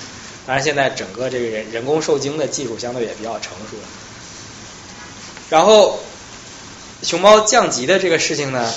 [0.46, 3.82] 当然，现在整个这个人人工受精的技术相对也比较成熟了。
[5.48, 5.98] 然后，
[7.02, 8.72] 熊猫降级的这个事情呢，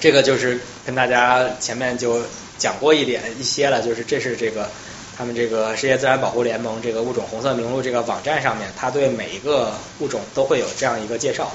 [0.00, 2.22] 这个就是跟大家前面就
[2.58, 4.68] 讲过一点一些了，就是这是这个
[5.16, 11.50] 他们这个世界自然保护联盟这个物种红色名录这个网站上面，它对每一个物种都会有这样一个介绍。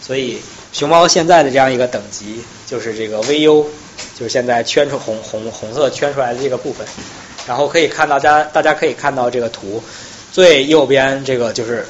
[0.00, 0.40] 所以
[0.72, 3.66] 熊猫现在的这样一个等级就是这个 VU，
[4.14, 6.86] 就是现在圈出红红红色圈出来的这个部分。
[7.46, 9.82] 然后可以看到，大家大家可以看到这个图
[10.32, 11.86] 最右边这个就是。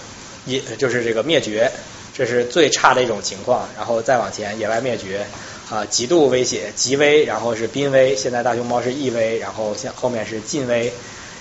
[0.46, 1.72] 一就是这个灭绝，
[2.12, 3.66] 这是最差的一种情况。
[3.78, 5.24] 然后再往前，野外灭绝
[5.70, 8.14] 啊，极度威胁，极危，然后是濒危。
[8.14, 10.92] 现在大熊猫是易危，然后现后面是近危，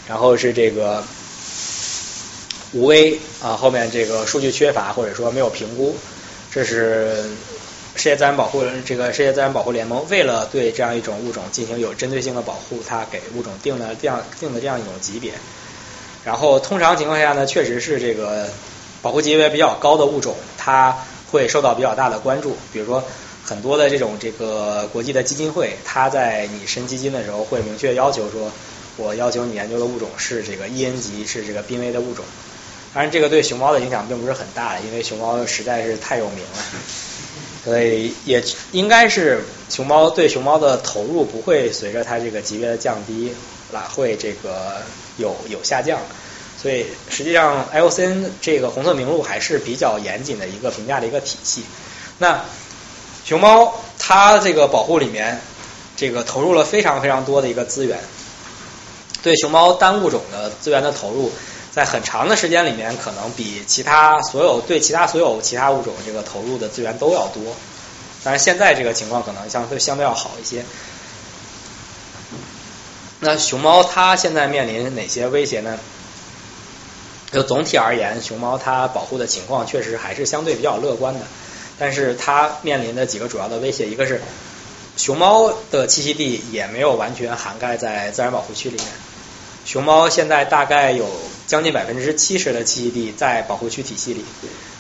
[0.08, 1.04] 然后是这个
[2.72, 3.58] 无危啊。
[3.58, 5.98] 后面这个数据缺乏或者说没有评估，
[6.50, 7.26] 这是
[7.96, 15.34] 世界自然保护这个世界自然保护联盟为了对这样一种物种进行有针对性的保护，它给物种定了这样定的这样一种级别。
[16.24, 18.50] 然后通常情况下呢，确实是这个。
[19.04, 20.98] 保护级别比较高的物种，它
[21.30, 22.56] 会受到比较大的关注。
[22.72, 23.04] 比如说，
[23.44, 28.50] 很多的这种这个国际的基金会，它在你申基金的时候会明确要求说，
[28.96, 32.24] 我要求你研究的物种是这个一 N 级，是这个濒危的物种。
[32.94, 36.64] 当然，这个对熊猫的影响并不是很大，因为熊猫实在是太有名了，
[37.64, 43.34] 所以也应该是熊猫对熊猫的投入不会随着它这个级别的降低，
[43.72, 44.82] 来会这个
[45.18, 46.00] 有有下降。
[46.62, 51.64] 所以实际上 IOCN 这个红色名录还是比较严谨的一个评价的一个体系。
[52.20, 52.46] 那
[53.26, 55.42] 熊猫它这个保护里面，
[55.96, 58.00] 这个投入了非常非常多的一个资源，
[59.22, 61.32] 对熊猫单物种的资源的投入，
[61.74, 67.56] 在很长的时间里面，可能比其他所有对其他所有其他物种这个投入的资源都要多。
[68.24, 70.64] 当然现在这个情况可能相对相对要好一些。
[73.20, 75.80] 那熊猫它现在面临哪些威胁呢？
[77.32, 81.22] 就总体而言，熊猫它保护的情况确实还是相对比较乐观的。
[81.80, 84.22] 但是它面临的几个主要的威胁，一个是
[84.96, 88.86] 熊猫的栖息地也没有完全涵盖在自然保护区里面。
[89.66, 91.08] 熊猫现在大概有
[91.48, 94.24] 将近百分之七十的栖息地在保护区体系里，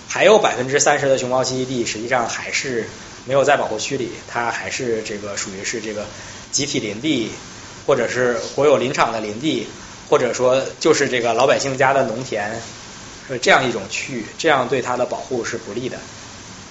[0.07, 2.87] 还有百分之三十的熊猫栖息地实际上还是
[3.25, 6.05] 没有在保护区里，它还是这个属于是这个
[6.51, 7.31] 集体林地，
[7.85, 9.67] 或者是国有林场的林地。
[10.09, 12.61] 或者说就是这个老百姓家的农田，
[13.27, 15.97] 是这样一种区域，这样对它的保护是不利的。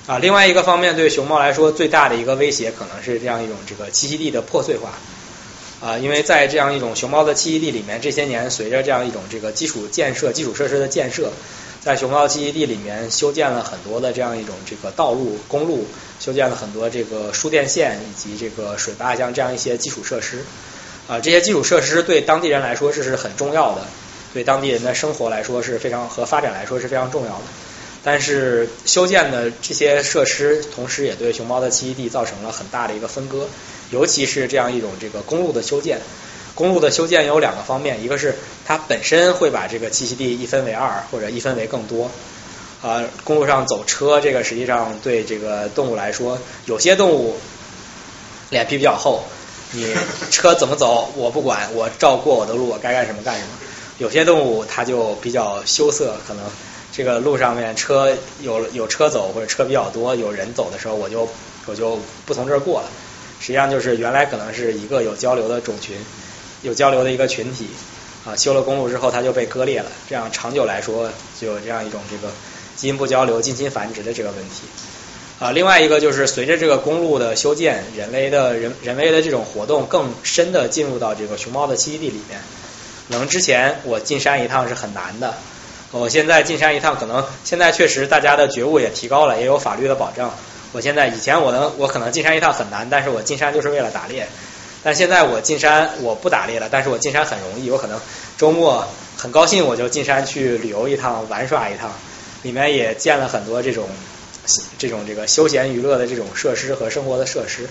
[0.06, 4.92] 啊，另外一个方面对熊猫来说最大的一个威胁可能是这样一种这个栖息地的破碎化。
[5.82, 11.32] 啊，因为在这样一种熊猫的栖息地里面，这些年随着这样一种这个基础建设、基础设施的建设，
[11.80, 15.84] 在熊猫栖息地里面修建了很多的这样一种这个道路、公路，
[16.20, 20.44] 修建了很多这个输电线以及这个水坝，像这样一些基础设施。
[21.08, 23.84] 啊，这些基础设施对当地人来说这是很重要的，
[24.32, 27.42] 对当地人的生活来说是非常和发展来说是非常重要的。
[28.04, 33.46] 但是修建的这些设施，同时也对熊猫的栖息地造成了很大的一个分割，
[33.90, 36.00] 尤其是这样一种这个公路的修建。
[36.54, 42.10] 公路的修建有两个方面，一个是它本身会把这个栖息地一分为二，或者一分为更多。
[42.82, 47.36] 啊，公路上走车，这个实际上对这个动物来说，有些动物
[48.50, 49.24] 脸皮比较厚。
[49.74, 49.86] 你
[50.30, 53.48] 车怎么走我不管，我照过我的路，我该干什么干什么。
[53.96, 56.44] 有些动物它就比较羞涩，可能
[56.92, 61.26] 这个路上面车有有车走或者车比较多，有人走的时候，我就
[61.66, 62.88] 我就不从这儿过了。
[63.40, 65.96] 实际上就是原来可能是一个有交流的种群，
[66.62, 67.66] 有交流的一个群体
[68.24, 71.10] 啊，修了公路之后它就被割裂了，这样长久来说
[71.40, 72.32] 就有这样一种这个
[72.76, 74.66] 基因不交流、近亲繁殖的这个问题。
[75.40, 82.38] 啊，另外一个就是随着这个公路的修建，人类的人人为的这种活动更深的进入到这个熊猫的栖息地里面。
[83.08, 85.34] 可能之前我进山一趟是很难的，
[85.92, 90.34] 我现在进山一趟，可能现在确实大家的觉悟也提高了，也有法律的保障。
[90.72, 94.26] 我现在以前我能我可能进山一趟很难，但是我进山就是为了打猎。
[94.82, 98.00] 但现在我进山我不打猎了，但是我进山很容易，我可能
[98.36, 98.84] 周末
[99.16, 101.92] 很高兴我就进山去旅游一趟玩耍一趟，
[102.42, 103.86] 里面也建了很多这种。
[104.76, 107.68] 这种这个休闲娱乐的这种设施和生活的设施，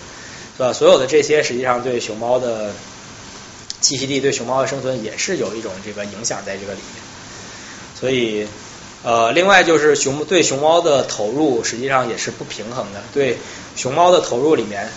[0.56, 0.72] 是吧？
[0.72, 2.70] 所有的这些实际上对熊猫的
[3.82, 7.11] 栖息地、对熊猫的生存也是有一种这个影响在这个里面。
[8.02, 8.48] 所以，
[9.04, 13.02] 呃，另外就是熊对熊猫的投入实际上也是不平衡的。
[13.14, 13.38] 对
[13.76, 14.90] 熊猫的投入里面，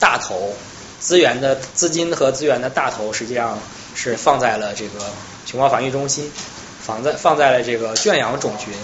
[0.00, 0.54] 大头
[0.98, 3.58] 资源的资金和资源的大头实际上
[3.94, 5.04] 是放在了这个
[5.46, 6.30] 熊猫繁育中心，
[6.82, 8.74] 放在放在了这个圈养种群。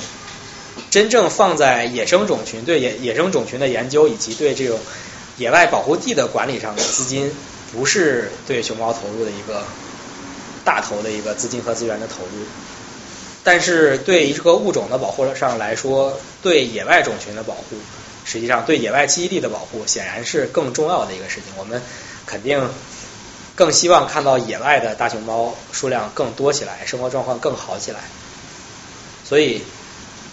[0.91, 4.79] 真正放在野生种群对野野生种群的研究以及对这种
[5.37, 7.33] 野外保护地的管理上的资金，
[7.73, 9.65] 不是对熊猫投入的一个
[10.65, 12.45] 大头的一个资金和资源的投入。
[13.49, 17.77] 但是对于这个物种的保护上来说，对野外种群的保护，
[18.27, 21.45] 实际上对野外栖息地的保护，显然是更重要的一个事情。
[21.57, 21.81] 我们
[22.27, 22.69] 肯定
[23.55, 28.01] 更希望看到野外的大熊猫数量更多起来，生活状况更好起来。
[29.25, 29.63] 所以。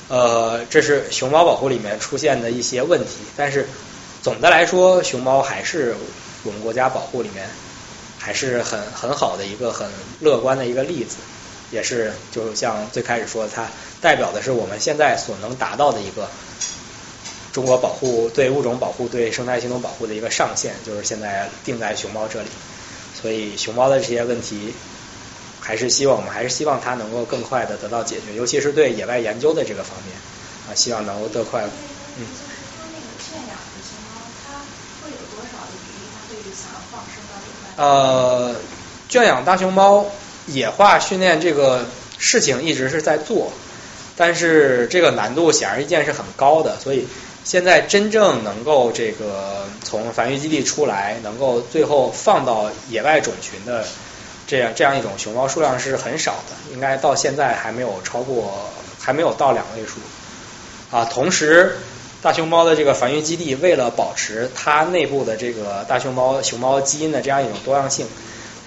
[0.07, 3.67] 呃，这是熊猫保护里面出现的一些问题，但是
[4.21, 5.95] 总的来说，熊猫还是
[6.43, 7.49] 我们国家保护里面
[8.19, 9.89] 还是很很好的一个很
[10.19, 11.15] 乐观的一个例子，
[11.71, 13.67] 也是就像最开始说，它
[14.01, 16.29] 代表的是我们现在所能达到的一个
[17.51, 22.49] 中国保护对物种保护、对生态系统保护的一个上限，就是现在定在熊猫这里，
[23.21, 24.73] 所以熊猫的这些问题。
[25.65, 30.15] 还是希望我们还是希望它能够更快的得到解决，尤其是对野外研究的这个方面
[30.69, 31.63] 啊，希望能够得快。
[31.63, 32.21] 嗯。
[32.21, 34.61] 说那个圈养的熊猫，它
[35.01, 36.05] 会有多少的比例？
[36.13, 37.25] 它对于想要放生？
[37.77, 38.55] 呃，
[39.09, 40.05] 圈养大熊猫
[40.47, 41.85] 野化训练这个
[42.17, 43.51] 事情一直是在做，
[44.15, 47.07] 但是这个难度显而易见是很高的，所以
[47.43, 53.85] 现在真正能够这个从繁育基地出来，能够最后放到野外种群的。
[54.47, 58.69] 这样这样一种熊猫数量是很少的，应该到现在还没有超过，
[58.99, 59.93] 还没有到两位数。
[60.95, 61.77] 啊，同时
[62.21, 68.05] 大熊猫的这个繁育基地为了保持它内部的这个大熊猫熊猫基因的这样一种多样性，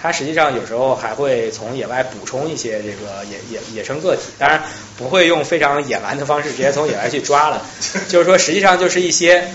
[0.01, 4.63] 它实际上有时候还会从野外补充一些这个野野野生个体，当然
[4.97, 7.65] 不会用非常野蛮的方式直接从野外去抓了，
[8.07, 9.51] 就是说实际上就是一些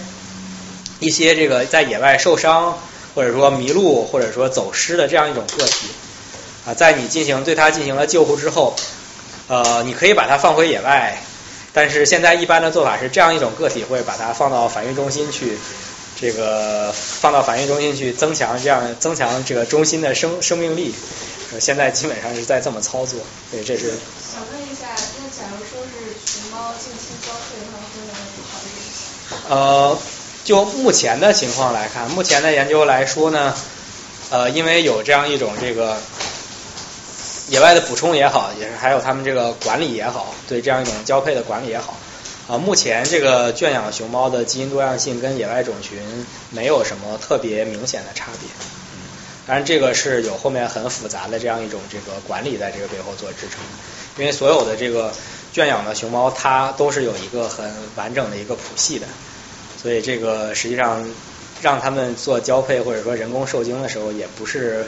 [1.01, 2.79] 一些这个在野外受伤
[3.15, 5.89] 或者说迷路或者说走失的这样一种个体
[6.67, 8.75] 啊，在你进行对它进行了救护之后，
[9.49, 11.17] 呃，你可以把它放回野外。
[11.77, 15.59] 但是现在一般的做法是这样一种个体会把它放到繁育中心去，
[16.21, 20.95] 这个放到繁育中心去增强这样增强这个中心的生生命力。
[21.61, 23.21] 现在基本上是在这么操作，
[23.51, 23.91] 对，这是。
[23.91, 24.87] 想问一下，
[25.19, 28.13] 那假如说是熊猫近期交配会不会
[28.51, 29.55] 考虑？
[29.55, 29.99] 呃，
[30.45, 33.55] 就目前的情况来看，目前的研究来说呢，
[34.31, 35.97] 呃，因为有这样一种这个。
[37.51, 41.95] 野外的补充也好，也是还有他们这个管理也好，对这样一种交配的管理也好，
[42.47, 45.99] 啊，目前这个圈养熊猫的基因多样性跟野外种群
[46.51, 48.49] 没有什么特别明显的差别。
[48.93, 49.01] 嗯，
[49.47, 53.61] 当然这个是有后面很复杂的这样一种这个管理在这个背后做支撑，
[54.19, 55.13] 因为所有的这个
[55.53, 59.07] 圈养的熊猫它都是有一个很完整的一个谱系的，
[59.81, 61.09] 所以这个实际上
[61.63, 64.85] 让他们做交配或者说人工受精的时候也不是。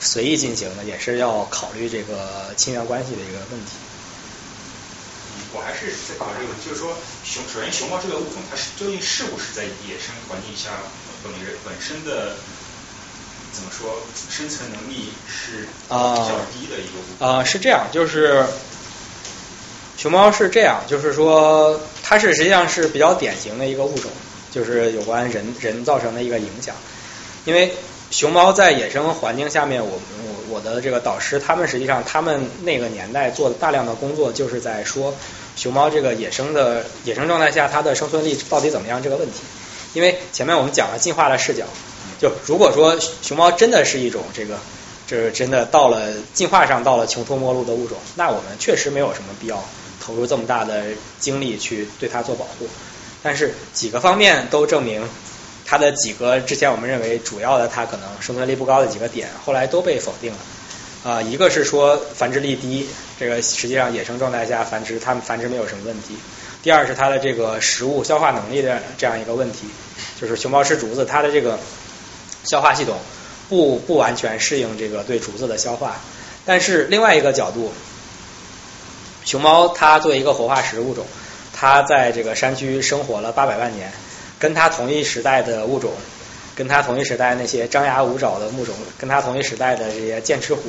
[0.00, 3.72] 随意进行的也是要考虑这个亲缘关系的一个问题。
[5.48, 10.70] 嗯，我还是在考虑这个问题，就是说熊，首先熊猫这个物种，它是究竟是不是在野生环境下
[11.24, 12.36] 本人本身的
[13.52, 17.26] 怎么说生存能力是比较低的一个物种？
[17.26, 18.44] 啊，是这样，就是
[19.96, 24.10] 熊猫是这样，就是说它是实际上是比较典型的一个物种，
[24.50, 26.74] 就是有关人人造成的一个影响，
[27.44, 27.74] 因为。
[28.10, 35.14] 熊猫在野生环境下面，我我我的这个导师，他们实际上他们那个年代做的大量的工作，就是在说
[35.56, 39.40] 熊猫这个野生的野生状态下，它的生存力到底怎么样这个问题。
[39.94, 41.64] 因为前面我们讲了进化的视角，
[42.20, 44.58] 就如果说熊猫真的是一种这个，
[45.06, 49.64] 这真的到了进化上到了穷途末路的物种，那我们确实没有什么必要
[50.00, 50.84] 投入这么大的
[51.18, 52.68] 精力去对它做保护。
[53.22, 55.08] 但是几个方面都证明。
[55.68, 60.38] 它的几个之前我们认为主要的它可能生存力不高的几个点，后来都被否定了。
[61.04, 62.88] 啊，一个是说繁殖力低，
[63.20, 66.16] 这个实际上野生状态下繁殖它们繁殖没有什么问题。
[66.62, 69.66] 第二是它的这个食物消化能力的这样一个问题，
[70.18, 71.58] 就是熊猫吃竹子，它的这个
[72.44, 72.96] 消化系统
[73.50, 75.96] 不不完全适应这个对竹子的消化。
[76.46, 77.74] 但是另外一个角度，
[79.22, 81.06] 熊猫它作为一个活化石物种，
[81.52, 83.92] 它在这个山区生活了八百万年。
[84.38, 85.92] 跟它同一时代的物种，
[86.54, 90.62] 跟它同一时代那些张牙舞爪的物种，跟它同一时代的这些剑齿虎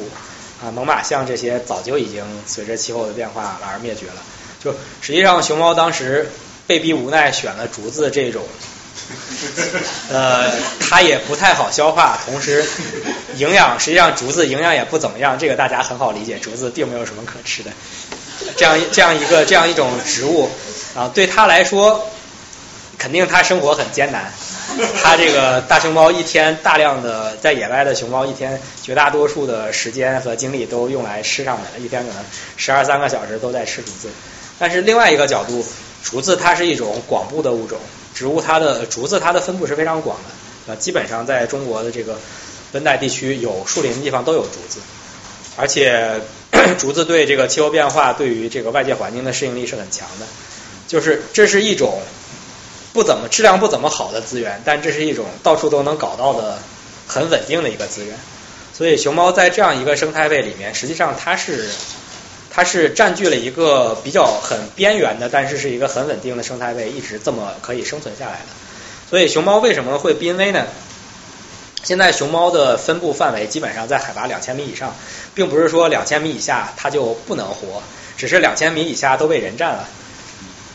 [0.63, 4.15] 啊、猛犸象这些，早就已经随着气候的变化而灭绝了。
[4.63, 6.29] 就实际上，熊猫当时
[6.67, 8.43] 被逼无奈选了竹子这种，
[10.11, 12.65] 呃，它也不太好消化，同时
[13.37, 17.71] 营养实际上竹子营养也不怎么样，这个大家很好理解，竹子并没有什么可吃的。
[18.57, 20.49] 这样这样一个这样一种植物
[20.95, 22.05] 啊，对它来说。
[22.99, 24.31] 肯定它生活很艰难，
[25.01, 32.21] 它这个大熊猫一天大量的在野外的熊猫一天绝大多数的时间和精力都用来吃上面了，一天可能
[32.57, 34.09] 十二三个小时都在吃竹子。
[34.59, 35.65] 但是另外一个角度，
[36.03, 37.79] 竹子它是一种广布的物种，
[38.13, 42.19] 植物它的竹子它的分布是非常广的，呃，基本上在中国的这个
[42.73, 44.81] 温带地区有树林的地方都有竹子，
[45.55, 46.19] 而且
[46.77, 50.25] 竹子对这个气候变化对于这个外界环境的适应力是很强的，
[50.85, 52.01] 就是这是一种。
[52.99, 56.57] 不怎么质量不怎么好的资源，但这是一种到处都能搞到的
[57.07, 58.13] 很稳定的一个资源。
[58.73, 61.69] 所以熊猫在这样一个生态位里面，实际上它是
[62.51, 68.47] 它是占据了一个比较很边缘的，但是是一个很稳定的生态位，一直这么可以生存下来的。
[69.09, 70.65] 所以熊猫为什么会濒危呢？
[71.81, 74.93] 现在熊猫的分布范围基本上在海拔两千米以上，
[75.33, 77.81] 并不是说两千米以下它就不能活，
[78.17, 79.87] 只是两千米以下都被人占了。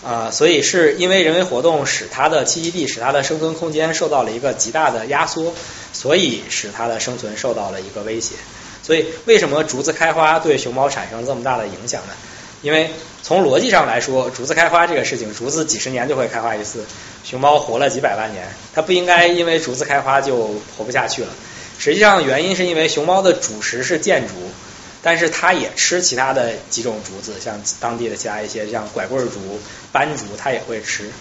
[0.05, 5.55] 啊，所以是因为人为活动使它的栖息地、使它的生存空间受到了一个极大的压缩，
[5.95, 8.35] 所以使它的生存受到了一个威胁。
[8.83, 12.13] 所以为什么竹子开花对熊猫产生这么大的影响呢？
[12.61, 12.91] 因为
[13.23, 16.85] 从逻辑上来说，竹子开花这个事情，竹子几十年就会开花一次，
[17.25, 21.29] 熊猫活了几百万年，它不应该因为竹子开花就活不下去了。
[21.79, 24.35] 实际上原因是因为熊猫的主食是箭竹。
[25.05, 29.61] 但是它也吃其他的几种竹子，像当地的其他一些像拐棍竹、
[29.93, 31.13] 斑竹，它也会吃。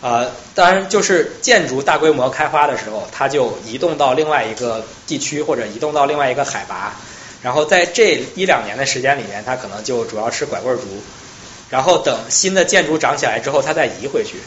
[0.00, 6.94] 呃，当然就是建筑大规模开发的时候，它就移动到另外一个地区或者移动到另外一个海拔，
[7.42, 10.82] 然后在这一两年的时间里面，它可能就主要吃拐棍竹，
[11.70, 14.38] 然后等新的建筑长起来之后，它再移回去。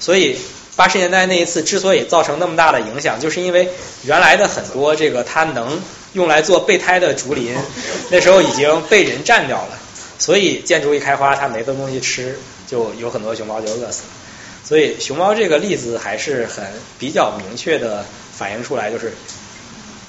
[0.00, 0.38] 所以
[0.76, 3.70] 八十年代那一次之所以造成那么大的影响，就是因为
[4.02, 5.80] 原来的很多这个它能
[6.14, 7.54] 用来做备胎的竹林，
[8.10, 9.78] 那时候已经被人占掉了，
[10.18, 14.08] 所以建筑一开花，它没的东西吃，就有很多熊猫就饿死了。
[14.64, 16.64] 所以熊猫这个例子还是很
[16.98, 18.04] 比较明确的
[18.34, 19.12] 反映出来，就是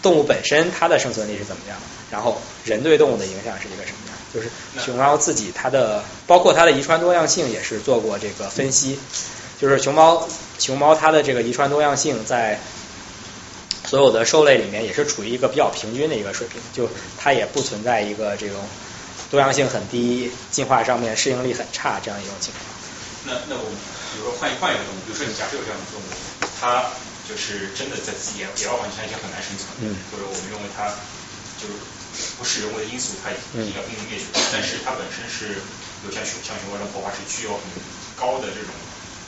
[0.02, 1.78] 动物本身它的生存力是怎么样，
[2.10, 4.16] 然后人对动物的影响是一个什么样。
[4.34, 4.50] 就是
[4.86, 9.00] 熊猫自己它的，包括它的遗传多样性也是做过这个分析。
[9.60, 10.28] 就是熊猫，
[10.60, 12.60] 熊猫它的这个遗传多样性在
[13.88, 18.58] 所有的兽类里面也是处于一个比较平均的一个水平，就它也不存在一个这种
[19.30, 22.64] 多样性很低、进化上面适应力很差这样一种情况。
[23.26, 23.74] 那那我们
[24.14, 26.06] 比如说换一换一个动物，比如说你假设有这样的动物，
[26.60, 26.94] 它
[27.30, 29.98] 就是真的在自野野外环境下很难生存，嗯。
[30.12, 30.90] 或者我们认为它
[31.58, 31.74] 就是
[32.38, 35.58] 不是人为的因素，它已经要濒临灭绝，但是它本身是
[36.06, 37.66] 有像熊像熊猫这种火花是具有很
[38.14, 38.70] 高的这种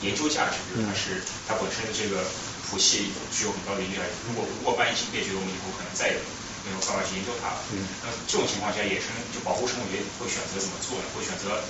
[0.05, 2.21] 研究价值，比如它是它本身的这个
[2.67, 4.13] 谱系具有很高的研究价值。
[4.27, 6.19] 如果如果万一灭绝了，我们以后可能再也
[6.67, 7.59] 没有办法去研究它了。
[7.71, 11.05] 嗯那这种情况下，野生就保护生物学会选择怎么做呢？
[11.15, 11.63] 会选择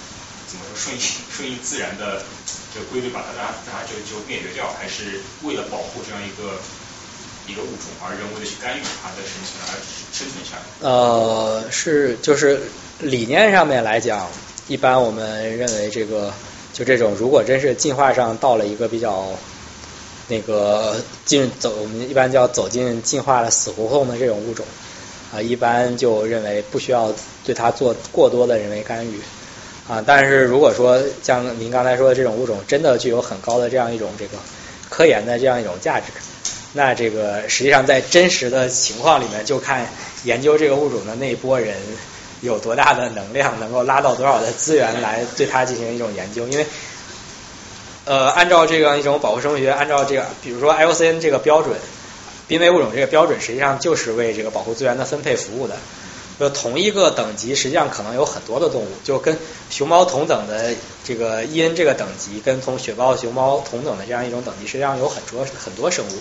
[0.49, 2.25] 怎么说顺应顺应自然的
[2.73, 6.57] 这个规律，把它让让它就就灭绝掉，还是为了保护这样一个
[7.45, 9.77] 一个物种而人为的去干预它的生存而
[10.11, 10.63] 生存下来？
[10.81, 12.61] 呃，是就是
[12.99, 14.27] 理念上面来讲，
[14.67, 16.33] 一般我们认为这个
[16.73, 19.37] 就这种，如果真是进化上到了一个比较
[20.27, 20.95] 那个
[21.25, 24.65] 进走，我们一般叫走进进化的死胡同的这种物种
[25.33, 27.13] 啊，一般就认为不需要
[27.45, 29.19] 对它做过多的人为干预
[29.87, 30.03] 啊。
[30.05, 34.37] 但是如果说像您刚才说的这种物种，真的具有很高的这样一种这个
[34.89, 36.07] 科研的这样一种价值，
[36.73, 39.85] 那这个实际上在真实的情况里面，就看
[40.23, 41.75] 研究这个物种的那一波人
[42.41, 46.47] 有多大的能量，能够拉到多少的资源来对它进行一种研究。
[46.47, 46.65] 因为，
[48.07, 51.75] 呃，按照这样一种保护生物学，按照这个，比如说 IUCN 这个标准，
[52.47, 55.75] 濒危物种这个标准，实际上就是为这个保护资源的分配服务的。
[56.39, 59.35] 就同一个等级，实际上可能有很多的动物，就跟
[59.71, 60.71] 熊猫同等的
[61.03, 66.11] 这个伊恩这个等级，跟同雪豹、熊猫同等的这样一种等级，实际上有很多很多生物。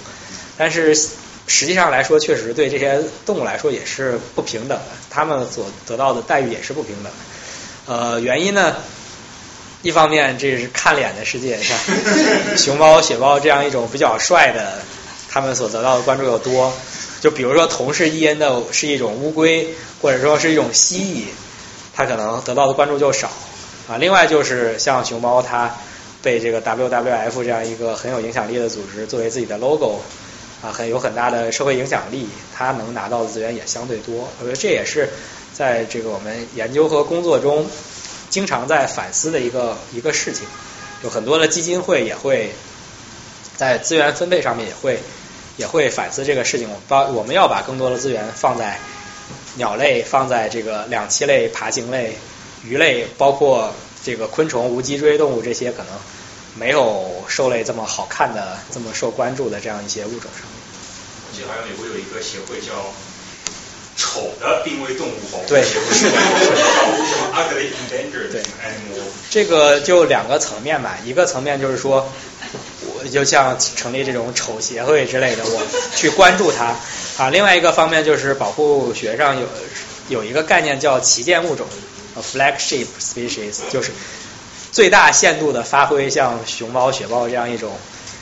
[0.56, 7.10] 但是实际上来说，确实对这些动物来说也是不平等的，它们所得到的待遇也是不平等的。
[7.84, 8.74] 呃，原因呢，
[9.82, 11.78] 一方面这是看脸的世界，像
[12.56, 14.78] 熊猫、雪豹这样一种比较帅的，
[15.30, 16.72] 他们所得到的关注又多。
[17.20, 19.68] 就比如说同是伊恩的是一种乌龟，
[20.02, 21.24] 或者说是一种蜥蜴，
[21.94, 23.30] 它可能得到的关注就少
[23.88, 23.96] 啊。
[23.98, 25.74] 另外就是像熊猫，它
[26.22, 30.00] 被这个 WWF 这样一个很有影响力的组织作为自己的 logo
[30.62, 34.28] 啊，很有很大的社会影响力，它能拿到的资源也相对多。
[34.40, 35.08] 我觉得这也是
[35.52, 37.66] 在这个我们研究和工作中
[38.30, 40.46] 经常在反思的一个一个事情。
[41.02, 42.52] 有很多的基金会也会
[43.56, 44.98] 在资源分配上面也会
[45.56, 46.70] 也会反思这个事情。
[46.70, 48.78] 我把我们要把更多的资源放在
[49.56, 52.16] 鸟类，放在这个两栖类、爬行类、
[52.64, 53.72] 鱼类，包括
[54.02, 55.92] 这个昆虫、无脊椎动物这些可能
[56.54, 60.56] 没有兽类这么好看的、这么受关注的这样一些物种上面。
[61.28, 62.72] 我记得好像美国有一个协会叫
[63.96, 72.08] 丑的濒危动物保护对协会，是的是的叫什么 ugly endangered 对 animal 这个就两个层面吧，一个层面就是说，
[72.82, 75.62] 我就像成立这种丑协会之类的，我
[75.94, 76.76] 去关注它
[77.18, 77.30] 啊。
[77.30, 79.46] 另外一个方面就是保护学上有
[80.08, 81.66] 有一个概念叫旗舰物种
[82.14, 83.90] 呃 （flagship species），就是
[84.72, 87.72] 最大限度的发挥像熊猫、雪豹这样一种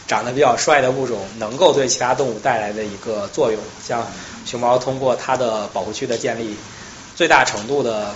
[0.06, 3.60] 长得比较帅的物种能够对其他动物带来的一个作用。
[3.86, 4.10] 像
[4.44, 6.56] 熊猫通过它的保护区的建立，
[7.16, 8.14] 最大程度的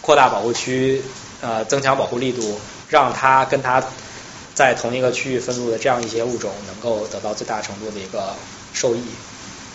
[0.00, 1.02] 扩大保护区，
[1.40, 3.82] 呃，增强保护力度，让它跟它
[4.54, 8.34] 在同一个区域分布的这样一些物种能够得到最大程度的一个
[8.74, 9.02] 受益。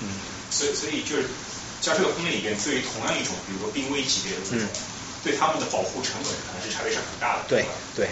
[0.01, 0.09] 嗯，
[0.51, 1.23] 所以所以就是
[1.81, 4.69] 在这个分类里边，对于同样一种，比如说濒危级别的物种，
[5.23, 7.43] 对它们的保护成本可能是差别是很大的。
[7.47, 7.65] 对
[7.95, 8.09] 对对。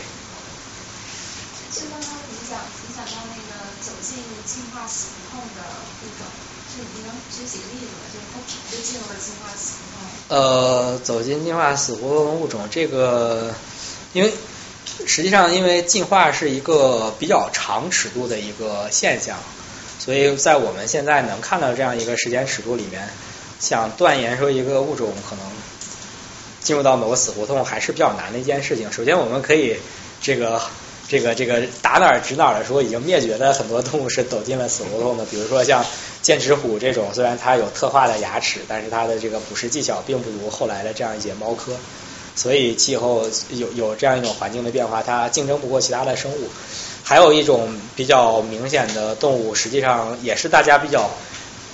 [1.75, 2.55] 就刚刚你讲
[2.87, 5.61] 你讲到那个走进进化死胡同的
[6.01, 6.23] 物种，
[6.81, 8.03] 你能举几个例子吗？
[8.11, 9.83] 就是它怎么就进入了进化死胡
[10.27, 10.37] 同？
[10.37, 13.53] 呃，走进进化死胡同物种，这个
[14.13, 14.33] 因为
[15.05, 19.37] 实际上因为进化是一个比较长尺度的一个现象，
[19.99, 23.09] 所以在我们现在能看到这样一个时间尺度里面，
[23.59, 25.45] 想断言说一个物种可能
[26.61, 28.91] 进入到某个死胡同还是比较难的一件事情。
[28.91, 29.77] 首先，我们可以
[30.21, 30.61] 这个
[31.07, 35.85] 这个这个打哪儿指哪儿的说已经灭绝的很多动物是走进了死胡同的，比如说像
[36.21, 41.73] 剑齿虎这种，虽然它有特化的牙齿，但是它的这个捕食技巧并不如后来的这样一些猫科，
[42.35, 46.49] 所以气候有有这样一种环境的变化，它竞争不过其他的生物。
[47.03, 51.11] 还有一种比较明显的动物，实际上也是大家比较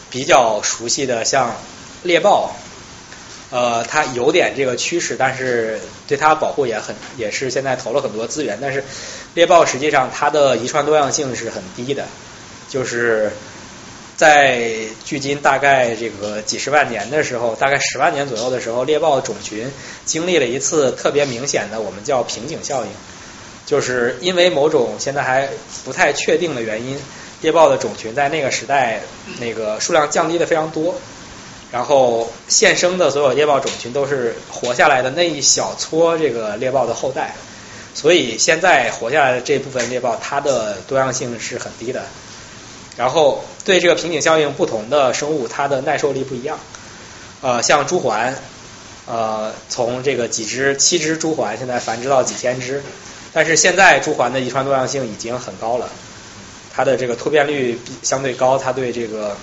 [0.10, 1.56] 比较熟悉的，像
[2.04, 2.54] 猎豹。
[3.50, 5.78] 呃，它有点这个趋势，但是
[6.08, 8.58] 对它保护也很，也是现在投了很多资源。
[8.62, 8.82] 但是
[9.34, 12.06] 猎豹实际上它的遗传多样性是很低的，
[12.70, 13.32] 就是
[14.18, 14.70] 在
[15.06, 19.72] 距今大概这个几十万年的时候，大概十万年左右的时候，猎豹种群
[20.06, 22.92] 经历了一次特别明显的我们叫瓶颈效应，
[23.66, 25.50] 就是因为某种现在还
[25.86, 27.00] 不太确定的原因，
[27.42, 29.02] 猎豹的种群在那个时代
[29.40, 30.96] 那个数量降低的非常多。
[31.72, 37.34] 然后现生的所有猎豹种群都是活下来的那一小撮这个猎豹的后代，
[37.94, 42.04] 所以现在活下来的这部分猎豹，它的多样性是很低的。
[42.98, 46.60] 然后对这个瓶颈效应不同的生物，它的耐受力不一样。
[47.42, 48.34] 呃，像朱鹮，
[49.06, 52.84] 呃，从这个几只七只朱鹮现在繁殖到几千只，
[53.34, 55.90] 但是现在朱鹮的遗传多样性已经很高了，
[56.74, 59.36] 它的这个突变率相对高，它对这个。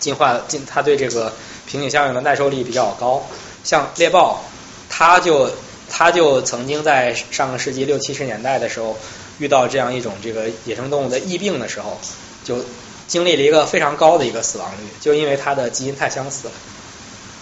[0.00, 1.32] 进化进，它对这个
[1.64, 3.24] 瓶颈效应的耐受力比较高。
[3.62, 4.44] 像猎豹，
[4.88, 5.48] 它就
[5.94, 8.96] 它就曾经在上个世纪六七十年代的时候，
[9.38, 12.00] 遇到这样一种这个野生动物的疫病的时候，
[12.42, 12.64] 就
[13.06, 16.54] 经历了一个非常高的一个死亡率，就因为它的基因太相似了。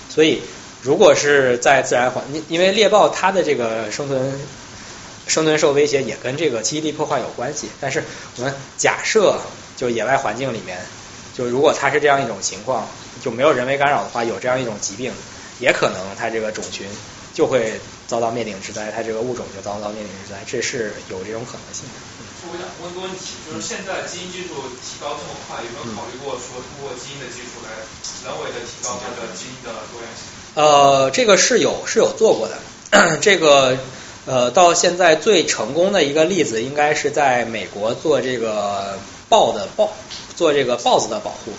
[0.09, 0.43] 所以，
[0.83, 4.41] 如果是在自然环，境因为猎豹它的这个生存
[5.29, 7.69] 生存受威胁也跟这个栖息地破坏有关系。
[7.81, 8.03] 但是
[8.37, 9.39] 我们假设，
[9.77, 10.77] 就野外环境里面。
[11.33, 12.89] 就如果它是这样一种情况，
[13.23, 15.13] 就没有人为干扰的话，有这样一种疾病，
[15.61, 16.89] 也可能它这个种群
[17.33, 21.95] 就会遭到灭顶之灾，它这个物种就遭到灭顶之灾，这是有这种可能性的。
[22.43, 27.71] 我想问个问题，就是现在基因技术提高这么快，有没有考虑过说通过基因的技术来
[28.25, 30.25] 人为的提高它的基因的多样性？
[30.55, 33.79] 呃，这个是有是有做过的， 这个
[34.27, 38.99] 呃到现在最成功的一个例子，应该是在美国做这个
[39.29, 39.93] 豹的豹。
[40.37, 41.53] 做这个豹子的保护，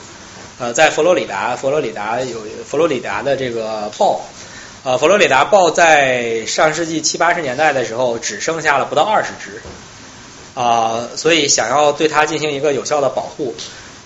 [0.58, 4.22] 呃，在佛罗里达，佛罗里达有佛罗里达的这个豹，
[4.84, 9.62] 呃，佛罗里达豹在上世纪七八十年代的时候只剩下了不到二十只，
[10.56, 13.54] 啊，所以想要对它进行一个有效的保护，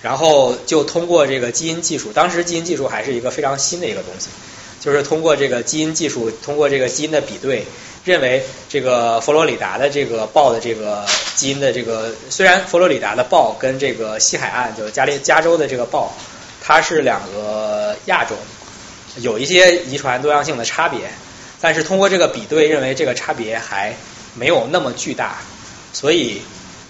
[0.02, 4.28] 然后就通过这个基因技术，当时基因技术还是一个非常新的一个东西，
[4.78, 7.64] 就是通过这个基因技术，通过这个基因的比对。
[8.04, 11.04] 认为这个佛罗里达的这个豹的这个
[11.34, 16.14] 基因的这个，虽然佛罗里达的豹跟这个西海岸就是加利加州的这个豹，
[16.62, 18.36] 它是两个亚种，
[19.16, 21.10] 有一些遗传多样性的差别，
[21.60, 23.94] 但是通过这个比对，认为这个差别还
[24.34, 25.38] 没有那么巨大，
[25.92, 26.40] 所以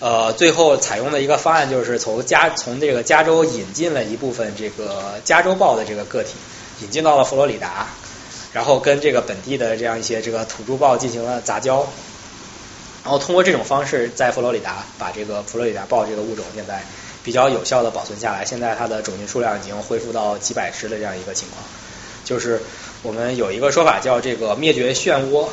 [0.00, 6.34] 呃最后采用的一个方案就是从加从这个加州引进了一部分这个加州豹的这个个体，
[6.82, 7.86] 引进到了佛罗里达。
[8.52, 11.86] 然后跟这个本地的这样一些这个土著豹进行了杂交，
[13.04, 16.82] 然后通过这种方式，在佛罗里达把这个佛罗里达豹这个物种现在
[17.22, 18.46] 比较有效的保存下来。
[18.46, 21.62] 现在它的种群数量已经恢复到几百只的这样一个情况。
[22.26, 22.60] 就是
[23.02, 25.48] 我们有一个说法叫这个灭绝漩涡，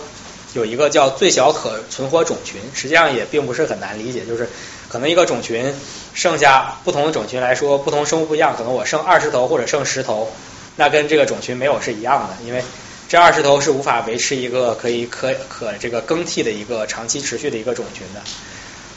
[0.54, 4.50] 有一个叫最小可存活种群，实际上也并不是很难理解，就是
[4.90, 5.74] 可能一个种群
[6.14, 10.30] 剩下不同的种群来说，不同生物不一样，可能我剩二十头或者剩十头，
[10.76, 12.62] 那跟这个种群没有是一样的，因为。
[13.10, 18.22] 这二十头是无法维持一个可以可可这个更替的一个长期持续的一个种群的，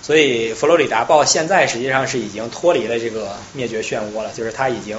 [0.01, 4.97] 所以佛罗里达豹现在实际上是已经脱离了这个灭绝漩涡了，就是它已经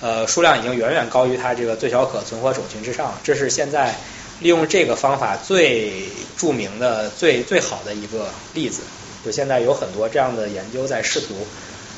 [0.00, 3.94] 呃数量已经远远高于它这个最小可存活种群之上，这是现在
[4.40, 6.04] 利用这个方法最
[6.36, 8.82] 著名的最最好的一个例子。
[9.24, 11.46] 就现在有很多这样的研究在试图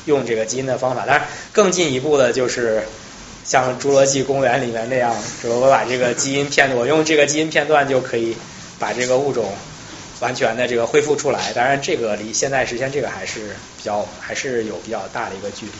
[0.05, 2.83] 用这个基因的方法，但是更进一步的就是。
[3.45, 8.37] 像侏罗纪公园里面那样，说我把这个基因片，我用这个基因片段就可以
[8.79, 9.53] 把这个物种
[10.21, 11.51] 完全的这个恢复出来。
[11.51, 15.73] 当然，这个离现在实现这个还是比较还是有比较大的一个距离。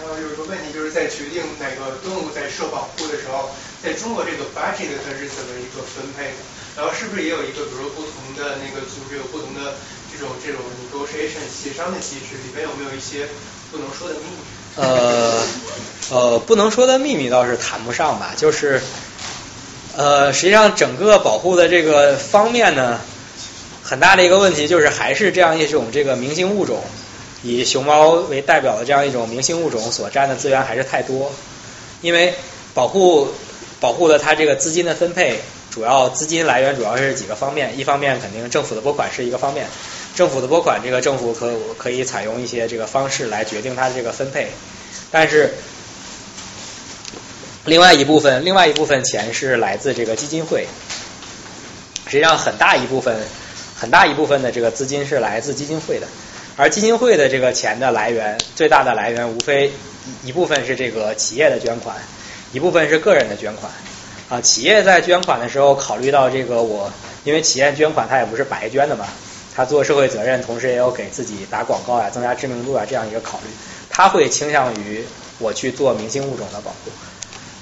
[0.00, 3.50] 然后有一个问题，就是在决定哪个动物在受保护的时候，
[3.84, 6.40] 在中国这个 budget 它是怎么一个分配的？
[6.76, 9.74] 然后是不是也有一个，比如说不同的那个组织有不同的
[10.10, 12.36] 这种这种 negotiation 协商的机制？
[12.46, 13.28] 里面有没有一些
[13.70, 14.40] 不能说的秘密？
[14.76, 15.42] 呃
[16.10, 18.80] 呃，不能说的秘密倒是谈不上吧，就是
[19.96, 23.00] 呃，实际上整个保护的这个方面呢，
[23.82, 26.82] 很大的一个问题就是还是这样一种这个明星物种，
[27.42, 31.32] 以熊猫为代表的这样一种明星物种所占的资源还是太多，
[32.02, 32.34] 因为
[32.74, 33.28] 保护
[33.80, 35.40] 保护的它这个资金的分配
[35.70, 39.66] 主要资金来源主要是几个方面，一方面肯定政府的拨款是一个方面，
[40.14, 44.48] 政府的拨款这个政府可可以采用一些这个方式来决定它这个分配，
[45.10, 45.54] 但是
[47.64, 50.66] 另外一部分另外一部分钱是来自这个基金会，
[52.06, 53.16] 实际上很大一部分
[53.78, 56.08] 很大一部分的这个资金是来自基金会的，
[56.56, 59.72] 而基金会的这个钱的来源最大的来源无非
[60.24, 61.96] 一部分是这个企业的捐款，
[62.52, 63.70] 一部分是个人的捐款。
[64.28, 66.92] 啊，企业在捐款的时候考虑到这个我，
[67.24, 69.06] 因为企业捐款它也不是白捐的嘛，
[69.56, 73.50] 它做社会责任，同时也有给自己打广告啊、增加知名度啊这样一个考虑，
[73.88, 75.04] 他会倾向于
[75.40, 76.92] 我去做明星物种的保护。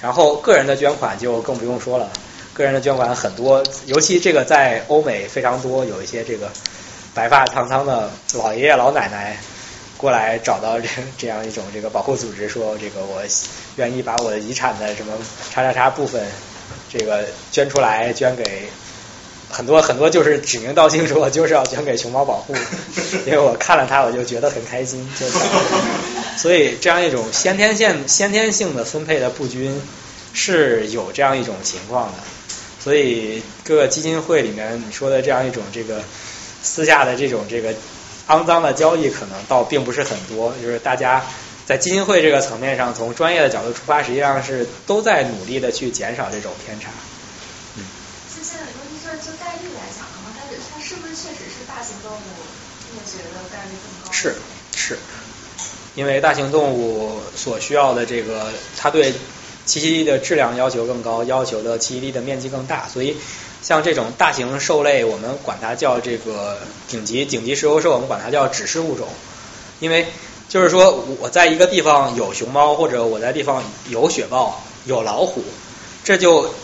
[0.03, 2.11] 然后个人的捐款就更不用说了，
[2.53, 6.51] 个人的捐款很多，尤其这个在欧美非常多，有一些这个
[7.19, 9.37] 白发苍苍的老爷爷老奶奶
[9.97, 10.89] 过来找到这
[11.19, 13.21] 这样一种这个保护组织，说这个我
[13.75, 15.13] 愿意把我的遗产的什么
[15.51, 16.25] 叉叉叉部分。
[16.91, 18.69] 这个捐出来，捐给
[19.51, 22.55] 很多很多，就是指名道姓说，我就是要捐给熊猫保护，
[23.27, 25.27] 因为我看了它，我就觉得很开心，就
[26.37, 29.81] 所以这样一种先天性先天性的分配的不均
[30.33, 32.19] 是有这样一种情况的，
[32.83, 36.01] 所以各个基金会里面你说的这样一种这个
[36.63, 37.75] 私下的这种这个
[38.29, 41.25] 肮脏的交易，可能倒并不是很多，就是大家。
[41.69, 46.89] 在基金会这个层面上，从专业的角度出发，实际上是都在努力的去减少这种偏差。
[47.77, 47.85] 嗯。
[48.35, 52.25] 就现在你说，就就概率来讲的话，它它是不是确实是大型动物
[52.95, 54.11] 灭绝的概率更高？
[54.11, 54.35] 是
[54.75, 54.99] 是，
[55.95, 59.17] 因为大型动物所需要的这个，它对栖
[59.67, 63.15] 息地的质量要求更高，要求的栖息地的面积更大，所以
[63.63, 66.59] 像这种大型兽类，我们管它叫这个
[66.89, 69.09] 顶级顶级食肉兽，我们管它叫指示物种，
[69.81, 70.07] 因为。
[70.49, 75.45] 就是说，我在一个地方有熊猫，或者我在地方有雪豹、有老虎，
[76.03, 76.55] 这就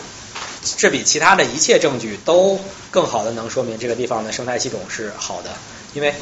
[0.79, 2.59] 这比其他的一切证据都
[2.91, 5.51] 更好的能说明这个地方的生态系统是好的。
[5.93, 6.15] 因为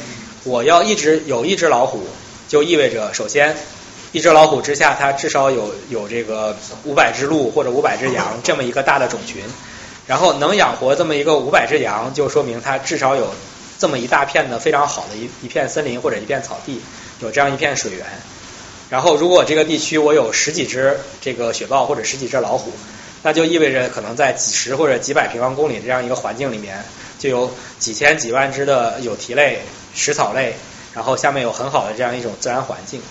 [0.43, 2.05] 我要一直有一只老虎，
[2.49, 3.55] 就意味着首先
[4.11, 9.41] 一只老虎之下，它至少有有这个五百只鹿或者五百只羊这么一个大的种群，
[10.07, 13.33] 然后能养活这么一个五百只羊，就说明它至少有
[13.79, 16.81] 这么一大片的非常好的一一片森林或者一片草地。
[17.19, 18.05] 有这样一片水源，
[18.89, 22.73] 然后如果这个地区我有十几只这个雪豹或者十几只老虎，
[23.21, 26.83] 那就意味着可能在几十或者几百平方公里这样一个环境里面，
[27.19, 27.49] 就有
[27.79, 29.61] 几千几万只的有蹄类、
[29.93, 30.55] 食草类，
[30.93, 33.01] 然后下面有很好的这样一种自然环境。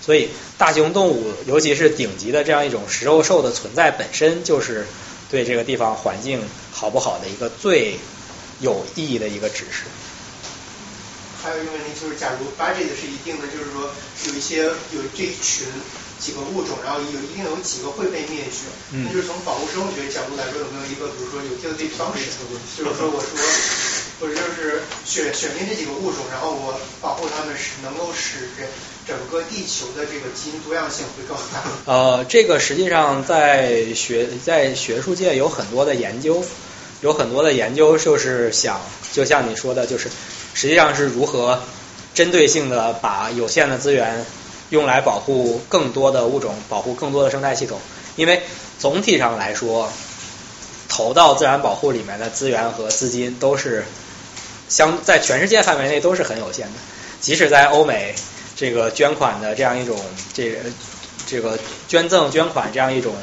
[0.00, 4.86] 所以大型动物，尤其是顶级的这样一种食肉兽的存在，本身就是
[5.30, 6.42] 对这个地方环境
[6.72, 7.98] 好不好的一个最
[8.60, 9.84] 有意义的一个指示。
[11.40, 13.94] 还有一个问题就是，假如 budget 是一定的，就是说
[14.26, 15.68] 有一些有这一群
[16.18, 22.26] 几个物种，然后有一定有几个会被灭绝，那就是从保护生物学角度来说，有没有一个比如说有效的方式？
[22.76, 23.30] 就是说我说，
[24.20, 28.64] 或者就是选选定这几个物种，然后我保护它们，使能够使这
[29.06, 31.62] 整个地球的这个基因多样性会更大。
[31.86, 36.44] 呃，这个实际上在学在学术界有很多的研究，
[37.00, 38.80] 有很多的研究就是想，
[39.12, 40.08] 就像你说的，就是。
[40.54, 41.62] 实际上是如何
[42.14, 44.26] 针对性的把有限的资源
[44.70, 47.78] 用来保护更多的物种，保护更多的生态系统。
[48.16, 48.42] 因为
[48.80, 49.88] 总体上来说，
[50.88, 53.84] 投到自然保护里面的资源和资金都是
[54.68, 56.74] 相在全世界范围内都是很有限的。
[57.20, 58.14] 即使在欧美，
[58.56, 59.98] 这个捐款的这样一种
[60.34, 60.56] 这
[61.26, 61.58] 这个
[61.88, 63.14] 捐赠捐款这样一种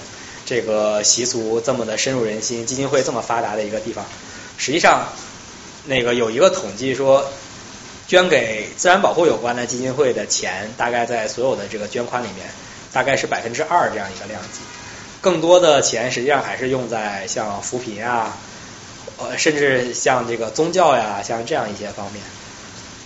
[0.45, 4.05] 这个习俗这么的深入人心，基金会这么发达的一个地方，
[4.57, 5.07] 实际上。
[5.87, 7.23] 那个有一个统计说，
[8.07, 12.47] 捐给自然保护有关的基金会的钱，大概在所有的这个捐款里面，
[12.91, 14.61] 大概是百分之二这样一个量级。
[15.21, 18.35] 更多的钱实际上还是用在像扶贫啊，
[19.17, 22.23] 呃，甚至像这个宗教呀，像这样一些方面。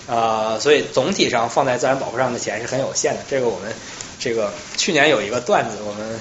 [0.07, 3.21] 呃，所以总体上放在自然保护上的钱是很有限的。
[3.29, 3.71] 这个我们
[4.19, 6.19] 这个去年有一个段子，我们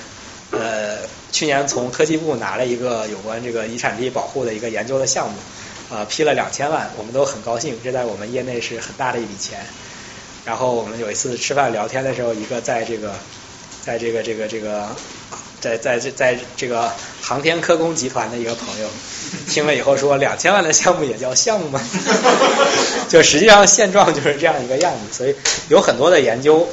[0.51, 0.99] 呃
[1.33, 5.37] 去年从科技部拿了一个有关这个遗产地保护的一个研究的项目。
[5.91, 9.59] 啊，批了两千万，我们都很高兴，这在我们业内是很大的一笔钱。
[10.45, 13.15] 然后我们有一次吃饭聊天的时候，一个在这个，
[13.87, 14.87] 在这个这个这个，
[15.63, 16.93] 在在在在这个
[17.23, 18.87] 航天科工集团的一个朋友，
[19.49, 21.81] 听了以后说，两千万的项目也叫项目吗？
[23.09, 25.35] 就实际上现状就是这样一个样子，所以
[25.69, 26.69] 有很多的研究，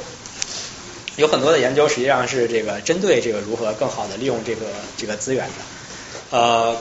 [1.16, 4.66] 有很多的研究实际上是这个针对这个如何更好的利用这个
[4.96, 6.76] 这个资源的，呃。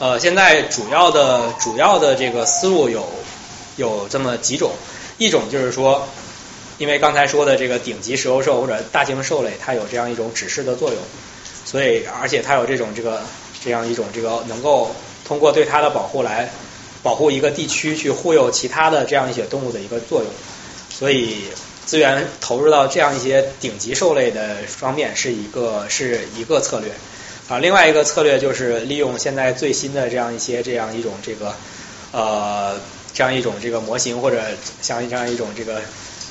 [0.00, 3.04] 呃，现在主要的主要的这个思路有
[3.74, 4.70] 有这么几种，
[5.18, 6.06] 一种就是说，
[6.78, 10.98] 因为刚才说的这个顶级食肉兽或者大型兽类，它有这样一种指示的作用，
[11.64, 13.22] 所以而且它有这种这个
[13.64, 14.90] 这样一种这个能够
[15.26, 16.50] 通过对它的保护来
[17.02, 20.30] 保护一个地区，去忽悠其他的这样一些动物的一个作用。
[20.90, 21.44] 所以
[21.86, 26.90] 资源投入到这样一些顶级兽类的方面是一个是一个策略
[27.48, 27.58] 啊。
[27.58, 31.54] 另外一个策略就是利用现在最新的这样一些这样一种这个
[32.12, 32.76] 呃
[33.14, 34.42] 这样一种这个模型或者
[34.82, 35.80] 像这样一种这个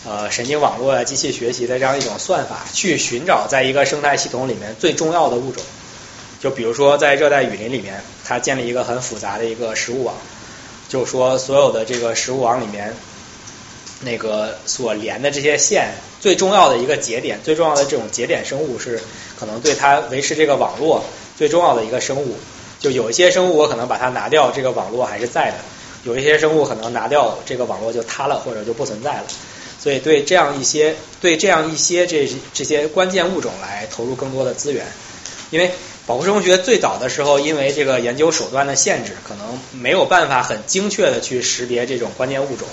[0.05, 5.63] 呃神经网络啊机器学习的这样一种算法，去寻找在一个生态系统里面最重要的物种。
[6.39, 10.15] 就比如说在热带雨林里面，它建立一个很复杂的一个食物网，
[10.89, 12.93] 就是说所有的这个食物网里面。
[13.99, 15.89] 那个所连的这些线
[16.21, 19.01] 最重要的一个节点，最重要的这种节点生物是
[19.35, 21.03] 可能对它维持这个网络
[21.35, 22.35] 最重要的一个生物。
[22.79, 25.57] 就有一些生物我可能把它拿掉，这个网络还是在的；
[26.03, 29.23] 有一些生物可能拿掉这个网络就塌了或者就不存在了。
[29.79, 34.85] 所以对这样一些对这样一些这这些关键物种来投入更多的资源，
[35.49, 35.71] 因为
[36.07, 42.65] 保护生物学最早的时候，因为这个研究手段的限制，可能没有办法很精确的去识别这种关键物种。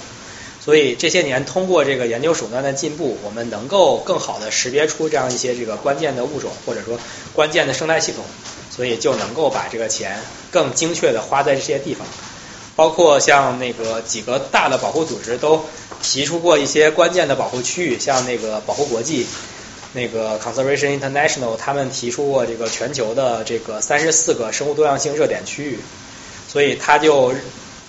[0.65, 6.97] 所以这些年通过这个研究手段的进步，我们能够更好的识别出这样一些这个关键的物种，或者说
[7.33, 8.25] 关键的生态系统，
[8.71, 10.21] 所以就能够把这个钱
[10.53, 12.07] 更精确的花在这些地方。
[12.77, 15.65] 包括像那个几个大的保护组织都
[16.03, 19.27] 提出过一些关键的保护区域，像那个保护国际、
[19.95, 25.79] 那个 Conservation International，他们提出过这个全球的这个三十四个生物多样性热点区域，
[26.47, 27.33] 所以他就。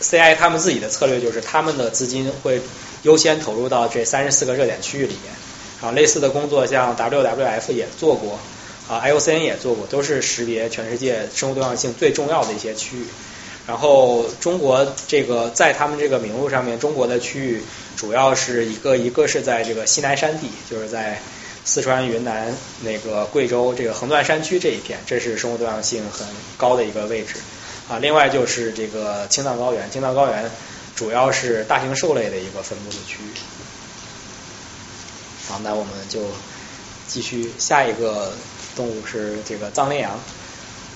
[0.02, 2.60] CI 他们自己的策略就是，他们的资金会
[3.04, 5.34] 优先投入到这三十四个热点区域里面。
[5.82, 8.38] 啊，类似的工作像 WWF 也做过，
[8.90, 13.06] 啊，IOCN 也做过，都是识别全世界生物多样性最重要的一些区域。
[13.66, 17.64] 然后中国这个在他们这个名录上面，中国的区域
[17.96, 21.22] 主要是一个一个是在这个西南山地，就是在
[21.66, 26.26] 四川、云南、那个贵州这个横断山区这一片，这是生物多样性很
[26.58, 27.36] 高的一个位置。
[27.90, 30.50] 啊，另外就是这个青藏高原，青藏高原
[30.96, 33.32] 主要是大型兽类的一个分布的区域。
[35.48, 36.22] 好，那我们就
[37.08, 38.32] 继续下一个
[38.76, 40.20] 动物是这个藏羚羊。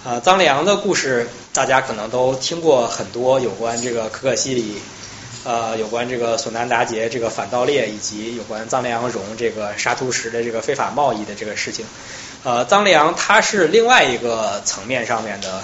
[0.03, 4.77] 啊，藏羚羊的故事大家可能都听过很多，有关这个可可西里，
[5.43, 11.85] 呃，有关这个索南达杰这个反盗猎，以及有关藏羚羊绒这个沙突石的这个非法贸易的这个事情。
[12.43, 15.63] 呃，藏羚羊它是另外一个层面上面的。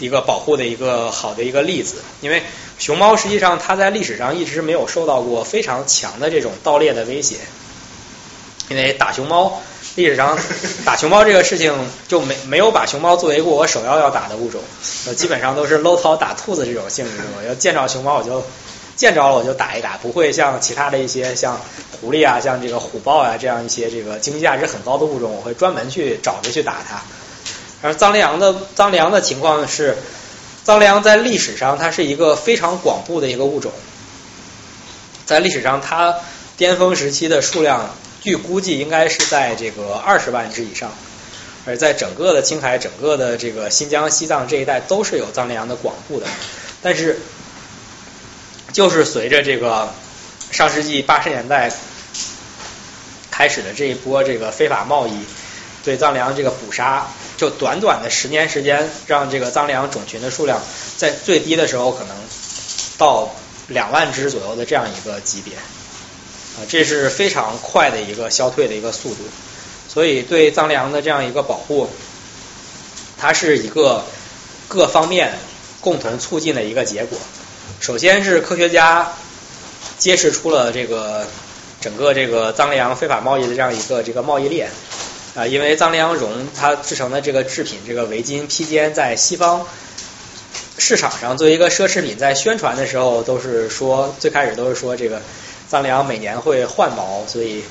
[0.00, 2.40] 一个保护的一个好的一个例子，因为
[2.78, 7.38] 熊猫实际上它在历史上一直没有受到过非常强的这种盗猎的威胁，
[8.68, 9.60] 因为打熊猫
[9.98, 10.38] 历史上
[10.84, 11.74] 打熊猫这个事情
[12.06, 14.62] 就没没有把熊猫作为过我首要要打的物种，
[15.06, 18.44] 呃基本上都是搂草打兔子这种性质，我要见着熊猫我就
[18.94, 21.60] 见着了我就打一打，不会像其他的一些像
[22.00, 27.02] 狐狸啊、像这个虎豹啊这样一些这个经济价值很高的物种，我会专门去找着去打它。
[27.82, 29.98] 而藏羚羊的藏羚羊的情况是，
[30.62, 33.72] 藏羚羊在历史上它是一个非常广布的一个物种，
[35.26, 36.14] 在历史上它
[36.56, 40.92] 巅峰时期的数量，据估计应该是在这个二十万只以上，
[41.66, 46.26] 而在整个的青海、整个的这个新疆、西藏这一带都是有藏羚羊的广布的，
[46.82, 47.18] 但是
[48.72, 49.92] 就是随着这个
[50.50, 51.72] 上世纪八十年代
[53.30, 55.12] 开始的这一波这个非法贸易
[55.84, 57.08] 对藏羚羊这个捕杀。
[57.36, 60.60] 就短短的十年时间，让这个藏羚羊种群的数量
[60.96, 62.16] 在最低的时候可能
[62.96, 63.32] 到
[63.68, 65.54] 两万只左右的这样一个级别，
[66.66, 69.22] 这是非常快的一个消退的一个速度。
[69.88, 71.88] 所以对藏羚的这样一个保护，
[73.16, 74.04] 它是一个
[74.68, 75.38] 各方面
[75.80, 77.18] 共同促进的一个结果。
[77.80, 79.12] 首先是科学家
[79.98, 81.26] 揭示出了这个
[81.80, 84.70] 整个这个藏羚非法贸易的这样一个这个贸易链。
[85.34, 89.64] 啊，因为藏羚绒它制成的这个制品，这个围巾、披肩，在西方
[90.78, 95.22] 市场上作为一个奢侈品，在宣传的时候都是说，最开始都是说这个
[95.68, 97.62] 藏羚羊每年会换毛，所以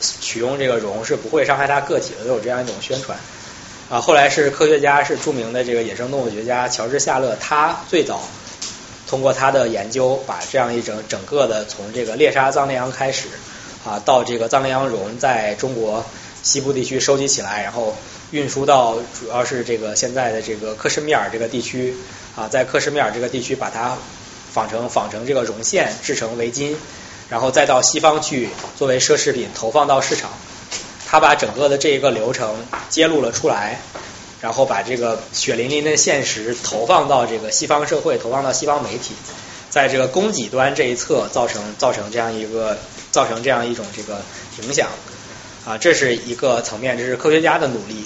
[0.00, 3.18] 取用这个绒是不会伤害它个体的，都有这样一种宣传。
[3.88, 8.20] 啊，后来是科学家，是著名的这个野生动物学家乔治夏勒，他最早
[9.08, 13.28] 通过他的研究，把这样一整整个的从这个猎杀藏羚羊开始
[13.84, 16.04] 啊，到这个藏羚羊绒在中国。
[16.42, 17.94] 西部地区收集起来，然后
[18.30, 21.94] 运输到主要是这个现在的这个克什米尔这个地区
[22.34, 23.94] 啊，在克什米尔这个地区把它
[24.50, 26.74] 纺成纺成这个绒线，制成围巾，
[27.30, 30.30] 然后再到西方去作为奢侈品投放到市场。
[31.06, 32.54] 他把整个的这一个流程
[32.88, 33.80] 揭露了出来，
[34.40, 39.14] 然后把这个血淋淋的现实投放到这个西方社会，投放到西方媒体，
[39.70, 42.78] 在这个供给端这一侧造成造成这样一个
[43.10, 44.20] 造成这样一种这个
[44.62, 44.88] 影响。
[45.66, 48.04] 啊，这是一个层面，这是科学家的努力。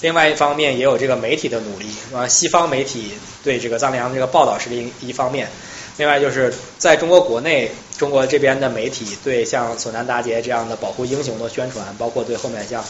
[0.00, 3.12] 另外一方面也有这个媒体的努力，啊，西方媒体
[3.44, 5.48] 对这个藏羚羊这个报道是另一方面，
[5.98, 12.82] 另外就是在中国国内，中国这边的媒体对像索南达杰这样的保护英雄的宣传，包括对后面像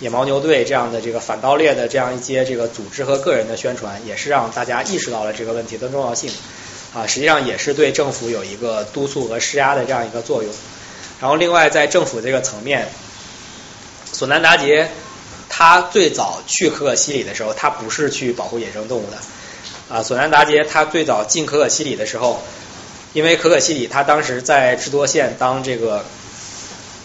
[0.00, 6.30] 野牦牛队这样的这个反盗猎的这样一些这个组织和个人的宣传，也是让大家意识到了这个问题的重要性，
[6.94, 10.52] 啊，实际上也是对政府有一个督促和施压的这样一个作用。
[11.20, 12.88] 然后另外在政府这个层面，
[14.12, 14.88] 索南达杰。
[15.56, 19.16] 他最早去可可西里的时候，他不是去保护野生动物的。
[19.90, 22.42] 啊，索南达杰他最早进可可西里的时候，
[23.12, 26.04] 因为可可西里他当时在智多县当这个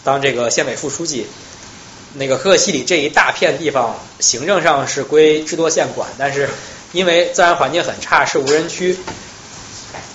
[0.03, 1.27] 当这个县委副书记，
[2.13, 6.49] 那个可可西里这一大片地方行政上是归智多县管，但是
[6.93, 8.97] 因为自然环境很差，是无人区，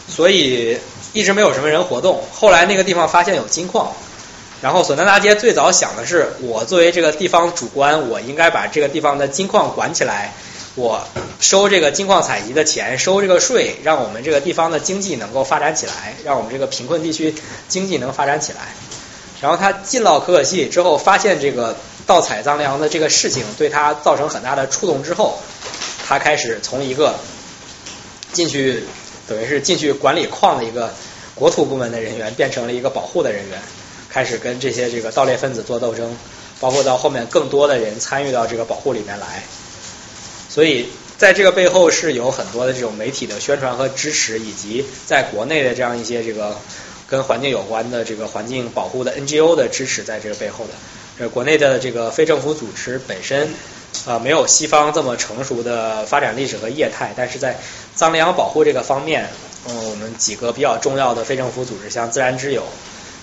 [0.09, 0.78] 所以
[1.12, 2.24] 一直没有什么人活动。
[2.32, 3.93] 后来那个地方发现有金矿。
[4.62, 10.32] 然后索南达街最早想的是，我作为这个地方主官，我应该把这个地方的金矿管起来，
[10.77, 11.07] 我
[11.41, 17.35] 收这个金矿采集的钱，收这个税，让我们这个地方的经济能够发展起来，让我们这个贫困地区
[17.69, 18.75] 经济能发展起来。
[19.41, 21.77] 然后他进到可可西里之后，发现这个
[22.07, 25.39] 盗采藏羚羊的这个事情对他造成很大的触动之后，
[26.05, 27.15] 他开始从一个
[28.33, 28.83] 进去
[29.29, 30.93] 等于是进去管理矿的一个
[31.35, 33.61] 国土部门的人员，变成了一个保护的人员。
[34.11, 36.17] 开始跟这些这个盗猎分子做斗争，
[36.61, 39.43] 包括到后面更多的人参与到这个保护里面来，
[40.55, 40.86] 所以
[41.18, 46.56] 在这个背后是有很多的这种媒体的宣传和支持，以及在国内的这样一些这个
[47.09, 50.70] 跟环境有关的这个环境保护的 NGO 的支持在这个背后的。
[51.18, 53.52] 呃国内的这个非政府组织本身
[54.06, 57.59] 啊没有西方这么成熟的发展历史和业态，但是在
[57.97, 59.28] 藏羚羊保护这个方面，
[59.68, 62.62] 嗯，我们几个比较重要的非政府组织，像自然之友。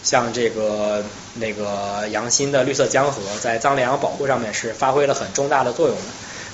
[0.04, 1.04] 像这个
[1.36, 6.04] 那个杨新的绿色江河，在藏羚羊保护上面是发挥了很重大的作用的，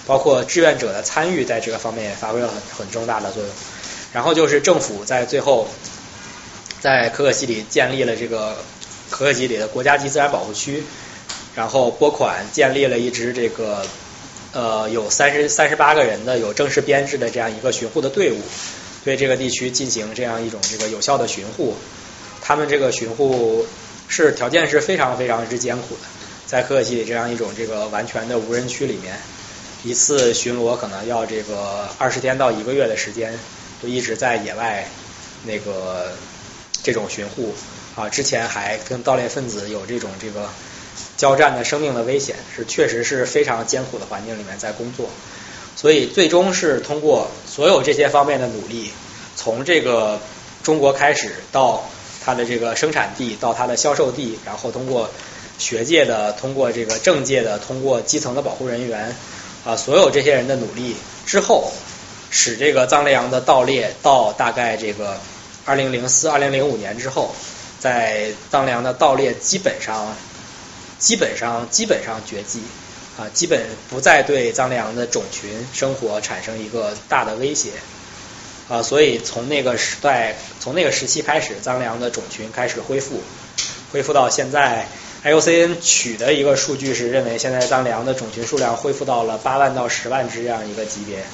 [0.07, 3.51] 包括志愿者的参与在这个方面也发挥了很很重大的作用。
[4.13, 5.67] 然后就是政府在最后
[6.79, 8.55] 在可可西里建立了这个
[9.09, 10.81] 可可西里的国家级自然保护区，
[11.55, 13.85] 然后拨款建立了一支这个
[14.53, 18.39] 呃有三十三十八个人的有正式编制的这样一个巡护的队伍，
[19.03, 21.75] 对这个地区进行这样一种这个有效的巡护。
[22.41, 23.65] 他们这个巡护
[24.07, 26.01] 是条件是非常非常之艰苦的，
[26.45, 29.19] 在可可西里这样一种这个完全的无人区里面，
[29.87, 33.39] 一次巡逻可能要这个二十天到一个月的时间，
[33.81, 34.85] 就一直在野外
[35.45, 36.11] 那个
[36.83, 37.53] 这种巡护
[37.95, 40.49] 啊，之前还跟盗猎分子有这种这个
[41.15, 45.09] 交战的生命的危险，是确实是非常艰苦的环境里面在工作，
[45.75, 48.91] 所以最终是通过所有这些方面的努力，
[49.35, 50.19] 从这个
[50.63, 51.89] 中国开始到。
[52.27, 55.09] 它的这个生产地到它的销售地，然后通过
[55.57, 59.15] 学界的、通过这个政界的、通过基层的保护人员
[59.67, 60.95] 啊，所有这些人的努力
[61.25, 61.73] 之后，
[62.29, 65.19] 使这个藏羚羊的盗猎到大概这个
[65.65, 67.35] 二零零四、二零零五年之后，
[67.77, 70.15] 在藏羚羊的盗猎基本上、
[70.97, 72.61] 基本上、基本上绝迹
[73.19, 77.71] 啊，基本不再对藏羚羊的种群生活产生一个大的威胁。
[78.69, 83.21] 啊，所以从那个时代，从那个时期开始，藏羚羊的种群开始恢复，
[83.91, 84.87] 恢复到现在
[85.27, 91.25] ，IUCN 取的一个数据是认为现在藏羚的种群数量恢复到了八万到十万只这样一个级别。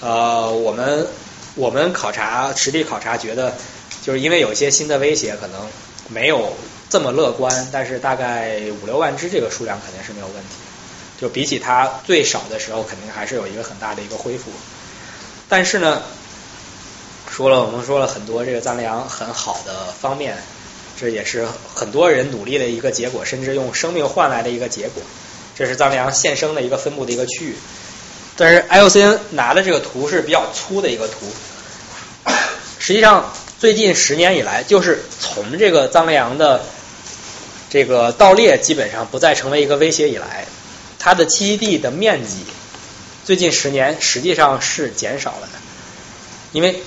[0.00, 1.06] 呃，我们
[1.54, 3.54] 我们考察实地考察觉得，
[4.02, 5.60] 就是因为有一些新的威胁，可能
[6.08, 6.52] 没有
[6.90, 10.56] 这么乐观，但是大概五六万只这个数量肯定是没有问题。
[11.20, 14.50] 就比起它最少的时候，肯定还是有一个很大的一个恢复。
[15.48, 16.02] 但是呢？
[17.30, 20.36] 说了，我们说了很多这个藏羚很好的方面，
[20.96, 25.02] 这也是很多人努力的一个结果，甚至用生命换来的一个结果。
[25.56, 27.56] 这是藏羚羊现生的一个分布的一个区域。
[28.36, 31.26] 但是 IUCN 拿的这个图是比较粗的一个图。
[32.78, 36.64] 实际上，最近十年以来，就是从这个藏羚羊的
[37.70, 40.46] 这个盗猎基本上不再成为一个威胁以来，
[40.98, 42.44] 它的栖息地的面积
[43.24, 45.58] 最近十年实际上是减少了的，
[46.52, 46.82] 因为。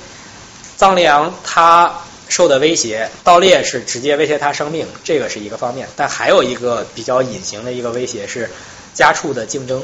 [0.79, 1.91] 藏羚羊它
[2.29, 5.87] 受的威胁，盗猎是直接威胁它生命，这个是一个方面。
[5.95, 8.49] 但还有一个比较隐形的一个威胁是
[8.93, 9.81] 家畜的竞争。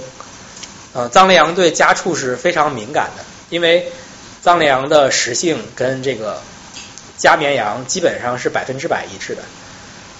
[0.93, 3.91] 呃，藏羚羊对家畜是非常敏感的，因为
[4.41, 6.39] 藏羚羊的食性跟这个
[7.17, 9.41] 家绵羊基本上是百分之百一致的。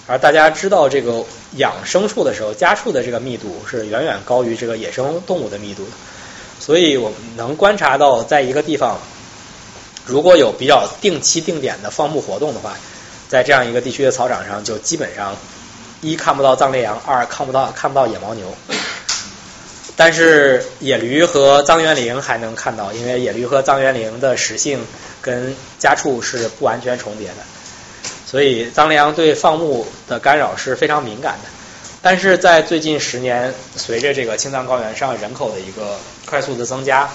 [0.07, 1.23] 而大家知道，这个
[1.57, 5.91] 养牲畜的时候，家畜的这个密度是远远高于这个野生动物的密度的。
[6.59, 8.99] 所以我们能观察到，在一个地方。
[10.05, 12.75] 如果有比较定期定点的放牧活动的话，
[13.30, 15.35] 在这样一个地区的草场上，就基本上
[16.01, 18.53] 一看不到藏羚羊，二看不到看不到野牦牛。
[19.95, 24.85] 但是野驴和藏原羚还能看到，因为野驴和藏原羚的食性
[25.21, 27.35] 跟家畜是不完全重叠的，
[28.25, 31.49] 所以藏羚羊对放牧的干扰是非常敏感的。
[32.01, 37.09] 但是在最近十年，随着这个青藏高原上人口的一个快速的增加，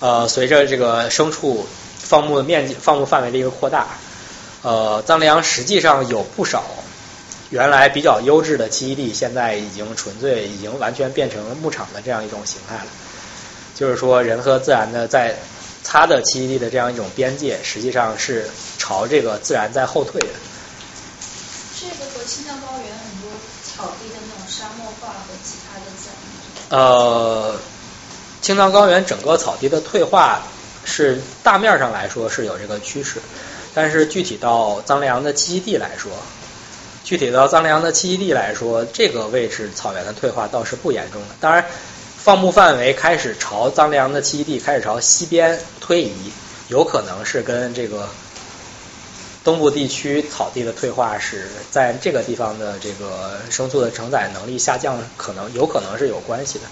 [0.00, 1.66] 呃，随着这个牲畜
[1.98, 3.86] 放牧的面积、放牧范围的一个扩大，
[4.62, 6.64] 呃，藏羚羊实际上有不少
[7.50, 12.86] 原来比较优质的栖息地，现在已经纯粹、已经完全变成了牧场的这样一种形态了。
[13.74, 15.36] 就是说，人和自然的在
[15.82, 18.48] 它的栖息地的这样一种边界，实际上是
[18.78, 20.28] 朝这个自然在后退的。
[21.80, 23.30] 这个和青藏高原很多
[23.64, 26.08] 草地的那种沙漠化和其他的自
[26.70, 27.56] 然呃，
[28.42, 30.42] 青藏高原整个草地的退化
[30.84, 33.20] 是大面上来说是有这个趋势，
[33.74, 36.10] 但是具体到藏羚羊的栖息地来说，
[37.04, 41.34] 具体到藏羚羊的栖息地来说，这个位置草原的退化倒是不严重的。
[41.38, 41.66] 当然，
[42.16, 46.32] 放牧范围开始朝藏羚羊的栖息地开始朝西边推移，
[46.68, 48.08] 有可能是跟这个
[49.44, 56.64] 东部地区草地的退化是在这个地方的这个牲畜的承载能力下降，可能有可能是有关系的。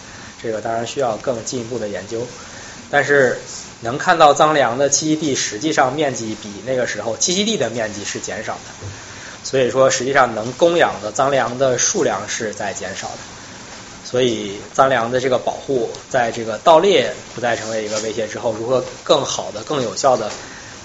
[0.42, 2.26] 这个当然需要更进一步的研究，
[2.90, 3.40] 但是
[3.80, 8.86] 能看到藏羚羊的栖息地实际上面积比那个时候栖息地的面积是减少的，
[9.44, 13.18] 所以说实际上能供养的藏羚羊的数量是在减少的。
[14.04, 20.30] 所以藏羚羊的这个保护，在这个盗猎不再成为一个威胁之后，如何更好的、更有效的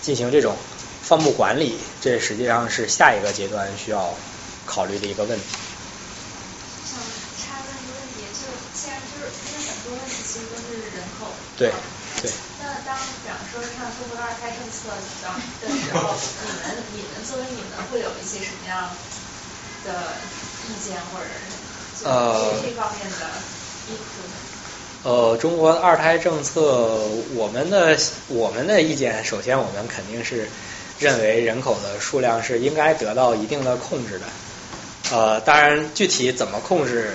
[0.02, 0.58] 进行这种
[1.02, 4.14] 放牧管理，这实际上是下一个阶段需要
[4.66, 5.46] 考虑的一个问题。
[6.84, 7.00] 想
[7.40, 11.72] 插问一个问题，就现在就是因为很多问题其实都是人口对
[12.22, 12.32] 对。
[12.62, 14.90] 那当比方说上中国的二胎政策
[15.22, 16.16] 当的时候，
[16.46, 18.90] 你们你们作为你们会有一些什么样
[19.86, 20.14] 的
[20.68, 23.28] 意见或者呃这这方面的
[23.90, 25.10] 意图？
[25.10, 26.98] 呃，中国二胎政策，
[27.36, 27.98] 我们的
[28.30, 30.48] 我们的意见，首先我们肯定是
[30.98, 34.26] 认为人口的数量是应该得到一定的控制的。
[35.12, 37.14] 呃，当然具体怎么控制，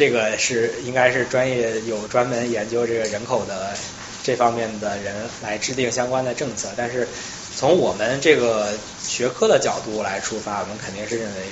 [0.00, 3.76] 这个是应该是专业有专门研究这个人口的
[4.22, 6.70] 这方面的人来制定相关的政策。
[6.74, 7.06] 但是
[7.54, 11.42] 从我们这个学科的角度来出发，我们肯定是认为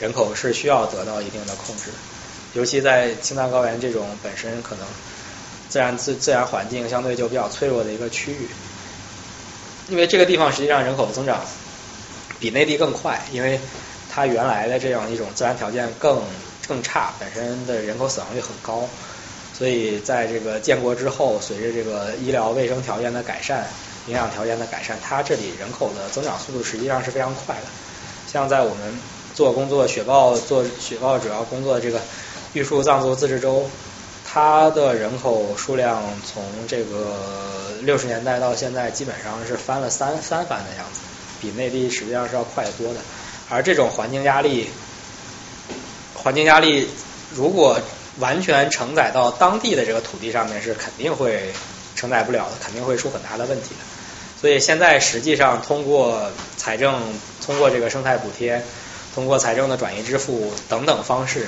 [0.00, 1.90] 人口是需要得到一定的控制。
[2.54, 4.86] 尤其在青藏高原这种本身可能
[5.68, 8.48] 自然自自然环境相对就比较脆弱的一个区域，
[9.90, 11.44] 因为这个地方实际上人口增长
[12.38, 13.60] 比内地更快，因为
[14.10, 16.22] 它原来的这样一种自然条件更
[16.70, 18.88] 更差，本身的人口死亡率很高，
[19.52, 23.66] 所以在这个建国之后，随着这个医疗卫生条件的改善、
[24.06, 27.62] 营养条件的改善，它这里人口的增长速度实际上是非常快的。
[28.28, 28.94] 像在我们
[29.34, 32.00] 做工作雪豹做雪豹主要工作这个
[32.52, 33.68] 玉树藏族自治州，
[34.24, 37.16] 它的人口数量从这个
[37.82, 41.00] 六十年代到现在，基本上是翻了三三番的样子，
[41.40, 43.00] 比内地实际上是要快得多的。
[43.48, 44.70] 而这种环境压力，
[46.22, 46.88] 环境压力
[47.34, 47.80] 如果
[48.18, 51.52] 完全承载到当地的这个土地上面，是肯定会
[51.96, 53.80] 承载不了的，肯定会出很大的问题的。
[54.40, 57.00] 所以现在实际上通过财政，
[57.44, 58.62] 通过这个生态补贴，
[59.14, 61.46] 通过财政的转移支付等等方式，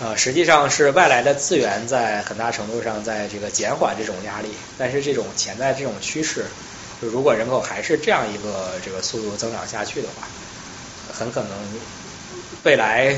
[0.00, 4.50] 呃，实际上是外来的资源在很大程度上在这个减缓这种压力。
[4.76, 6.46] 但是这种潜在这种趋势，
[7.00, 10.28] 就如果人口还是这样一个这个速度增长下去的话，
[11.12, 11.50] 很可能
[12.62, 13.16] 未来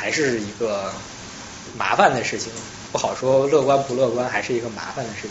[0.00, 0.90] 还是一个
[1.76, 2.50] 麻烦的事情，
[2.90, 5.30] 不好说乐观不乐观，还是一个麻烦的事情。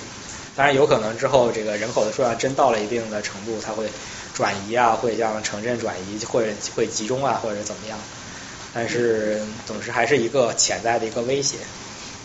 [0.55, 3.89] 当然有可能之后这个人口的数量真到了一定的程度，它会
[4.35, 7.97] 转移啊，会向城镇转移，或者会集中啊，或者怎么样。
[8.71, 11.57] 但是总之还是一个潜在的一个威胁。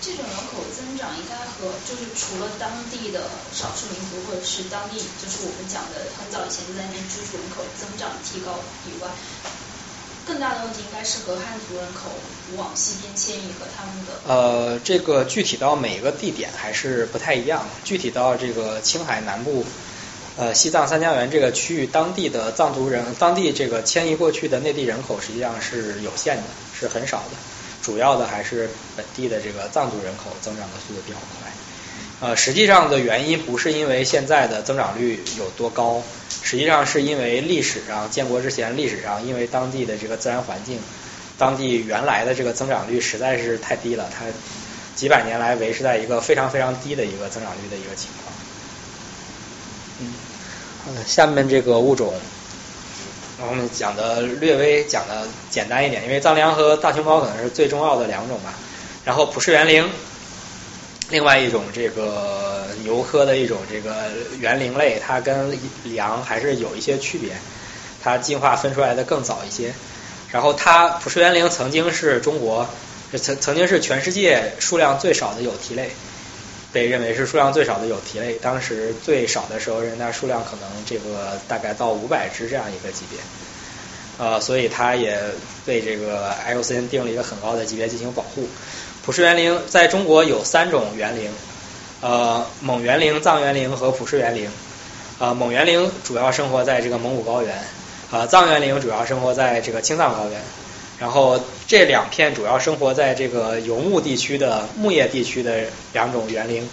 [0.03, 3.23] 这种人口增长应该和就是除了当地的
[3.55, 9.09] 少数民族或者是当地就是我们讲的很早以前就在那边居住人口增长提高以外，
[10.27, 12.11] 更大的问题应该是和汉族人口
[12.57, 17.67] 往西边迁移和他们的呃，这个具体到每个地点还是不太一样。
[17.85, 19.65] 具体到这个青海南部，
[20.37, 26.43] 呃，西藏三江源这个区域，当地的藏族人，当地这个迁移过去的内地人口实际上是有限的，
[26.79, 27.37] 是很少的。
[27.83, 31.53] 主要的还是本地的这个藏族人口增长的速度比较快。
[32.21, 36.03] 呃，实际上的原因不是因为现在的增长率有多高，
[36.45, 40.79] 实际上是因为历史上建国之前历史上因为当地的这个自然环境，
[41.39, 44.27] 当地原来的这个增长率实在是太低了，它
[44.95, 48.33] 几百年来维持在一个非常非常低的一个增长率的一个情况。
[50.01, 52.13] 嗯，下面这个物种。
[53.49, 58.55] 我们讲的略微讲的简单一点，因为藏羚羊和大熊猫可能是最重要的两种吧。
[59.05, 59.91] 然后普氏园羚，
[61.15, 64.11] 另外一种这个牛科的一种这个
[64.41, 65.57] 园林类，它跟
[65.95, 67.31] 羊还是有一些区别，
[68.03, 69.73] 它进化分出来的更早一些。
[70.33, 72.69] 然后它普氏园林曾经是中国
[73.17, 75.91] 曾曾经是全世界数量最少的有蹄类，
[76.73, 78.33] 被认为是数量最少的有蹄类。
[78.43, 83.21] 当时最少的时候，人家数量可能这个大概到五百只这样一个级别。
[84.19, 85.17] 呃，所以它也
[85.65, 88.49] 被这个 IUCN 定了一个很高的级别进行保护。
[89.05, 91.31] 普氏园林在中国有三种园林，
[92.01, 94.49] 呃，蒙园林、藏园林和普氏园林。
[95.19, 97.55] 呃，蒙园林主要生活在这个蒙古高原，
[98.11, 100.41] 呃，藏园林主要生活在这个青藏高原。
[100.99, 106.69] 然后这两片主要生活在这个游牧地区的牧业地区的两种园林，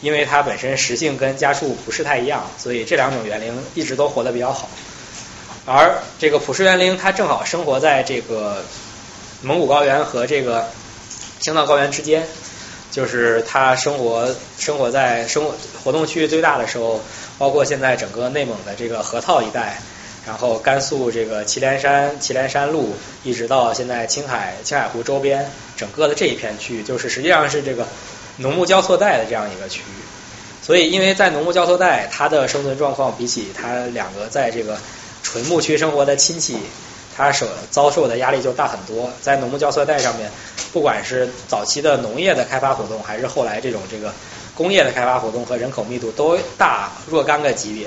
[0.00, 4.68] 因为它本身食性跟家畜不是太一样，所以这两种园林一直都活得比较好。
[5.64, 8.62] 而这个普氏园林，它正好生活在这个
[9.42, 10.68] 蒙古高原和这个
[11.42, 12.24] 青藏高原之间，
[12.92, 15.52] 就是它生活生活在生活
[15.82, 17.00] 活动区域最大的时候，
[17.36, 19.82] 包括现在整个内蒙的这个河套一带，
[20.24, 22.94] 然后甘肃这个祁连山祁连山路，
[23.24, 27.88] 一直到现在青海青海湖周边，整个的这一片区域，就是实际上是这个
[28.36, 30.64] 农牧交错带的这样一个区域。
[30.64, 34.78] 所以，因为在农牧交错带，它的生存状况比起它两个在这个
[35.24, 36.56] 纯牧区生活的亲戚，
[37.16, 39.12] 它所遭受的压力就大很多。
[39.20, 40.30] 在农牧交错带上面，
[40.72, 44.12] 不管是早期的农业的开发活动，还是后来这种这个
[44.54, 47.86] 工业的开发活动和人口密度都大若干个级别，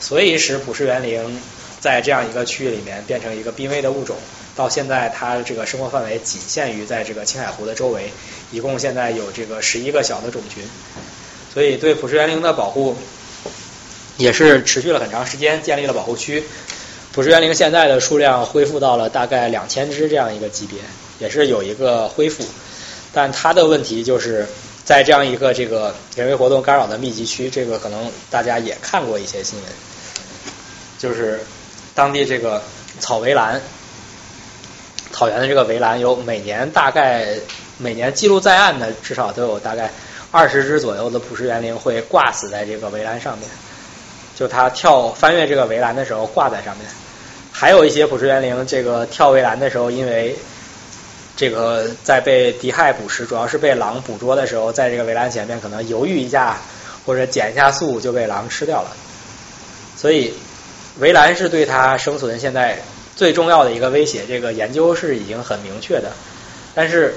[0.00, 1.40] 所以使普氏园羚
[1.80, 4.16] 在这样一个区域里面变成一个濒危的物种。
[4.56, 8.12] 到现在，它这个生活范围仅限于在这个青海湖的周围，
[8.50, 10.64] 一共现在有这个十一个小的种群。
[11.54, 12.96] 所以，对普氏园羚的保护
[14.16, 16.42] 也是持续了很长时间，建立了保护区。
[17.18, 20.78] 普氏园羚现在的数量恢复到了大概两千只这样一个级别，
[21.18, 22.44] 也是有一个恢复。
[23.12, 24.46] 但它的问题就是
[24.84, 29.68] 在这样一个这个人为活动干扰的密集区，这个可能大家也看过一些新闻，
[30.96, 31.40] 就是
[31.92, 32.62] 当地这个
[33.00, 33.60] 草围栏，
[35.10, 37.34] 草原的这个围栏有每年大概
[37.78, 39.90] 每年记录在案的至少都有大概。
[40.30, 43.48] 二十只左右的普氏园羚会挂死在这个围栏上面，
[44.36, 46.86] 就它跳翻越这个围栏的时候挂在上面。
[47.58, 50.36] 还有一些捕食园林，这个跳围栏的时候，因为
[51.36, 56.56] 这个在被敌害捕食，主要是被狼捕捉的时候，在这个围栏前面可能犹豫一下
[57.04, 58.96] 或者减一下速，就被狼吃掉了。
[59.96, 60.34] 所以
[61.00, 62.78] 围栏是对它生存现在
[63.16, 66.12] 最重要的一个威胁，这个研究是已经很明确的，
[66.76, 67.14] 但是。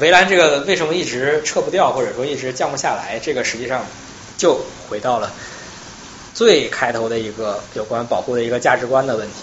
[0.00, 3.18] 围栏这个为什么一直撤不掉，或者说一直降不下来？
[3.20, 3.84] 这个实际上
[4.36, 5.32] 就回到了
[6.38, 9.34] 最开头的一个有关保护的一个价值观的问题，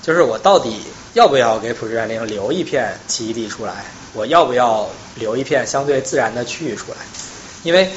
[0.00, 0.80] 就是我到底
[1.12, 3.84] 要不要给普氏园羚留一片栖息地出来？
[4.14, 6.96] 我要不要留一片相对自然的区域出来？
[7.62, 7.90] 因为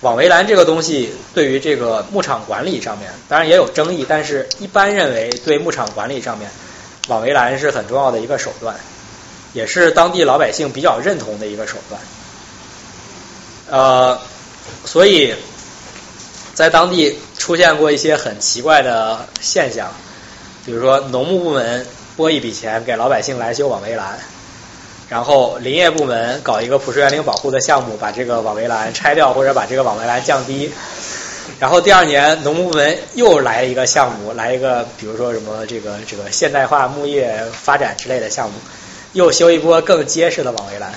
[0.00, 6.50] 网围栏这个东西对于这个牧场管理上面，当然也有争议，但是一般认为对牧场管理上面，
[7.08, 8.74] 网围栏是很重要的一个手段。
[9.52, 12.00] 也是当地老百姓比较认同的一个手段，
[13.70, 14.18] 呃，
[14.86, 15.34] 所以
[16.54, 19.92] 在当地出现过一些很奇怪的现象，
[20.64, 21.86] 比如说农牧部门
[22.16, 24.18] 拨一笔钱给老百姓来修网围栏，
[25.08, 30.70] 然后林业部门搞一个普氏园林保护的项目，把这个网围栏拆掉或者把这个网围栏降低，
[31.58, 38.54] 然后第二年农牧部门又来一个项目，来一个比如说什么这个这个现代化牧业发展之类的项目。
[39.12, 40.92] 又修一波更结实的网围栏，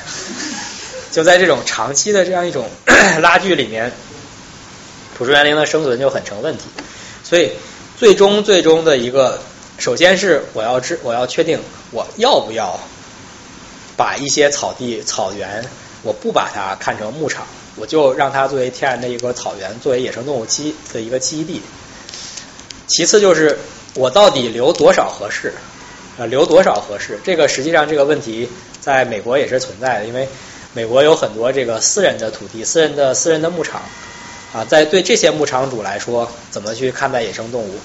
[1.11, 2.67] 就在这种长期的这样一种
[3.21, 3.91] 拉锯里面，
[5.17, 6.65] 普氏园林的生存就很成问题。
[7.23, 7.51] 所以
[7.97, 9.39] 最终最终的一个，
[9.77, 11.59] 首先是我要知我要确定
[11.91, 12.79] 我要不要
[13.95, 15.65] 把一些草地草原，
[16.03, 21.61] 我不把它看成牧场，我就让它作为天然的一个草原，作为野生动物栖的一个栖息地。
[22.87, 23.57] 其次就是
[23.95, 25.53] 我到底留多少合适。
[26.19, 27.19] 呃，留多少合适？
[27.23, 28.49] 这个实际上这个问题
[28.81, 30.27] 在美国也是存在的，因为
[30.73, 33.83] 美国有很多这个私人的土地、私人的私人的牧场
[34.53, 37.75] 啊，在对这些牧场主来说，怎么去看待野生动物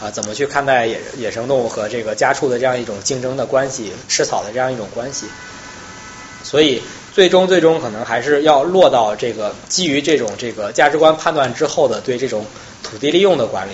[0.00, 0.10] 啊？
[0.10, 5.26] 怎么去看待野野生动物和这个家畜的这样一种竞争的关系、吃草的这样一种关系？
[6.42, 6.80] 所以
[7.12, 12.46] 最终最终可能还是要落到这个基于这种这个价值观判断之后的对这种
[12.84, 13.72] 土地利用的管理。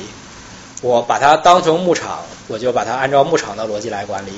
[0.80, 4.30] 我把它当成牧场，我就把它按照牧场的逻辑来管理。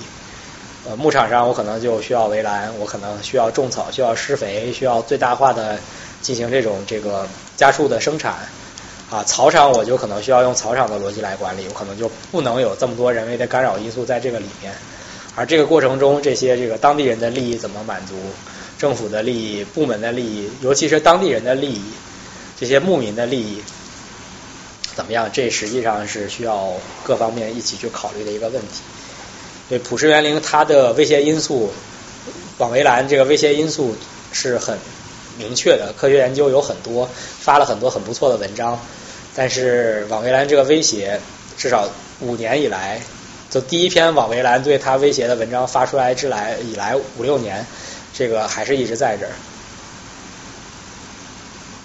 [0.87, 5.79] 呃，牧场上我可能就需要围栏，我可能需要种草，需要施肥，需要最大化的
[6.21, 7.27] 进行这种这个
[7.57, 8.35] 家畜的生产。
[9.11, 14.73] 啊，草场我就可能需要用草场的逻辑来管理，我可能就不能有这么多人为的干扰因素在这个里面。
[15.37, 18.15] 而这个过程中，这些这个当地人的利益怎么满足？
[18.77, 21.83] 政府的利益、部门的利益，尤其是当地人的利益，
[22.59, 23.63] 这些牧民的利益
[24.97, 25.31] 怎么样？
[25.33, 26.73] 这实际上是需要
[27.05, 28.83] 各方面一起去考虑的一个问题。
[29.69, 31.73] 对普氏园林，它的威胁因素，
[32.59, 33.97] 网围栏这个威胁因素
[34.33, 34.77] 是很
[35.39, 37.09] 明确的，科学研究有很多，
[37.41, 38.79] 发了很多很不错的文章。
[39.35, 41.21] 但是网围栏这个威胁，
[41.57, 41.89] 至少
[42.21, 43.01] 五年以来，
[43.51, 47.67] 就第一篇网围栏对它威胁的文章发出来之来以来五六年，
[48.13, 49.33] 这个还是一直在这儿。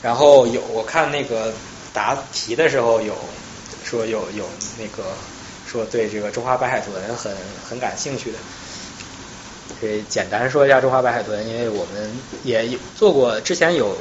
[0.01, 1.51] 然后有我看那个
[1.91, 3.13] 答题的时候有
[3.83, 4.47] 说有有
[4.77, 5.09] 那个
[5.67, 7.35] 说对这个中华白海豚很
[7.67, 8.37] 很感兴趣的，
[9.79, 12.11] 可以简单说一下中华白海豚，因为我们
[12.43, 13.95] 也做过之前有。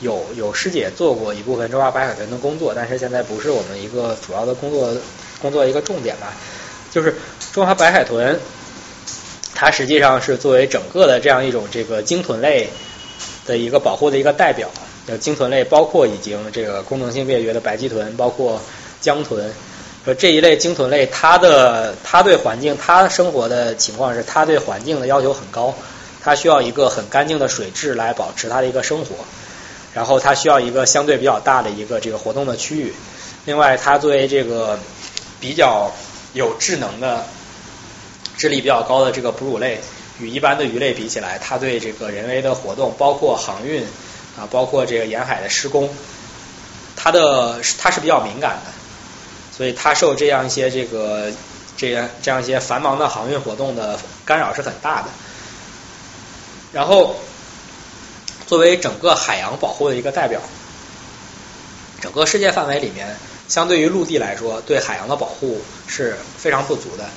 [0.00, 4.92] 有有师姐做过一部分中华白海豚的工作，但是现在不是我们一个主要的工作
[5.40, 6.34] 工作一个重点吧。
[6.90, 7.14] 就是
[7.52, 8.38] 中华白海豚，
[9.54, 12.68] 它实际上是作为整个的这样一种这个鲸豚类
[13.46, 14.68] 的一个保护的一个代表。
[15.20, 18.60] 鲸豚类包括已经这个功能性灭绝的白鳍豚，包括
[19.00, 19.54] 江豚，
[20.04, 25.74] 说这一类鲸豚类，它的它对环境，它生活的情况是，它对环境的要求很高，
[26.22, 29.14] 它需要一个很干净的水质来保持它的一个生活。
[29.94, 32.92] 然后它需要一个相对比较大的一个这个活动的区域。
[33.44, 34.76] 另外，它作为这个
[35.38, 35.92] 比较
[36.32, 37.24] 有智能的、
[38.36, 39.80] 智力比较高的这个哺乳类，
[40.18, 43.84] 与一般的鱼类比起来，它对这个人为的活动，包括航运
[44.36, 45.88] 啊，包括这个沿海的施工，
[46.96, 48.72] 它的它是比较敏感的，
[49.56, 51.30] 所以它受这样一些这个
[51.76, 55.08] 这样这样一些繁忙的航运活动的干扰是很大的。
[56.72, 57.14] 然后。
[58.46, 60.38] 作为整个海洋保护的一个代表，
[62.02, 63.16] 整个世界范围里面，
[63.48, 67.08] 相对于陆地来说，对海洋的保护是非常不足的。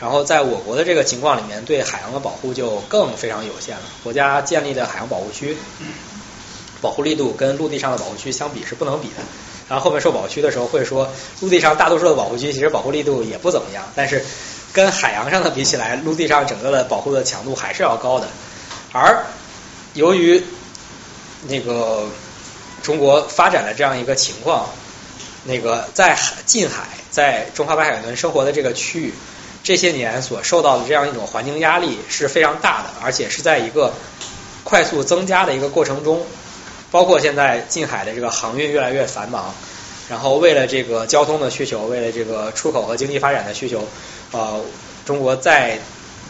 [0.00, 3.82] 然后在我国的这个情况里面，对海洋的保护就更非常有限了。
[4.02, 5.56] 国家建立的海洋保护区，
[6.82, 9.22] 保护力度跟陆地上的保护区相比是不能比的。
[9.68, 11.08] 然后后面说保护区的时候会说，
[11.40, 14.24] 陆地上大多数的保护区其实保护力度也不怎么样，但是
[14.72, 18.28] 跟海洋上的比起来，陆地上整个的保护的强度还是要高的。
[18.92, 19.24] 而
[19.94, 20.44] 由于
[21.48, 22.06] 那个
[22.82, 24.68] 中国发展的这样一个情况，
[25.44, 29.14] 那个在近海，在中华白海豚生活的这个区域，
[29.62, 33.94] 这些年所受到的这样一种环境压力是非常大的，而且是在一个
[34.62, 36.26] 快速增加的一个过程中。
[36.94, 39.52] 包括现在近海的这个航运越来越繁忙，
[40.08, 43.84] 然后为了这个交通的需求，为了这个出口和经济发展的需求，
[44.30, 44.60] 呃，
[45.04, 45.76] 中国在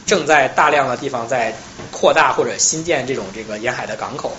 [0.07, 1.55] 正在大量的地方在
[1.91, 4.35] 扩大或者新建这种这个沿海的港口。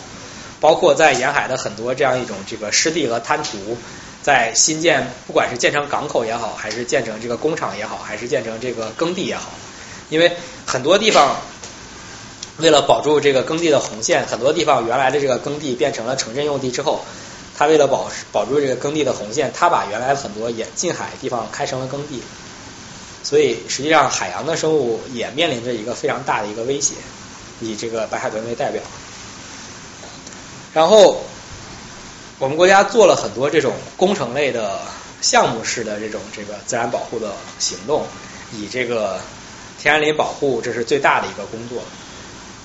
[0.60, 3.78] 包括在沿海的很多这样一种这个湿地和滩涂，
[4.24, 9.52] 在新建，不管是建成港口也好，还是建成这个工厂也好，还是建成这个耕地也好，
[10.10, 10.32] 因为
[10.66, 11.38] 很多地方
[12.58, 17.04] 为了保住这个耕地的红线，很多地方原来的这个耕地变成了城镇用地之后，
[17.58, 22.22] 他为了保保住这个耕地的红线，他把原来很多沿近海地方开成了耕地，
[23.24, 26.94] 所以实际上海洋的生物也面临着一个非常大的一个威胁，
[27.60, 28.82] 以这个白海豚为代表。
[30.74, 31.24] 然后，
[32.40, 34.80] 我们国家做了很多这种工程类的
[35.22, 38.06] 项目式的这种这个自然保护的行动，
[38.54, 39.20] 以这个
[39.78, 41.82] 天然林保护这是最大的一个工作。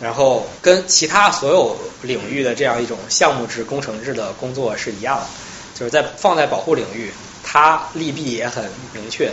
[0.01, 5.27] 然后跟其他所有领域的这样一种项目制、工程制的工作是一样的，
[5.75, 7.13] 就是在放在保护领域，
[7.45, 9.31] 它利弊也很明确。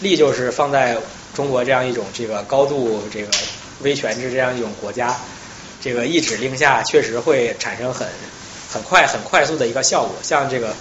[0.00, 0.96] 利就是放在
[1.34, 3.28] 中国这样一种这个高度这个
[3.80, 5.16] 威权制这样一种国家。
[5.78, 8.08] 这个一指令下，确实会产生很
[8.72, 10.16] 很快、很快速的一个效果。
[10.22, 10.74] 像这个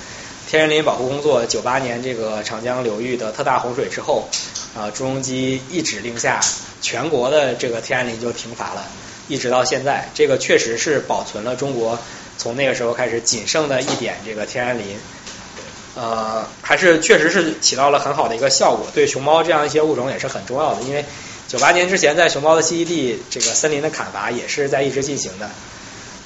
[0.49, 4.27] 天然林保护工作，九八年这个长江流域的特大洪水之后，
[4.75, 6.39] 啊，朱镕基一指令下，
[6.81, 8.87] 全国的这个天然林就停伐了，
[9.27, 11.99] 一直到现在，这个确实是保存了中国
[12.37, 14.97] 从那个时候开始仅剩的一点这个天然林，
[15.95, 21.05] 呃，还是确实是起到了很好的一个效果，对熊猫这样一些物种也是很重要的，因为。
[21.47, 25.47] 九八年之前，在熊猫的栖息地，这个森林的砍伐也是在一直进行的。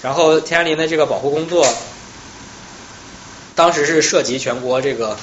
[0.01, 1.67] 然后，天然林的这个保护工作，
[3.53, 5.17] 当时是涉及全国这个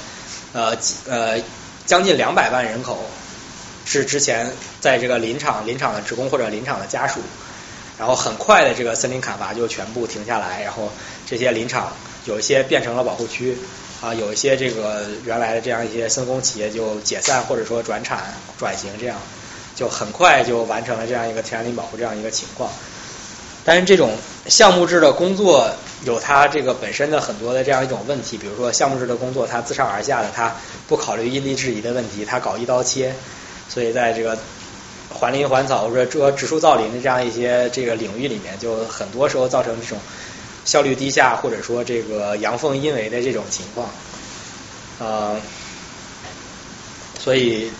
[0.53, 0.77] 呃
[1.07, 1.41] 呃
[1.87, 3.09] 将近两百万人口，
[3.85, 7.19] 是之前在这个林场林场的职工或者林场的家属。
[7.97, 10.91] 然后，很快的这个森林砍伐就全部停下来，然后
[11.25, 11.93] 这些林场
[12.25, 13.57] 有一些变成了保护区
[14.01, 19.17] 啊，有一些这个原来的这样一些森工企业就解散或者说转产转型这样。
[19.77, 22.67] 就很快就完成了这样一个天然林保护这样一个情况，
[23.63, 24.09] 但是这种
[24.47, 25.69] 项目制的工作
[26.03, 30.55] 有它这个本身的很多的这样一种问题，比如说项目制的工作它自上而下的它
[30.87, 33.13] 不考虑因地制宜的问题，它搞一刀切，
[33.69, 34.35] 所以在这个
[35.09, 39.97] 还林还草或者说植树造林的这样一些这个领域里面，就很多时候造成这种
[40.65, 43.89] 效率低下或者说这个阳奉阴违的这种情况。
[44.99, 45.39] 呃，
[47.19, 47.71] 所以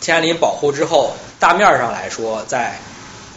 [0.00, 2.78] 天然林保护之后，大面上来说，在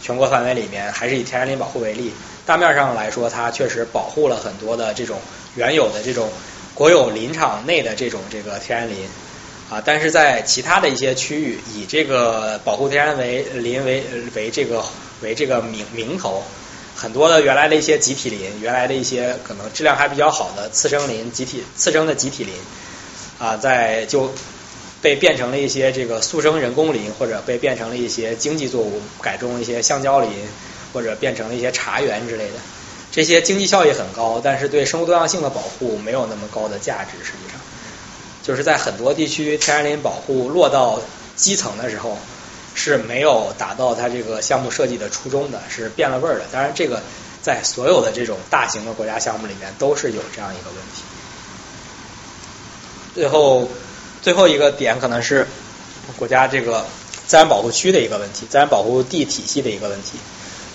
[0.00, 2.12] 全国范围里面还是以天然林保护为例。
[2.46, 5.18] 大面上来说，它确实保护了很多的这种
[5.54, 6.30] 原有的这种
[6.74, 9.06] 国有林场内的这种这个天然林
[9.70, 14.02] 啊，但是在其他的一些区域，以这个保护天然为林为
[14.34, 14.84] 为这个
[15.22, 16.42] 为这个名名头，
[16.96, 22.54] 很多的原来的一些集体林，原来的一些可能质量还比较好的次生林、集体次生的集体林
[23.38, 24.32] 啊，在就
[25.02, 30.30] 被变成了一些这个速生人工林，或者被变成了一些经济作物改种一些橡胶林。
[30.90, 32.54] 或者变成了一些茶园之类的，
[33.12, 37.10] 这些经济效益很高，但是对生物多样性的保护没有那么高的价值。
[37.22, 37.60] 实际上，
[38.48, 41.02] 就是在很多地区，天然林保护落到
[41.36, 42.16] 基层的时候
[42.74, 46.46] 是没有达到它这个项目设计的初衷的，是变了味儿的。
[46.50, 47.02] 当然，这个
[47.42, 51.02] 在所有的这种大型的国家项目里面都是有这样一个问题。
[53.14, 53.68] 最后，
[54.22, 55.46] 最后一个点可能是
[56.16, 56.86] 国家这个
[57.26, 60.12] 自然保护区的一个问题，自然保护地体系的一个问题。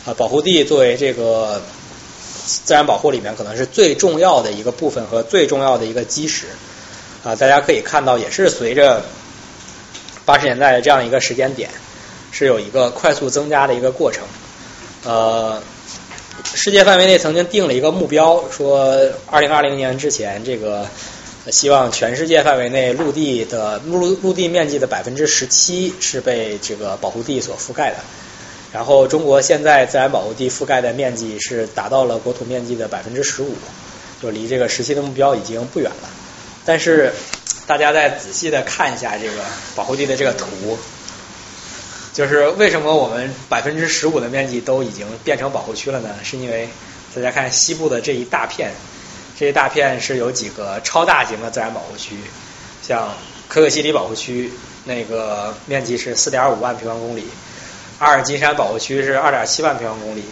[0.05, 1.59] 啊，保护地作为这个
[2.45, 6.45] 自然保护里面可能是最重要的一个部分和最重要的一个基石
[7.23, 9.01] 啊，大家可以看到，也是随着
[10.25, 11.69] 八十年代的这样一个时间点，
[12.31, 14.25] 是有一个快速增加的一个过程。
[15.05, 15.61] 呃，
[16.53, 18.93] 世界范围内曾经定了一个目标，说
[19.25, 20.85] 二零二零年之前，这个
[21.49, 27.97] 希望全世界范围内陆地的陆陆地面积的百分之十七是被这个保护地所覆盖的。
[28.73, 33.55] 然后，中国现在自然保护地覆盖的面积是达到了国土面积的百分之十五，
[34.21, 36.09] 就离这个十七的目标已经不远了。
[36.65, 37.13] 但是，
[37.67, 39.43] 大家再仔细的看一下这个
[39.75, 40.77] 保护地的这个图，
[42.13, 46.09] 就是为什么我们百分之十五的面积都已经变成保护区了呢？
[46.23, 46.69] 是因为
[47.15, 48.71] 大家看西部的这一大片，
[49.37, 52.15] 这一大片是有几个超大型的自然保护区，
[52.81, 53.13] 像
[53.47, 54.51] 可可西里保护区，
[54.85, 57.25] 那个面积是四点五万平方公里。
[57.99, 60.23] 阿尔金山保护区是二点七万平方公里，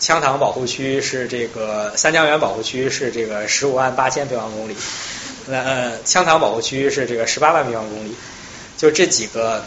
[0.00, 4.76] 羌塘保护区是这个三江源保护区是这个十五万八千平方公里，
[5.46, 8.14] 那呃，羌塘保护区是这个十八万平方公里，
[8.76, 9.64] 就这几个，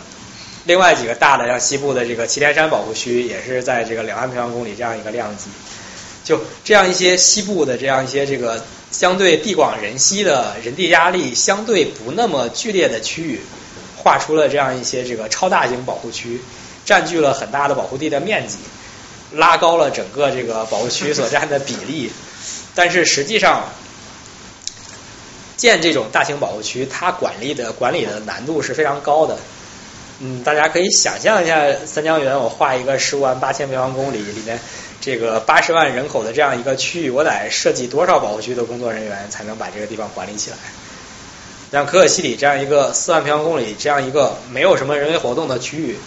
[0.65, 5.45] 另外几个大的像西部的这个祁连山保护区也是在这个两万平方公里这样一个量级，
[6.23, 13.41] 就这样一些西部的这样一些这个相对地广人稀的人地压力相对不那么剧烈的区域，
[13.97, 16.41] 画出了这样一些这个超大型保护区。
[16.85, 18.57] 占据了很大的保护地的面积，
[19.31, 22.11] 拉高了整个这个保护区所占的比例。
[22.75, 23.73] 但是实际上，
[25.65, 29.35] 建这种大型保护区，它管理的管理的难度是非常高的。
[30.19, 34.59] 嗯，大家可以想象一下，三江源我画一个十五万八千平方公里里面
[35.01, 40.57] 这个八十万人口的这样一个区域，我得设计多少保护区的工作人员才能把这个地方管理起来？
[41.71, 45.97] 像可可西里这样一个四万平方公里这样一个没有什么人为活动的区域。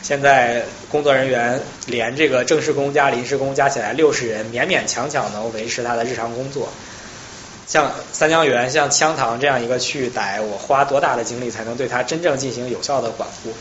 [0.00, 6.68] 现在工作人员连这个正式工加临时工加起来六十人，勉勉强强能维持他的日常工作。
[7.68, 13.52] 像三江源、像羌塘这样一个区域，得我花多大的精力才能对它真正进行有效的管护？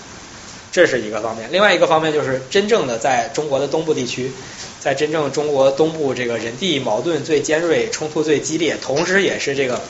[0.72, 1.50] 这是一个方面。
[1.52, 4.32] 另外一个方面就是真正的在中国的东部地区，
[4.80, 9.82] 在真正中国东部这个人地矛盾最尖锐、冲突最激烈，同时也是这个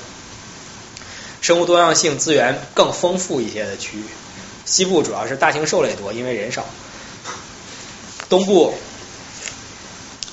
[1.42, 4.04] 生物多样性资源更丰富一些的区域。
[4.66, 6.66] 西部主要是大型兽类多，因为人少。
[8.30, 8.74] 东部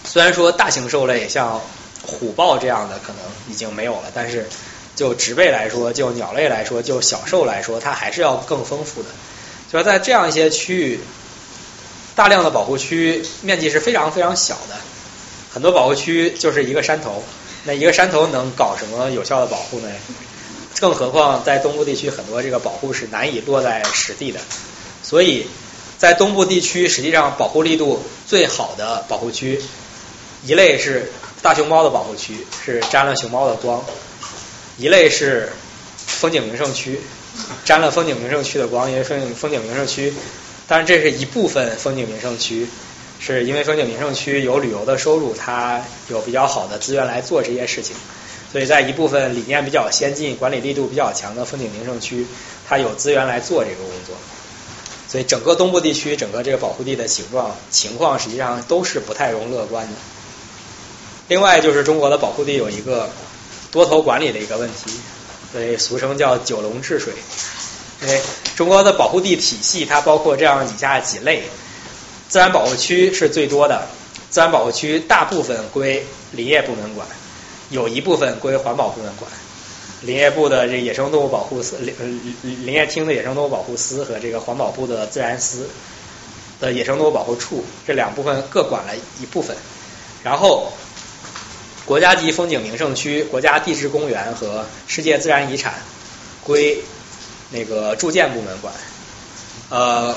[0.05, 1.61] 虽然说大型兽类像
[2.07, 4.49] 虎豹这样的可能已经没有了，但是
[4.97, 9.09] 就植被来说，就鸟类来说，就小兽来说，它还是要更丰富的。
[9.73, 11.01] 就是在这样一些区域，
[12.15, 14.77] 大量的保护区面积是非常非常小的，
[15.53, 17.25] 很多保护区就是一个山头，
[17.65, 19.89] 那一个山头能搞什么有效的保护呢？
[20.81, 24.41] 更何况在东部地区，很多这个保护是难以落在实地的，
[25.03, 25.47] 所以
[25.99, 29.61] 在东部地区，实际上保护力度最好的保护区，
[30.45, 31.13] 一类是
[31.45, 33.79] 大熊猫的保护区，是沾了熊猫的光；
[34.79, 35.51] 一类是
[35.99, 36.99] 风景名胜区，
[37.67, 40.11] 沾了风景名胜区的光，因为风景风景名胜区，
[40.67, 42.67] 当然这是一部分风景名胜区，
[43.21, 47.95] 是因为风景名胜区有旅游的收入，它有比较好的资源来做这些事情。
[48.51, 52.27] 所以在一部分理念比较先进、管理力度比较强的风景名胜区，
[52.67, 54.17] 它有资源来做这个工作。
[55.11, 59.93] 所以整个东部地区、整个这个保护地的形状情况，实际上都是不太容乐观的。
[61.29, 63.09] 另外就是中国的保护地有一个
[63.73, 64.91] 多头管理的一个问题，
[65.53, 67.13] 所以俗称叫九龙治水。
[68.03, 68.21] 因为
[68.55, 71.45] 中国的保护地体系它包括这样以下几类，
[72.29, 73.87] 自然保护区是最多的，
[74.29, 77.07] 自然保护区大部分归林业部门管，
[77.71, 79.31] 有一部分归环保部门管。
[80.03, 81.95] 林业部的这野生动物保护司、林
[82.43, 85.67] 林林业厅的野生动物保护司和这个环保部的自然司
[86.61, 89.57] 的野生动物保护处这两部分各管了一部分，
[90.23, 90.71] 然后
[91.87, 95.75] 国家级风景名胜区、国家地质公园和世界自然遗产
[96.43, 96.79] 归
[97.51, 98.73] 那个住建部门管，
[99.69, 100.17] 呃，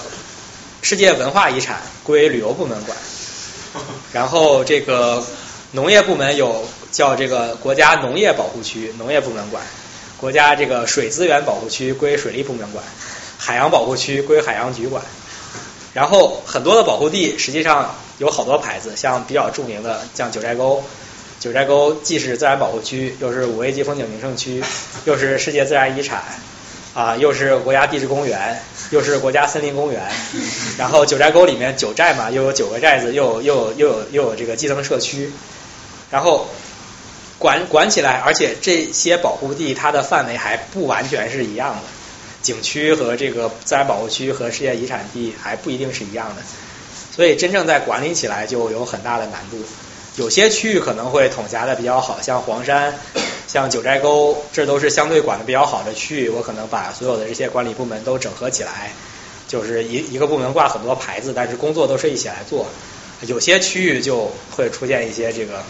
[0.82, 2.98] 世界文化遗产归旅游部门管，
[4.14, 5.24] 然后这个
[5.72, 9.62] 农业部门有叫这个国家农业保护区，农业部门管；
[10.18, 12.82] 国家这个水资源保护区归水利部门管；
[13.38, 15.04] 海洋保护区归海洋局管。
[15.94, 20.84] 然后很多的保护地实际上有好多牌子，像比较著名的像九寨沟，
[21.40, 24.64] 九寨沟既是自然保护区，又是五 A 级风景名胜区，
[25.06, 26.24] 又是世界自然遗产。
[26.94, 28.60] 啊，又是国家地质公园，
[28.90, 30.02] 又是国家森林公园，
[30.80, 35.32] 然后九寨沟里面九寨嘛，又有九个寨子，又又又有又有这个基层社区，
[36.10, 36.48] 然后
[37.38, 41.82] 管管起来，而且这些保护地它的范围还不完全是一样的，
[42.42, 46.42] 景区和这个自然保护区和世界遗产地还不一定是一样的，
[47.16, 49.58] 所以真正在管理起来就有很大的难度。
[50.18, 52.94] 有些区域可能会统辖的比较好，像黄山。
[53.48, 58.92] 像九寨沟，这都是相对管的比较好的区域，我可能把所有的这些管理部门都整合起来，
[59.48, 62.68] 就是一一个部门挂很多牌子，但是工作都是一起来做。
[63.22, 65.64] 有些区域就会出现一些这个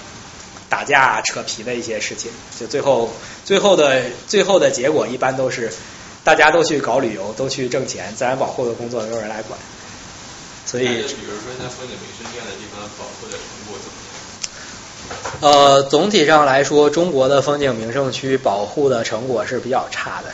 [0.67, 3.13] 打架扯皮的一些事情，就最后
[3.45, 5.71] 最后的最后的结果一般都是
[6.23, 9.59] 大家都去搞旅游，都去挣钱，自然保护的工作没有人来管。
[10.65, 14.06] 所以，比如说在风景名胜这样的地方，保护的程度怎么？
[15.39, 20.29] 呃，总体上来说，中国的风景名胜区保护的成果是比较差的。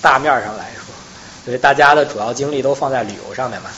[0.00, 0.94] 大面上来说，
[1.46, 3.70] 因为大家的主要精力都放在旅游上面嘛。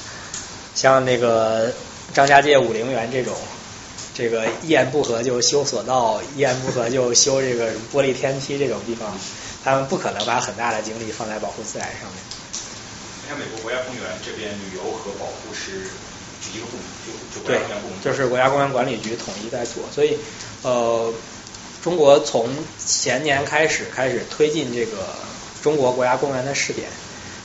[0.74, 1.72] 像那个
[2.12, 3.34] 张家界武陵源这种，
[4.14, 9.18] 这个一言不合就修索道，一言不合就修这个玻璃天梯这种地方，
[9.64, 12.18] 他们不可能把很大的精力放在保护自然上面。
[13.22, 15.88] 你看美国国家公园这边旅游和保护是
[16.54, 20.16] 一个部门，就就国对家公园部门。，就是国家公园管理局统一在做，所以
[20.62, 21.12] 呃，
[21.82, 22.48] 中国从
[22.84, 25.14] 前年开始开始推进这个
[25.62, 26.88] 中国国家公园的试点，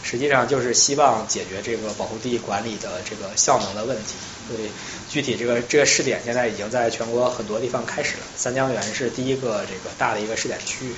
[0.04, 4.16] 实际上就是希望解决这个保护地管理的这个效能的问题。
[4.48, 4.70] 所以
[5.10, 10.94] 具体这个这个试点现在已经在全国很多地方开始了，三江源是第一个这个大的一个试点区域。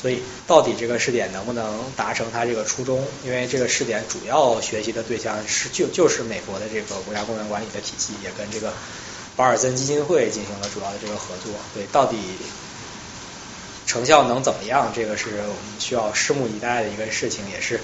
[0.00, 3.02] 所以，到底这个试点能不能达成它这个初衷？
[3.24, 8.72] 因为这个试点主要学习的对象是就就是美国的这个国家公园管理的体系，也跟这个
[9.36, 11.52] 保尔森基金会进行了主要的这个合作。
[11.72, 12.18] 所以，到底
[13.86, 14.92] 成效能怎么样？
[14.94, 17.80] 这个是我们需要拭目以待的一个事情，也是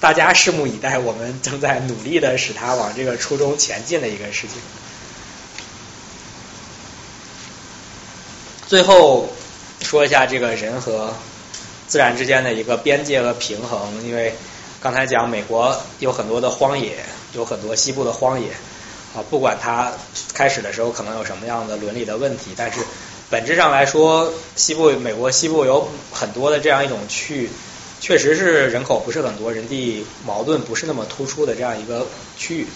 [0.00, 4.58] 大家拭目以待，我们正在努力的使它往这个初衷前进的一个事情。
[8.66, 9.28] 最后
[9.82, 11.14] 说一下这个人和
[11.94, 14.34] 自然之间的一个边界和平衡，因为
[14.80, 16.96] 刚才讲美国有很多的荒野，
[17.34, 18.48] 有很多西部的荒野
[19.14, 19.92] 啊，不管它
[20.32, 22.80] 开始的时候可能有什么样的伦理的问题，但是
[23.30, 27.50] 本质上来说，西部美国西部有很多的这样一种区域，
[28.00, 32.66] 确实是人口不是很多，人地矛盾不是那么突出的这样一个区域，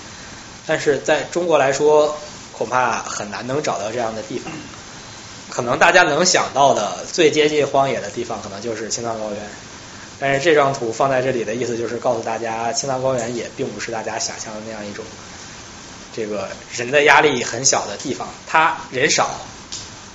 [0.64, 2.16] 但是在中国来说，
[2.52, 4.52] 恐怕很难能找到这样的地方。
[5.58, 9.50] 可能大家能想到的最接近荒野的地方，可能就是青藏高原。
[10.20, 15.04] 但是这张图放在这里的意思就是告诉大家，青藏高原也并不是大家想象的那样一种，
[16.14, 18.28] 这个人的压力很小的地方。
[18.46, 19.32] 它人少，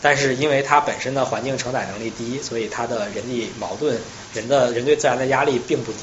[0.01, 3.99] 但是因为它本身的环境承载能力低，所以它的人力矛盾、
[4.33, 5.99] 人的人对自然的压力并不低。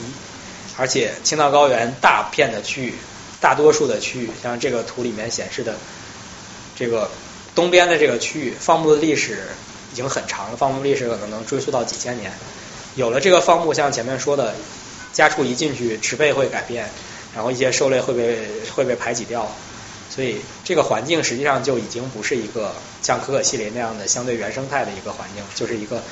[0.77, 2.95] 而且青藏高原大片的区域，
[3.41, 5.77] 大多数的区域，像这个图里面显示的
[6.77, 7.11] 这个。
[7.55, 9.39] 东边的这个区域，放牧的历史
[9.93, 12.33] 已经很长了，放牧历史可能能追溯到几千年。
[12.95, 14.55] 有了这个放牧，像前面说的，
[15.13, 16.89] 家畜一进去，植被会改变，
[17.35, 18.39] 然后一些兽类会被
[18.75, 19.51] 会被排挤掉，
[20.09, 22.73] 所以这个环境实际上就已经不是一个
[23.03, 26.03] 像可可西里那样的相对原生态的一个环境，就是一个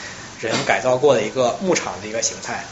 [0.41, 2.65] 人改造过的一个牧场的一个形态。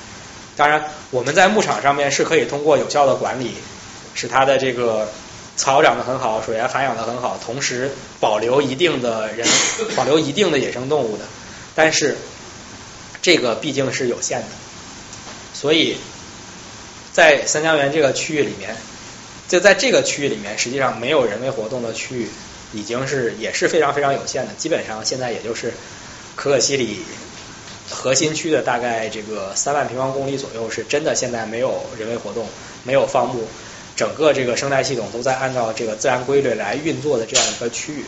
[0.57, 3.55] 当然，我们在牧场上面是可以通过有效的管理，
[4.15, 5.09] 使它的这个。
[5.57, 9.49] 草长得很好，水源涵养得很好，同时保留一定的人，
[9.97, 11.25] 保留一定的野生动物的，
[11.75, 12.17] 但是
[13.23, 14.49] 这个毕竟是有限的，
[15.55, 15.97] 所以
[17.13, 18.77] 在三江源这个区域里面，
[19.49, 22.29] 就在这个区域里面，实际上没有人为活动的区域
[22.73, 25.73] 已经是也是非常非常有限的，基本上现在也就是
[26.35, 26.99] 可可西里
[27.89, 32.47] 核心区的大概这个三万平方公里左右是真的现在没有人为活动，
[32.85, 33.49] 没有放牧，
[33.97, 38.05] 整个这个生态系统都在按照这个自然规律来运作的这样一个区域。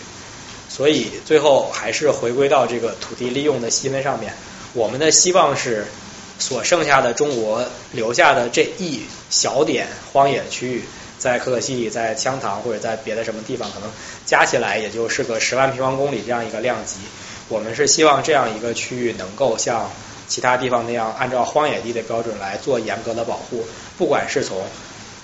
[0.69, 4.35] 所以最后还是回归到这个土地利用的细分上面。
[4.75, 5.87] 我们的希望是，
[6.39, 9.01] 所剩下的中国留下的这一
[9.31, 10.85] 小点荒野区域，
[11.19, 13.91] 在可可西里、在羌塘或者在别的什么地方，可能
[14.27, 16.99] 加起来也就是个十万平方公里这样一个量级。
[17.49, 19.91] 我们是希望这样一个区域能够像
[20.29, 24.63] 其他地方那样，按照荒野地的标准来做严格的保护，不管是从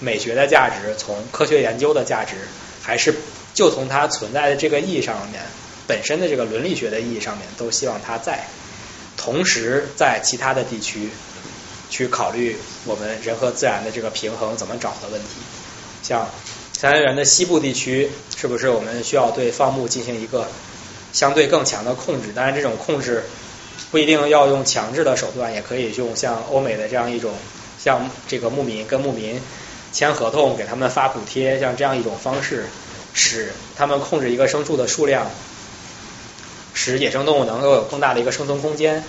[0.05, 2.37] 美学的价值、从科学研究的价值，
[2.83, 3.15] 还是
[3.55, 5.41] 就从它存在的这个意义上面，
[5.87, 8.45] 本身的这个伦理学的意义上面，都希望它在。
[9.17, 11.09] 同时，在其他的地区
[11.89, 15.29] 去考虑我们人和自然的这个平衡怎么找的问题，
[16.03, 16.29] 像
[16.73, 20.47] 三元园的西部地区，是不是我们需要对放牧进行一个
[21.13, 22.33] 相对更强的控制？
[22.35, 23.25] 当然，这种控制
[23.91, 27.33] 不一定要用强制的手段，也可以用像欧美的这样一种，
[27.79, 29.41] 像这个牧民跟牧民
[29.95, 32.67] 签合同，给他们发补贴，像这样一种方式，
[33.15, 35.31] 使他们控制一个牲畜的数量。
[36.77, 39.05] 使野生动物能够有更大的一个生存空间，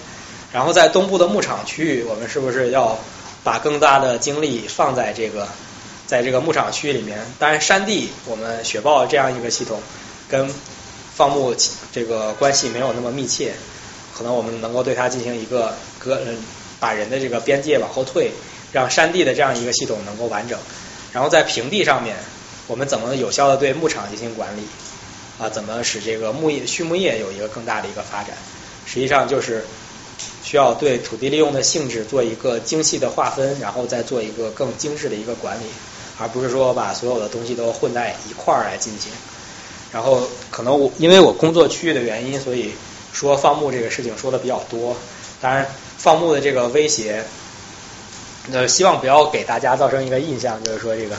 [0.54, 3.00] 然后在东部的牧场区域，我们是不是要
[3.44, 5.48] 把更大的精力放在这个，
[6.06, 7.26] 在这个牧场区域里面？
[7.40, 9.82] 当然，山地我们雪豹这样一个系统
[10.30, 10.48] 跟
[11.16, 11.56] 放牧
[11.92, 13.54] 这个关系没有那么密切，
[14.16, 16.22] 可能我们能够对它进行一个隔，
[16.80, 18.32] 把人的这个边界往后退，
[18.72, 20.60] 让山地的这样一个系统能够完整。
[21.14, 22.16] 然后在平地上面，
[22.68, 24.62] 我们怎么有效的对牧场进行管理？
[25.38, 28.38] 啊，怎么使这个牧业、畜牧业有一个更大的一个发展？
[28.86, 29.66] 实际上就是
[30.44, 35.66] 需要对土地利用的性质做一个精细的划分，然后再做一个更精致的一个管理，
[36.20, 39.12] 而不是说把所有的东西都混在一块儿来进行。
[39.92, 42.72] 然后可能我因为我工作区域的原因，所以
[43.12, 44.96] 说放牧这个事情说的比较多。
[45.42, 45.66] 当然，
[45.98, 47.24] 放牧的这个威胁，
[48.52, 51.16] 呃，希望不要给大家造成一个印象，就是说这个。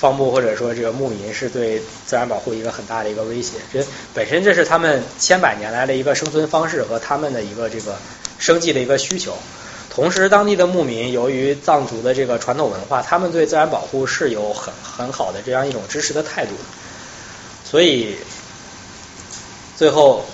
[0.00, 7.96] 放牧或者说这个牧民是对自然保护一个很大的一个威胁，这本身这是他们千百年来的一个生存方式和他们的一个这个
[8.38, 9.36] 生计的一个需求。
[9.90, 16.52] 同时，当地的牧民由于藏族的这个传统文化，他们对自然保护是有很很好的这样一种支持的态度。
[17.68, 18.14] 所以，
[19.76, 20.24] 最后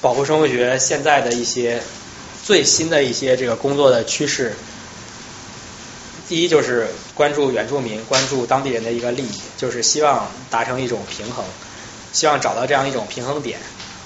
[0.00, 1.82] 保护生物学现在的一些
[2.44, 4.54] 最新的一些这个工作的趋势。
[6.30, 11.44] 第一就是关注原住民，关注当地人的一个利益，就是希望达成一种平衡，
[12.12, 13.58] 希望找到这样一种平衡点。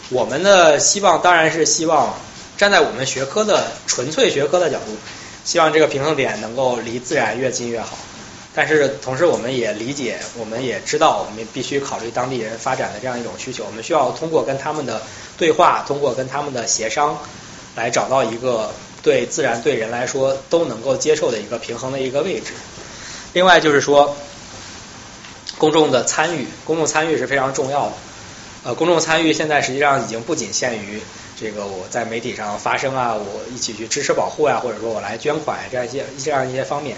[0.08, 2.14] 我们的希望当然是希望
[2.56, 4.96] 站在我们学科的纯粹学科的角度，
[5.44, 7.98] 希望这个平衡点能够离自然越近越好。
[8.54, 13.66] 但是同时我们也理解，我们也知道，我们必须考虑当地人发展的这样一种需求。
[13.66, 15.02] 我们需要通过跟他们的
[15.36, 17.18] 对话，通过跟他们的协商，
[17.76, 18.72] 来找到一个。
[19.04, 22.54] 对自然对人来说都能够接受的一个平衡的一个位置。
[23.34, 24.16] 另外就是说，
[25.58, 27.92] 公众的参与，公众参与是非常重要的。
[28.64, 31.02] 呃，公众参与现在实际上已经不仅限于
[31.38, 36.96] 这个我在媒体上发声啊，我一起去支持保护呀，或者说我来捐款这样一些这样一些方面。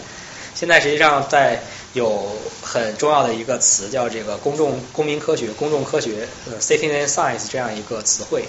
[0.55, 1.60] 现在实际上在
[1.93, 8.44] 有很重要的一个词叫这个公众公民科学、公众科学呃 citizen science 这样一个词汇。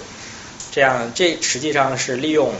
[0.70, 2.52] 这样这实际上是利用。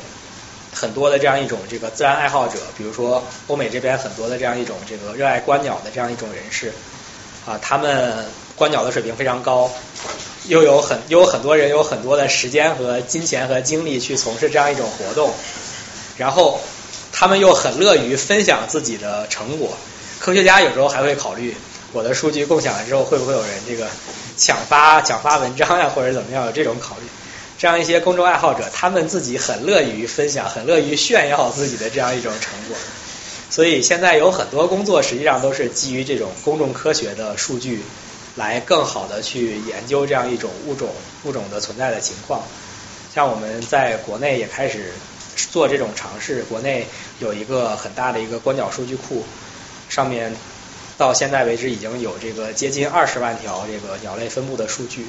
[0.72, 6.72] 很多的这样一种这个自然爱好者，比如说欧美这边很多的这样一种这个热爱观鸟的这样一种人士
[7.46, 9.70] 啊，他们观鸟的水平非常高，
[10.46, 15.32] 又有很又有很多人有很多的时间和金钱和精力去从事这样一种活动，
[16.16, 16.60] 然后
[17.12, 19.76] 他们又很乐于分享自己的成果。
[20.18, 21.56] 科学家有时候还会考虑，
[21.92, 23.86] 我的数据共享了之后，会不会有人这个
[24.36, 27.06] 抢发抢发文章呀，或者怎么样有这种考虑。
[27.58, 32.76] 这样一些公众爱好者，他们自己很乐于分享，很乐于炫耀自己的这样一种成果。
[33.50, 37.82] 所以现在有很多工作实际上都是基于这种公众科学的数据，
[38.36, 40.88] 来更好的去研究这样一种物种
[41.24, 42.42] 物种的存在的情况。
[43.12, 44.92] 像我们在国内也开始
[45.50, 46.86] 做这种尝试，国内
[47.18, 49.24] 有一个很大的一个观鸟数据库，
[49.88, 50.32] 上面
[50.96, 55.06] 到现在为止已经有这个接近二十万条这个鸟类分布的数据。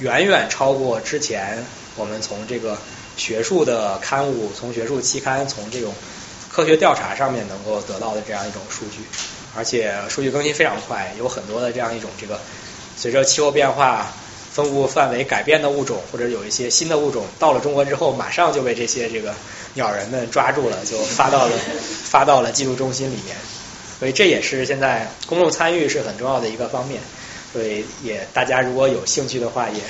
[0.00, 1.64] 远远超过之前
[1.96, 2.76] 我们从这个
[3.16, 5.92] 学术的刊物、从学术期刊、从这种
[6.50, 9.02] 科学调查上面能够得到的这样一种数据，
[9.56, 12.40] 而且数据更新非常快，有很多的这样一种这个
[12.96, 14.12] 随着气候变化
[14.52, 19.34] 分布范围改变的物种，或者有一些新的物种到了中国之后，马上就被这些这个
[19.74, 21.52] 鸟人们抓住了，就发到了
[22.04, 23.36] 发到了记录中心里面。
[23.98, 27.00] 所以这也是现在公众参与是很重要的一个方面。
[27.52, 29.80] 所以也，大家如果有兴趣的话，也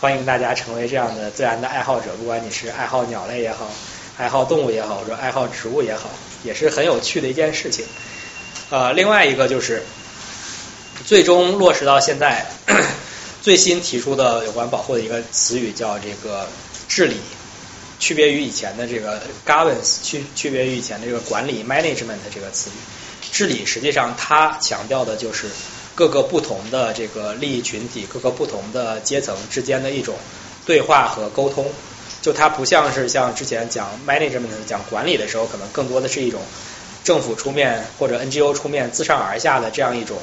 [0.00, 2.14] 欢迎大家成为这样的自然的爱好者。
[2.16, 3.68] 不管你是爱好鸟类也好，
[4.16, 6.08] 爱好动物也好，或者爱好植物也好，
[6.44, 7.84] 也是很有趣的一件事情。
[8.70, 9.82] 呃，另外一个就是
[11.04, 12.46] 最终落实到现在
[13.42, 16.46] 最新提出的有关保护的一个词语叫这个
[16.88, 17.16] 治理，
[17.98, 22.74] 区别于以前的这个 governance，区区别于以前的这个管理 management 这个词语。
[23.32, 25.48] 治理实际上它强调的就是
[25.98, 30.14] 各个不同的这个利益群体、各个不同的阶层之间的一种
[30.64, 31.66] 对话和沟通。
[32.22, 36.40] 就它不像是像之前讲 management 讲管理的时候，可能更多的是一种
[37.02, 40.18] 政府出面或者 NGO 出面自上而下的这样一种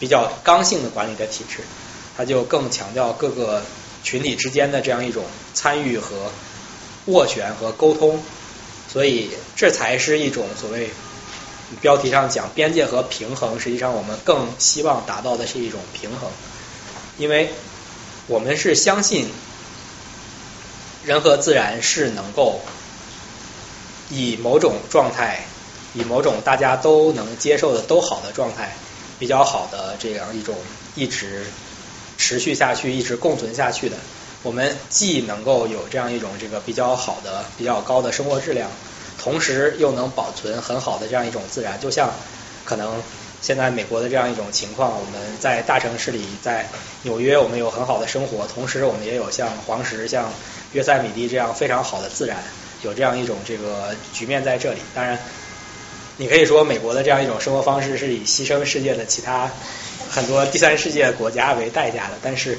[0.00, 1.58] 比较刚性的管理的体制，
[2.16, 3.62] 它就更强调各个
[4.02, 6.32] 群体之间的这样一种参与和
[7.08, 8.22] 斡旋和沟通，
[8.90, 10.88] 所以这才是一种所谓
[11.80, 16.30] 标题上讲边界和平衡，实际上我们更希望达到的是一种平衡，
[17.18, 17.50] 因为
[18.26, 19.28] 我们是相信
[21.04, 22.60] 人和自然是能够
[24.10, 25.46] 以某种状态。
[25.96, 28.76] 以某种大家都能接受的都好的状态，
[29.16, 30.56] 比较好的这样一种
[30.96, 31.46] 一直
[32.18, 33.96] 持续下去、一直共存下去的，
[34.42, 38.68] 我们既能够有这样一种这个比较好的、比较高的生活质量，
[39.24, 41.80] 同时又能保存很好的这样一种自然。
[41.80, 42.12] 就像
[42.66, 43.02] 可能
[43.40, 46.68] 现在美国的这样一种情况，我们在大城市里，在
[47.02, 50.30] 纽约，我们有很好的生活，同时我们也有像黄石、像
[50.72, 52.36] 约塞米蒂这样非常好的自然，
[52.82, 54.80] 有这样一种这个局面在这里。
[54.94, 55.18] 当然。
[56.16, 59.50] 你可以说美国的这样一种生活方式是以牺牲世界的其他
[60.08, 62.56] 很多第三世界国家为代价的，但是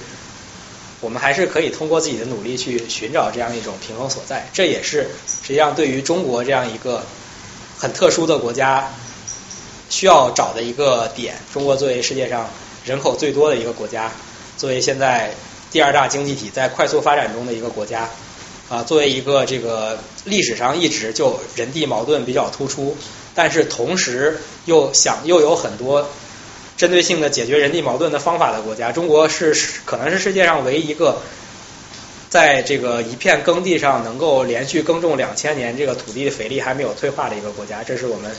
[1.02, 4.50] 我们还是可以通过自己的努力去寻找这样一种平衡所在。
[4.54, 7.04] 这也是实际上对于中国这样一个
[7.78, 8.92] 很特殊的国家
[9.90, 11.36] 需要找的一个点。
[11.54, 12.50] 中国作为世界上
[12.86, 14.12] 人口最多的一个国家，
[14.58, 15.34] 作为现在
[15.72, 18.10] 第二大经济体在快速发展中的一个国家
[18.70, 22.98] 啊，作为一个这个历史上一直就人地矛盾比较突出。
[23.36, 26.10] 但是同时又想又有很多
[26.78, 29.56] 针对性的解决人地矛盾的方法的国家，中国是
[29.86, 31.20] 可能是世界上唯一一个
[32.30, 38.30] 在这个一片耕地上能够连续耕种两千年，这个土地的肥力还没有退化的一个国家，这是我们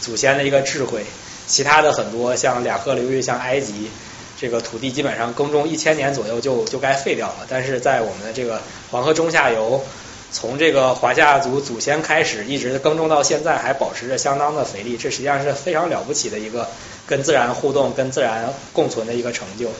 [0.00, 1.04] 祖先的一个智慧。
[1.46, 3.90] 其他的很多像两河流域，像埃及，
[4.40, 9.84] 这个土地基本上耕种一千年左右就就该废掉了，但是在我们的这个黄河中下游。
[10.32, 16.66] 从这个华夏族祖先开始，一直耕种到现在，还保持着相当的肥力，这实际上是非常了不起的一个
[17.06, 19.70] 跟自然互动、跟自然共存的一个成就。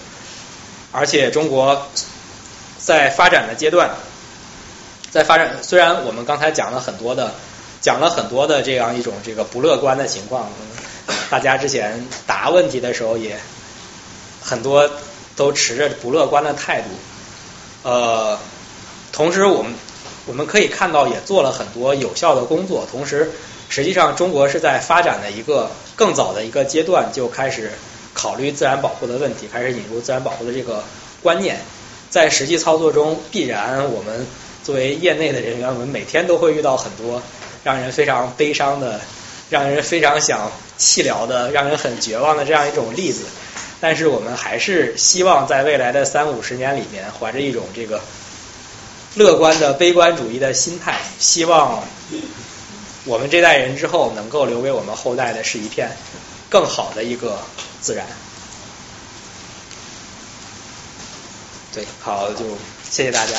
[0.92, 1.86] 而且中国
[2.78, 3.90] 在发展的阶段，
[5.10, 7.32] 在发展，虽然我们刚才讲了很多的，
[7.80, 10.50] 讲了很多的这样一种这个不乐观的情况，
[11.30, 13.38] 大家之前答问题的时候也
[14.42, 14.90] 很多
[15.36, 16.88] 都持着不乐观的态度。
[17.82, 18.38] 呃，
[19.12, 19.72] 同时我们。
[20.26, 22.88] 我们可以看到，也做了很多有效的工作。
[22.90, 23.30] 同时，
[23.74, 27.72] 实际上中国是在发展的一个更早的一个阶段，就开始
[28.12, 30.84] 考虑自然保护的问题，开始引入自然保护的这个
[31.24, 31.58] 观念。
[32.08, 34.28] 在实际操作中，必然我们
[34.62, 37.20] 作为业内的人员，我们每天都会遇到很多
[37.64, 39.00] 让人非常悲伤的、
[39.50, 43.24] 让人非常想弃疗的、让人很绝望的这样一种例子。
[43.80, 48.00] 但是，我们还是希望在未来的三五十年里面，怀着一种这个。
[49.16, 51.84] 乐观的悲观主义的心态，希望
[53.04, 55.90] 我们这代人之后能够留给我们后代的是一片
[56.48, 57.38] 更好的一个
[57.80, 58.06] 自然。
[61.74, 62.44] 对，好，就
[62.88, 63.32] 谢谢大家。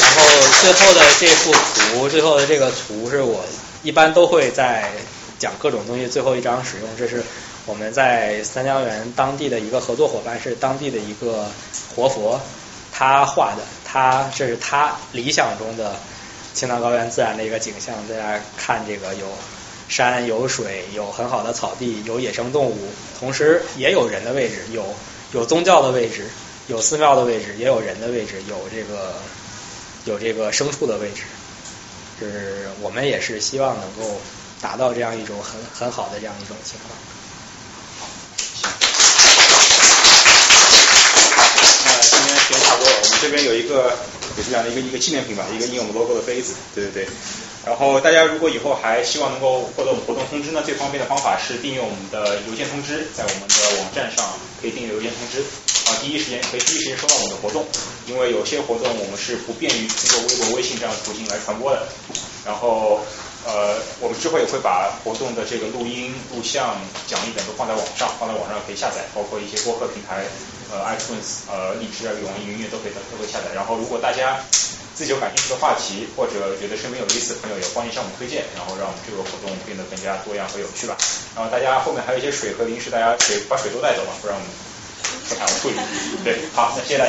[0.00, 0.22] 然后
[0.62, 3.44] 最后的这幅图，最后的这个图是我
[3.82, 4.90] 一般都会在
[5.38, 7.22] 讲各种东西最后一张使用，这是。
[7.66, 11.46] 我们在三江源当地的一个合作伙伴是当地的一个
[11.94, 12.40] 活佛，
[12.90, 13.62] 他画的，
[13.92, 15.96] 他这是他理想中的
[16.54, 17.96] 青藏高原自然的一个景象。
[18.06, 19.26] 大家看这个有
[19.88, 22.78] 山有水，有很好的草地，有野生动物，
[23.18, 24.84] 同时也有人的位置，有
[25.32, 26.30] 有宗教的位置，
[26.68, 29.14] 有寺庙的位置，也有人的位置，有这个
[30.04, 31.22] 有这个牲畜的位置。
[32.20, 34.20] 就是我们也是希望能够
[34.60, 36.96] 达到这样一种很很好的这样一种情况。
[43.20, 43.92] 这边有一个
[44.36, 47.08] 也是这样的一个一个纪念品吧，一个印我们 logo 的杯子，对对对。
[47.66, 54.24] 然后大家如果以后还希望能够获得我们活动通知呢，最方便的方法是订阅我们的邮件通知，在我们的网站上
[54.62, 55.44] 可以订阅邮件通知，
[55.90, 57.66] 啊，第一时间可以第一时间收到我们的活动，
[58.06, 61.86] 因为有些活动我们是不便于通过微博、微信这样的途径来传播的。
[62.46, 63.00] 然后
[63.44, 70.24] 呃，我们之后也会把活动的这个录音、录像、讲义等都放在网上，放在网上可以下载，包括一些播客平台。
[70.70, 73.54] 呃，iTunes，呃，荔枝啊，网易云音乐都可以都可以下载。
[73.54, 74.38] 然后，如果大家
[74.94, 80.96] 自己有感兴趣的话题，或者觉得身边有意思的朋友，也欢迎向我们推荐，然后让我们这个活动变得更加多样和有趣吧。
[81.34, 84.48] 然后大家后面还有一些水和零食，大家水把水都带走吧，不然我们
[85.28, 85.76] 不太好处理。
[86.22, 87.08] 对，好，那谢谢大家。